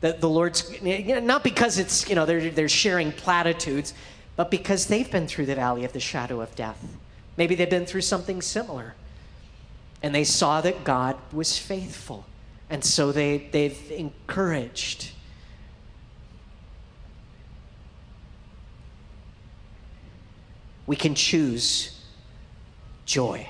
The, 0.00 0.14
the 0.14 0.30
Lord's, 0.30 0.72
not 0.82 1.44
because 1.44 1.78
it's, 1.78 2.08
you 2.08 2.14
know, 2.14 2.24
they're, 2.24 2.48
they're 2.48 2.70
sharing 2.70 3.12
platitudes, 3.12 3.92
but 4.36 4.50
because 4.50 4.86
they've 4.86 5.10
been 5.10 5.26
through 5.26 5.46
the 5.46 5.54
valley 5.54 5.84
of 5.84 5.92
the 5.92 6.00
shadow 6.00 6.40
of 6.40 6.54
death. 6.54 6.96
Maybe 7.36 7.54
they've 7.54 7.68
been 7.68 7.86
through 7.86 8.02
something 8.02 8.42
similar. 8.42 8.94
And 10.02 10.14
they 10.14 10.24
saw 10.24 10.60
that 10.60 10.84
God 10.84 11.16
was 11.32 11.58
faithful. 11.58 12.26
And 12.68 12.84
so 12.84 13.12
they, 13.12 13.48
they've 13.50 13.90
encouraged. 13.90 15.10
We 20.86 20.96
can 20.96 21.14
choose 21.14 21.98
joy. 23.06 23.48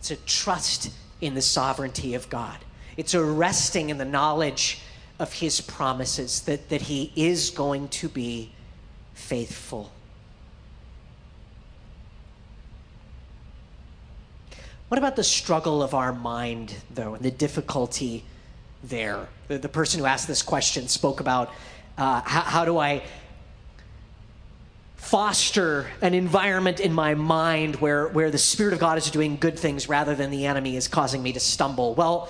It's 0.00 0.10
a 0.10 0.16
trust 0.16 0.90
in 1.20 1.34
the 1.34 1.42
sovereignty 1.42 2.14
of 2.14 2.28
God. 2.28 2.58
It's 2.96 3.14
a 3.14 3.24
resting 3.24 3.90
in 3.90 3.98
the 3.98 4.04
knowledge 4.04 4.80
of 5.18 5.32
his 5.32 5.60
promises 5.60 6.42
that, 6.42 6.68
that 6.68 6.82
he 6.82 7.12
is 7.14 7.50
going 7.50 7.88
to 7.88 8.08
be 8.08 8.52
faithful. 9.14 9.92
What 14.88 14.98
about 14.98 15.16
the 15.16 15.24
struggle 15.24 15.82
of 15.82 15.94
our 15.94 16.12
mind, 16.12 16.74
though, 16.94 17.14
and 17.14 17.24
the 17.24 17.30
difficulty 17.30 18.24
there? 18.82 19.28
The, 19.48 19.58
the 19.58 19.68
person 19.68 20.00
who 20.00 20.06
asked 20.06 20.28
this 20.28 20.42
question 20.42 20.88
spoke 20.88 21.20
about 21.20 21.52
uh, 21.96 22.20
how, 22.24 22.40
how 22.42 22.64
do 22.64 22.78
I 22.78 23.02
foster 24.96 25.86
an 26.00 26.14
environment 26.14 26.80
in 26.80 26.92
my 26.92 27.14
mind 27.14 27.76
where, 27.76 28.08
where 28.08 28.30
the 28.30 28.38
Spirit 28.38 28.72
of 28.72 28.78
God 28.78 28.98
is 28.98 29.10
doing 29.10 29.36
good 29.36 29.58
things 29.58 29.88
rather 29.88 30.14
than 30.14 30.30
the 30.30 30.46
enemy 30.46 30.76
is 30.76 30.86
causing 30.86 31.22
me 31.22 31.32
to 31.32 31.40
stumble? 31.40 31.94
Well, 31.94 32.28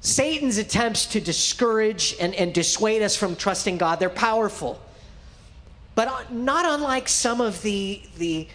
Satan's 0.00 0.58
attempts 0.58 1.06
to 1.06 1.20
discourage 1.20 2.14
and, 2.20 2.34
and 2.34 2.54
dissuade 2.54 3.02
us 3.02 3.16
from 3.16 3.36
trusting 3.36 3.78
God, 3.78 3.98
they're 3.98 4.10
powerful. 4.10 4.80
But 5.94 6.32
not 6.32 6.64
unlike 6.64 7.08
some 7.08 7.40
of 7.40 7.60
the, 7.62 8.02
the 8.18 8.48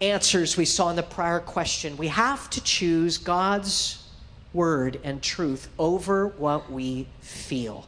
answers 0.00 0.56
we 0.56 0.64
saw 0.64 0.90
in 0.90 0.96
the 0.96 1.02
prior 1.02 1.40
question. 1.40 1.96
We 1.96 2.08
have 2.08 2.48
to 2.50 2.62
choose 2.62 3.18
God's 3.18 4.04
word 4.52 5.00
and 5.04 5.22
truth 5.22 5.68
over 5.78 6.28
what 6.28 6.70
we 6.70 7.06
feel. 7.20 7.86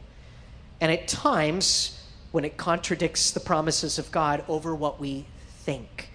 And 0.79 0.91
at 0.91 1.07
times, 1.07 2.03
when 2.31 2.45
it 2.45 2.57
contradicts 2.57 3.31
the 3.31 3.39
promises 3.39 3.99
of 3.99 4.11
God, 4.11 4.43
over 4.47 4.73
what 4.75 4.99
we 4.99 5.25
think. 5.59 6.09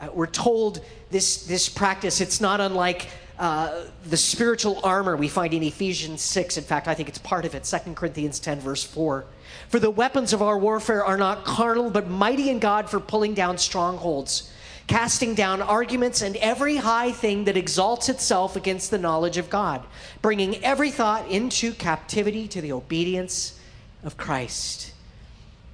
Uh, 0.00 0.08
we're 0.12 0.26
told 0.26 0.84
this, 1.10 1.46
this 1.46 1.68
practice, 1.68 2.20
it's 2.20 2.40
not 2.40 2.60
unlike 2.60 3.08
uh, 3.38 3.84
the 4.04 4.16
spiritual 4.16 4.80
armor 4.82 5.16
we 5.16 5.28
find 5.28 5.54
in 5.54 5.62
Ephesians 5.62 6.22
6. 6.22 6.58
In 6.58 6.64
fact, 6.64 6.88
I 6.88 6.94
think 6.94 7.08
it's 7.08 7.18
part 7.18 7.44
of 7.44 7.54
it, 7.54 7.64
2 7.64 7.94
Corinthians 7.94 8.38
10, 8.38 8.60
verse 8.60 8.84
4. 8.84 9.24
For 9.68 9.78
the 9.78 9.90
weapons 9.90 10.32
of 10.32 10.42
our 10.42 10.58
warfare 10.58 11.04
are 11.04 11.16
not 11.16 11.44
carnal, 11.44 11.90
but 11.90 12.08
mighty 12.08 12.50
in 12.50 12.58
God 12.58 12.88
for 12.88 13.00
pulling 13.00 13.34
down 13.34 13.58
strongholds 13.58 14.52
casting 14.86 15.34
down 15.34 15.60
arguments 15.60 16.22
and 16.22 16.36
every 16.36 16.76
high 16.76 17.10
thing 17.10 17.44
that 17.44 17.56
exalts 17.56 18.08
itself 18.08 18.56
against 18.56 18.90
the 18.90 18.98
knowledge 18.98 19.36
of 19.36 19.50
God, 19.50 19.84
bringing 20.22 20.62
every 20.64 20.90
thought 20.90 21.28
into 21.28 21.72
captivity 21.72 22.46
to 22.48 22.60
the 22.60 22.72
obedience 22.72 23.58
of 24.04 24.16
Christ, 24.16 24.92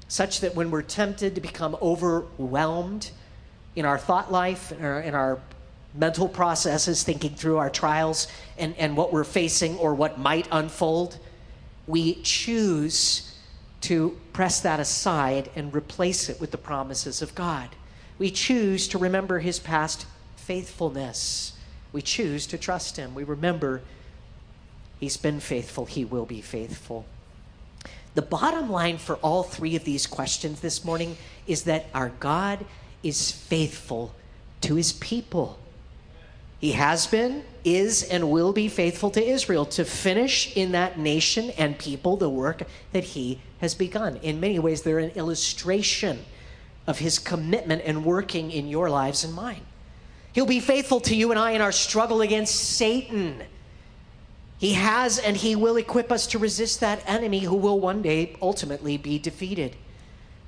such 0.08 0.40
that 0.40 0.54
when 0.54 0.70
we're 0.70 0.82
tempted 0.82 1.34
to 1.34 1.40
become 1.40 1.76
overwhelmed 1.82 3.10
in 3.76 3.84
our 3.84 3.98
thought 3.98 4.32
life, 4.32 4.72
our, 4.80 5.00
in 5.00 5.14
our 5.14 5.38
mental 5.94 6.28
processes, 6.28 7.02
thinking 7.02 7.34
through 7.34 7.58
our 7.58 7.70
trials 7.70 8.28
and, 8.56 8.74
and 8.78 8.96
what 8.96 9.12
we're 9.12 9.24
facing 9.24 9.76
or 9.78 9.94
what 9.94 10.18
might 10.18 10.48
unfold, 10.50 11.18
we 11.86 12.14
choose 12.22 13.36
to 13.82 14.18
press 14.32 14.60
that 14.60 14.80
aside 14.80 15.50
and 15.54 15.74
replace 15.74 16.28
it 16.28 16.40
with 16.40 16.50
the 16.50 16.58
promises 16.58 17.20
of 17.20 17.34
God. 17.34 17.68
We 18.22 18.30
choose 18.30 18.86
to 18.86 18.98
remember 18.98 19.40
his 19.40 19.58
past 19.58 20.06
faithfulness. 20.36 21.54
We 21.92 22.02
choose 22.02 22.46
to 22.46 22.56
trust 22.56 22.96
him. 22.96 23.16
We 23.16 23.24
remember 23.24 23.82
he's 25.00 25.16
been 25.16 25.40
faithful, 25.40 25.86
he 25.86 26.04
will 26.04 26.24
be 26.24 26.40
faithful. 26.40 27.04
The 28.14 28.22
bottom 28.22 28.70
line 28.70 28.98
for 28.98 29.16
all 29.16 29.42
three 29.42 29.74
of 29.74 29.82
these 29.82 30.06
questions 30.06 30.60
this 30.60 30.84
morning 30.84 31.16
is 31.48 31.64
that 31.64 31.86
our 31.92 32.10
God 32.20 32.64
is 33.02 33.32
faithful 33.32 34.14
to 34.60 34.76
his 34.76 34.92
people. 34.92 35.58
He 36.60 36.72
has 36.72 37.08
been, 37.08 37.42
is, 37.64 38.04
and 38.04 38.30
will 38.30 38.52
be 38.52 38.68
faithful 38.68 39.10
to 39.10 39.20
Israel 39.20 39.66
to 39.66 39.84
finish 39.84 40.56
in 40.56 40.70
that 40.70 40.96
nation 40.96 41.50
and 41.58 41.76
people 41.76 42.16
the 42.16 42.30
work 42.30 42.62
that 42.92 43.02
he 43.02 43.40
has 43.60 43.74
begun. 43.74 44.18
In 44.18 44.38
many 44.38 44.60
ways, 44.60 44.82
they're 44.82 45.00
an 45.00 45.10
illustration 45.16 46.20
of 46.86 46.98
his 46.98 47.18
commitment 47.18 47.82
and 47.84 48.04
working 48.04 48.50
in 48.50 48.68
your 48.68 48.90
lives 48.90 49.24
and 49.24 49.34
mine. 49.34 49.62
He'll 50.32 50.46
be 50.46 50.60
faithful 50.60 51.00
to 51.00 51.14
you 51.14 51.30
and 51.30 51.38
I 51.38 51.52
in 51.52 51.60
our 51.60 51.72
struggle 51.72 52.22
against 52.22 52.54
Satan. 52.54 53.42
He 54.58 54.74
has 54.74 55.18
and 55.18 55.36
He 55.36 55.56
will 55.56 55.76
equip 55.76 56.10
us 56.10 56.26
to 56.28 56.38
resist 56.38 56.80
that 56.80 57.02
enemy 57.06 57.40
who 57.40 57.56
will 57.56 57.80
one 57.80 58.00
day 58.00 58.36
ultimately 58.40 58.96
be 58.96 59.18
defeated. 59.18 59.76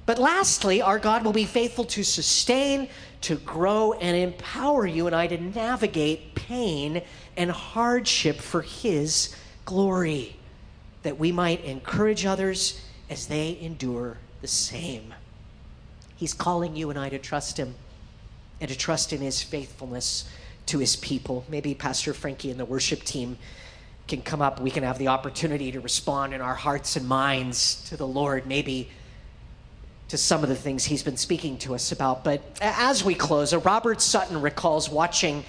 But 0.07 0.19
lastly, 0.19 0.81
our 0.83 0.99
God 0.99 1.25
will 1.25 1.33
be 1.33 1.47
faithful 1.47 1.85
to 1.87 2.03
sustain, 2.03 2.89
to 3.23 3.37
grow, 3.37 3.95
and 3.95 4.17
empower 4.17 4.87
you 4.87 5.07
and 5.07 5.17
I 5.17 5.27
to 5.27 5.39
navigate 5.39 6.35
pain 6.35 7.03
and 7.37 7.51
hardship 7.51 8.37
for 8.37 8.63
His 8.63 9.35
glory, 9.65 10.37
that 11.03 11.19
we 11.19 11.33
might 11.33 11.65
encourage 11.65 12.27
others 12.27 12.81
as 13.09 13.27
they 13.27 13.59
endure 13.61 14.19
the 14.43 14.49
same. 14.49 15.15
He's 16.25 16.33
calling 16.33 16.75
you 16.75 16.89
and 16.89 16.99
I 16.99 17.11
to 17.11 17.19
trust 17.19 17.59
Him 17.59 17.75
and 18.59 18.71
to 18.71 18.79
trust 18.79 19.13
in 19.13 19.21
His 19.21 19.43
faithfulness 19.43 20.27
to 20.65 20.79
His 20.79 20.97
people. 20.97 21.45
Maybe 21.51 21.75
Pastor 21.75 22.15
Frankie 22.15 22.51
and 22.51 22.59
the 22.59 22.65
worship 22.65 23.03
team 23.03 23.37
can 24.09 24.23
come 24.23 24.41
up, 24.41 24.59
we 24.59 24.71
can 24.71 24.85
have 24.85 24.97
the 24.97 25.09
opportunity 25.09 25.71
to 25.73 25.81
respond 25.81 26.33
in 26.33 26.41
our 26.41 26.55
hearts 26.55 26.97
and 26.97 27.07
minds 27.07 27.87
to 27.91 27.99
the 27.99 28.07
Lord, 28.07 28.47
maybe 28.47 28.89
to 30.09 30.17
some 30.17 30.43
of 30.43 30.49
the 30.49 30.55
things 30.55 30.87
he's 30.87 31.03
been 31.03 31.19
speaking 31.19 31.59
to 31.59 31.75
us 31.75 31.93
about. 31.93 32.25
But 32.25 32.41
as 32.63 33.05
we 33.05 33.15
close, 33.15 33.53
Robert 33.53 34.01
Sutton 34.01 34.41
recalls 34.41 34.89
watching 34.89 35.45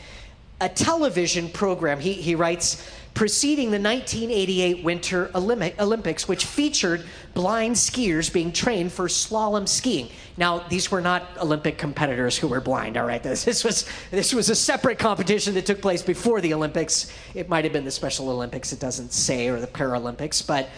a 0.62 0.70
television 0.70 1.50
program. 1.50 2.00
He, 2.00 2.14
he 2.14 2.36
writes, 2.36 2.90
preceding 3.16 3.72
the 3.72 3.80
1988 3.80 4.84
Winter 4.84 5.32
Olympics, 5.34 6.28
which 6.28 6.46
featured 6.46 7.06
blind 7.34 7.76
skiers 7.76 8.32
being 8.32 8.52
trained 8.52 8.92
for 8.92 9.08
slalom 9.08 9.68
skiing. 9.68 10.10
Now, 10.38 10.60
these 10.68 10.92
were 10.92 11.00
not 11.00 11.24
Olympic 11.40 11.78
competitors 11.78 12.38
who 12.38 12.50
were 12.50 12.60
blind, 12.60 12.98
all 12.98 13.06
right? 13.06 13.24
This, 13.24 13.46
this, 13.46 13.64
was, 13.64 13.88
this 14.12 14.34
was 14.34 14.50
a 14.50 14.56
separate 14.56 15.00
competition 15.00 15.54
that 15.54 15.66
took 15.66 15.82
place 15.82 16.02
before 16.02 16.42
the 16.42 16.54
Olympics. 16.54 17.10
It 17.34 17.48
might 17.48 17.64
have 17.64 17.72
been 17.72 17.86
the 17.86 17.92
Special 17.92 18.30
Olympics, 18.30 18.74
it 18.74 18.82
doesn't 18.82 19.14
say, 19.14 19.48
or 19.48 19.62
the 19.62 19.68
Paralympics, 19.68 20.46
but 20.46 20.70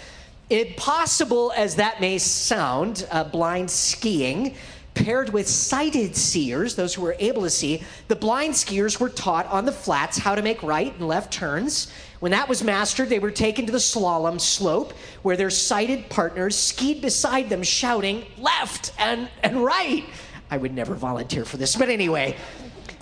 impossible 0.51 1.51
as 1.57 1.75
that 1.75 1.99
may 1.99 2.19
sound, 2.19 3.07
uh, 3.11 3.23
blind 3.23 3.69
skiing 3.69 4.55
paired 4.97 5.29
with 5.29 5.47
sighted 5.47 6.13
skiers, 6.13 6.75
those 6.75 6.95
who 6.95 7.03
were 7.03 7.15
able 7.19 7.43
to 7.43 7.49
see, 7.49 7.83
the 8.07 8.15
blind 8.15 8.53
skiers 8.53 8.99
were 8.99 9.09
taught 9.09 9.45
on 9.45 9.63
the 9.63 9.71
flats 9.71 10.17
how 10.17 10.33
to 10.33 10.41
make 10.41 10.61
right 10.63 10.93
and 10.93 11.07
left 11.07 11.31
turns. 11.31 11.91
When 12.19 12.31
that 12.31 12.49
was 12.49 12.63
mastered, 12.63 13.09
they 13.09 13.19
were 13.19 13.31
taken 13.31 13.67
to 13.67 13.71
the 13.71 13.77
slalom 13.77 14.41
slope 14.41 14.93
where 15.21 15.37
their 15.37 15.51
sighted 15.51 16.09
partners 16.09 16.57
skied 16.57 17.01
beside 17.01 17.47
them, 17.47 17.61
shouting 17.61 18.25
left 18.39 18.91
and, 18.97 19.29
and 19.43 19.63
right. 19.63 20.03
I 20.49 20.57
would 20.57 20.73
never 20.73 20.95
volunteer 20.95 21.45
for 21.45 21.57
this, 21.57 21.75
but 21.75 21.89
anyway. 21.89 22.35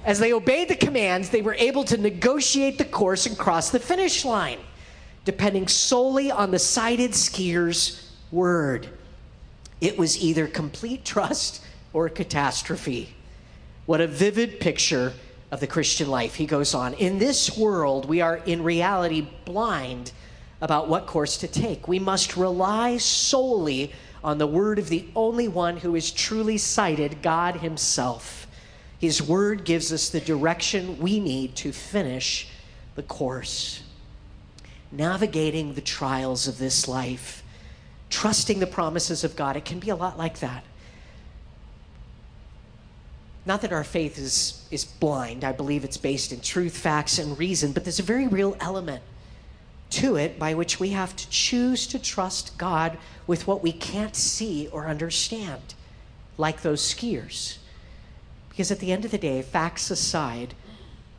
As 0.04 0.20
they 0.20 0.34
obeyed 0.34 0.68
the 0.68 0.76
commands, 0.76 1.30
they 1.30 1.42
were 1.42 1.56
able 1.56 1.84
to 1.86 1.98
negotiate 1.98 2.78
the 2.78 2.86
course 2.86 3.26
and 3.26 3.38
cross 3.38 3.72
the 3.72 3.80
finish 3.80 4.24
line, 4.26 4.60
depending 5.24 5.68
solely 5.68 6.30
on 6.30 6.52
the 6.52 6.60
sighted 6.60 7.16
skier's 7.16 8.12
word. 8.32 8.88
It 9.82 9.98
was 9.98 10.22
either 10.22 10.46
complete 10.46 11.06
trust 11.06 11.65
or 11.96 12.10
catastrophe. 12.10 13.16
What 13.86 14.02
a 14.02 14.08
vivid 14.08 14.60
picture 14.60 15.14
of 15.50 15.62
the 15.62 15.68
Christian 15.68 16.10
life. 16.10 16.36
He 16.36 16.46
goes 16.46 16.74
on 16.74 16.94
In 16.96 17.20
this 17.20 17.58
world, 17.58 18.06
we 18.06 18.20
are 18.20 18.36
in 18.36 18.64
reality 18.64 19.26
blind 19.46 20.12
about 20.60 20.90
what 20.90 21.08
course 21.08 21.38
to 21.38 21.48
take. 21.48 21.88
We 21.88 22.00
must 22.00 22.36
rely 22.36 22.98
solely 22.98 23.94
on 24.26 24.40
the 24.40 24.46
word 24.46 24.78
of 24.78 24.90
the 24.90 25.06
only 25.16 25.48
one 25.48 25.78
who 25.78 25.96
is 25.96 26.12
truly 26.12 26.58
sighted, 26.58 27.22
God 27.22 27.56
Himself. 27.58 28.46
His 29.00 29.22
word 29.22 29.64
gives 29.64 29.94
us 29.94 30.10
the 30.10 30.20
direction 30.20 30.98
we 30.98 31.22
need 31.22 31.56
to 31.58 31.72
finish 31.72 32.50
the 32.96 33.04
course. 33.04 33.84
Navigating 34.92 35.76
the 35.76 35.82
trials 35.82 36.46
of 36.46 36.58
this 36.58 36.90
life, 36.90 37.42
trusting 38.10 38.60
the 38.60 38.68
promises 38.68 39.24
of 39.24 39.38
God, 39.38 39.56
it 39.56 39.64
can 39.64 39.80
be 39.80 39.92
a 39.92 39.96
lot 39.96 40.18
like 40.18 40.40
that. 40.40 40.66
Not 43.46 43.62
that 43.62 43.72
our 43.72 43.84
faith 43.84 44.18
is, 44.18 44.68
is 44.72 44.86
blind. 44.86 45.44
I 45.44 45.52
believe 45.52 45.84
it's 45.84 45.98
based 45.98 46.32
in 46.34 46.42
truth, 46.42 46.76
facts, 46.76 47.20
and 47.20 47.38
reason, 47.38 47.74
but 47.74 47.84
there's 47.84 48.00
a 48.00 48.04
very 48.04 48.28
real 48.28 48.58
element 48.60 49.04
to 49.92 50.16
it 50.16 50.40
by 50.40 50.54
which 50.56 50.80
we 50.80 50.90
have 50.90 51.16
to 51.16 51.30
choose 51.30 51.86
to 51.88 52.00
trust 52.00 52.58
God 52.58 52.98
with 53.28 53.46
what 53.46 53.62
we 53.62 53.72
can't 53.72 54.16
see 54.16 54.68
or 54.72 54.88
understand, 54.88 55.76
like 56.38 56.62
those 56.62 56.82
skiers. 56.82 57.58
Because 58.50 58.72
at 58.72 58.80
the 58.80 58.92
end 58.92 59.06
of 59.06 59.12
the 59.12 59.18
day, 59.18 59.42
facts 59.42 59.92
aside, 59.92 60.56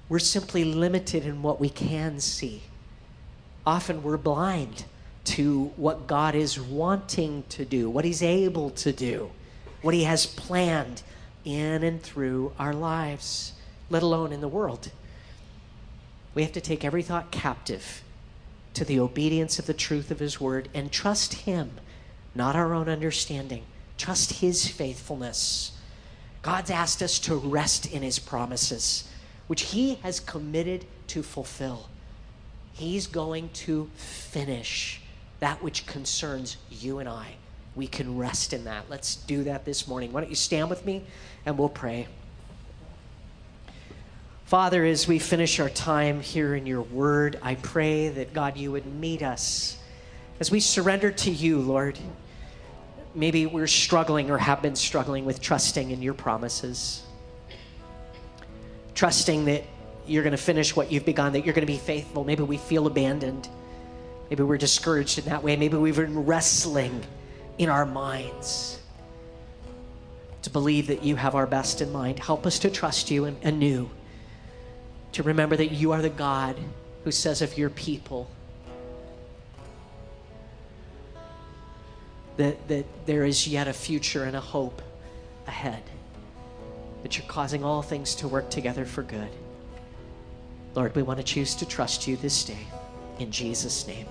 we're 0.09 0.19
simply 0.19 0.65
limited 0.65 1.25
in 1.25 1.43
what 1.43 1.61
we 1.61 1.69
can 1.69 2.19
see. 2.19 2.63
Often 3.65 4.03
we're 4.03 4.17
blind 4.17 4.85
to 5.25 5.73
what 5.77 6.07
God 6.07 6.35
is 6.35 6.61
wanting 6.61 7.45
to 7.51 7.65
do, 7.65 7.89
what 7.89 8.05
He's 8.05 8.23
able 8.23 8.71
to 8.71 8.93
do, 8.93 9.31
what 9.83 9.95
He 9.95 10.05
has 10.05 10.27
planned 10.27 11.03
in 11.47 11.83
and 11.83 12.03
through 12.03 12.53
our 12.59 12.75
lives, 12.75 13.53
let 13.89 14.03
alone 14.03 14.33
in 14.33 14.43
the 14.43 14.49
world. 14.49 14.91
We 16.35 16.43
have 16.43 16.53
to 16.53 16.61
take 16.61 16.85
every 16.85 17.03
thought 17.03 17.31
captive 17.31 18.03
to 18.75 18.85
the 18.85 19.01
obedience 19.01 19.59
of 19.59 19.65
the 19.65 19.73
truth 19.73 20.11
of 20.11 20.19
His 20.19 20.39
word 20.39 20.69
and 20.75 20.93
trust 20.93 21.33
Him, 21.33 21.71
not 22.35 22.57
our 22.57 22.75
own 22.75 22.91
understanding. 22.91 23.63
Trust 23.97 24.35
His 24.35 24.69
faithfulness. 24.69 25.73
God's 26.43 26.71
asked 26.71 27.03
us 27.03 27.19
to 27.21 27.37
rest 27.37 27.91
in 27.91 28.03
His 28.03 28.19
promises, 28.19 29.09
which 29.47 29.63
He 29.63 29.95
has 30.03 30.21
committed 30.21 30.85
to 31.07 31.23
fulfill. 31.23 31.89
He's 32.75 33.07
going 33.07 33.49
to 33.51 33.89
finish 33.97 35.01
that 35.41 35.63
which 35.63 35.87
concerns 35.87 36.59
you 36.71 36.99
and 36.99 37.09
I. 37.09 37.37
We 37.77 37.87
can 37.87 38.17
rest 38.17 38.53
in 38.53 38.65
that. 38.65 38.87
Let's 38.89 39.17
do 39.17 39.45
that 39.45 39.65
this 39.65 39.87
morning. 39.87 40.13
Why 40.13 40.23
don't 40.23 40.31
you 40.31 40.37
stand 40.37 40.71
with 40.71 40.85
me? 40.85 41.05
and 41.47 41.57
we'll 41.57 41.69
pray. 41.69 42.09
Father, 44.45 44.85
as 44.85 45.09
we 45.09 45.19
finish 45.19 45.59
our 45.59 45.71
time 45.71 46.21
here 46.21 46.55
in 46.55 46.67
your 46.67 46.83
word, 46.83 47.39
I 47.43 47.55
pray 47.55 48.09
that 48.11 48.35
God, 48.35 48.57
you 48.57 48.73
would 48.73 48.87
meet 48.87 49.23
us 49.23 49.79
as 50.39 50.51
we 50.51 50.61
surrender 50.61 51.11
to 51.11 51.31
you, 51.31 51.61
Lord. 51.61 51.99
Maybe 53.15 53.47
we're 53.47 53.67
struggling 53.67 54.31
or 54.31 54.39
have 54.39 54.61
been 54.61 54.77
struggling 54.77 55.25
with 55.25 55.41
trusting 55.41 55.91
in 55.91 56.03
your 56.03 56.15
promises, 56.15 57.03
trusting 58.95 59.47
that 59.47 59.65
you're 60.07 60.23
going 60.23 60.33
to 60.33 60.37
finish 60.37 60.77
what 60.77 60.93
you've 60.93 61.07
begun, 61.07 61.33
that 61.33 61.45
you're 61.45 61.55
going 61.55 61.67
to 61.67 61.73
be 61.73 61.79
faithful. 61.79 62.25
Maybe 62.25 62.43
we 62.43 62.59
feel 62.59 62.87
abandoned. 62.87 63.49
Maybe 64.31 64.43
we're 64.43 64.59
discouraged 64.59 65.19
in 65.19 65.25
that 65.25 65.43
way. 65.43 65.57
Maybe 65.57 65.77
we've 65.77 65.97
been 65.97 66.25
wrestling 66.25 67.03
in 67.59 67.69
our 67.69 67.87
minds 67.87 68.81
to 70.43 70.51
believe 70.51 70.87
that 70.87 71.03
you 71.03 71.17
have 71.17 71.35
our 71.35 71.47
best 71.47 71.81
in 71.81 71.91
mind. 71.91 72.19
Help 72.19 72.47
us 72.47 72.59
to 72.61 72.71
trust 72.71 73.11
you 73.11 73.25
anew, 73.25 73.91
to 75.13 75.23
remember 75.23 75.57
that 75.57 75.73
you 75.73 75.93
are 75.93 76.03
the 76.03 76.09
God 76.11 76.57
who 77.05 77.11
says 77.11 77.43
of 77.43 77.57
your 77.59 77.71
people 77.71 78.31
that, 82.37 82.69
that 82.69 82.85
there 83.07 83.25
is 83.25 83.49
yet 83.49 83.69
a 83.69 83.73
future 83.73 84.25
and 84.25 84.37
a 84.37 84.41
hope 84.41 84.83
ahead, 85.47 85.83
that 87.03 87.17
you're 87.17 87.27
causing 87.27 87.65
all 87.65 87.83
things 87.83 88.15
to 88.17 88.29
work 88.29 88.51
together 88.51 88.85
for 88.85 89.03
good. 89.03 89.31
Lord, 90.75 90.95
we 90.95 91.03
want 91.03 91.19
to 91.19 91.25
choose 91.25 91.55
to 91.57 91.67
trust 91.67 92.07
you 92.07 92.17
this 92.17 92.45
day. 92.45 92.67
In 93.19 93.31
Jesus' 93.31 93.87
name. 93.87 94.07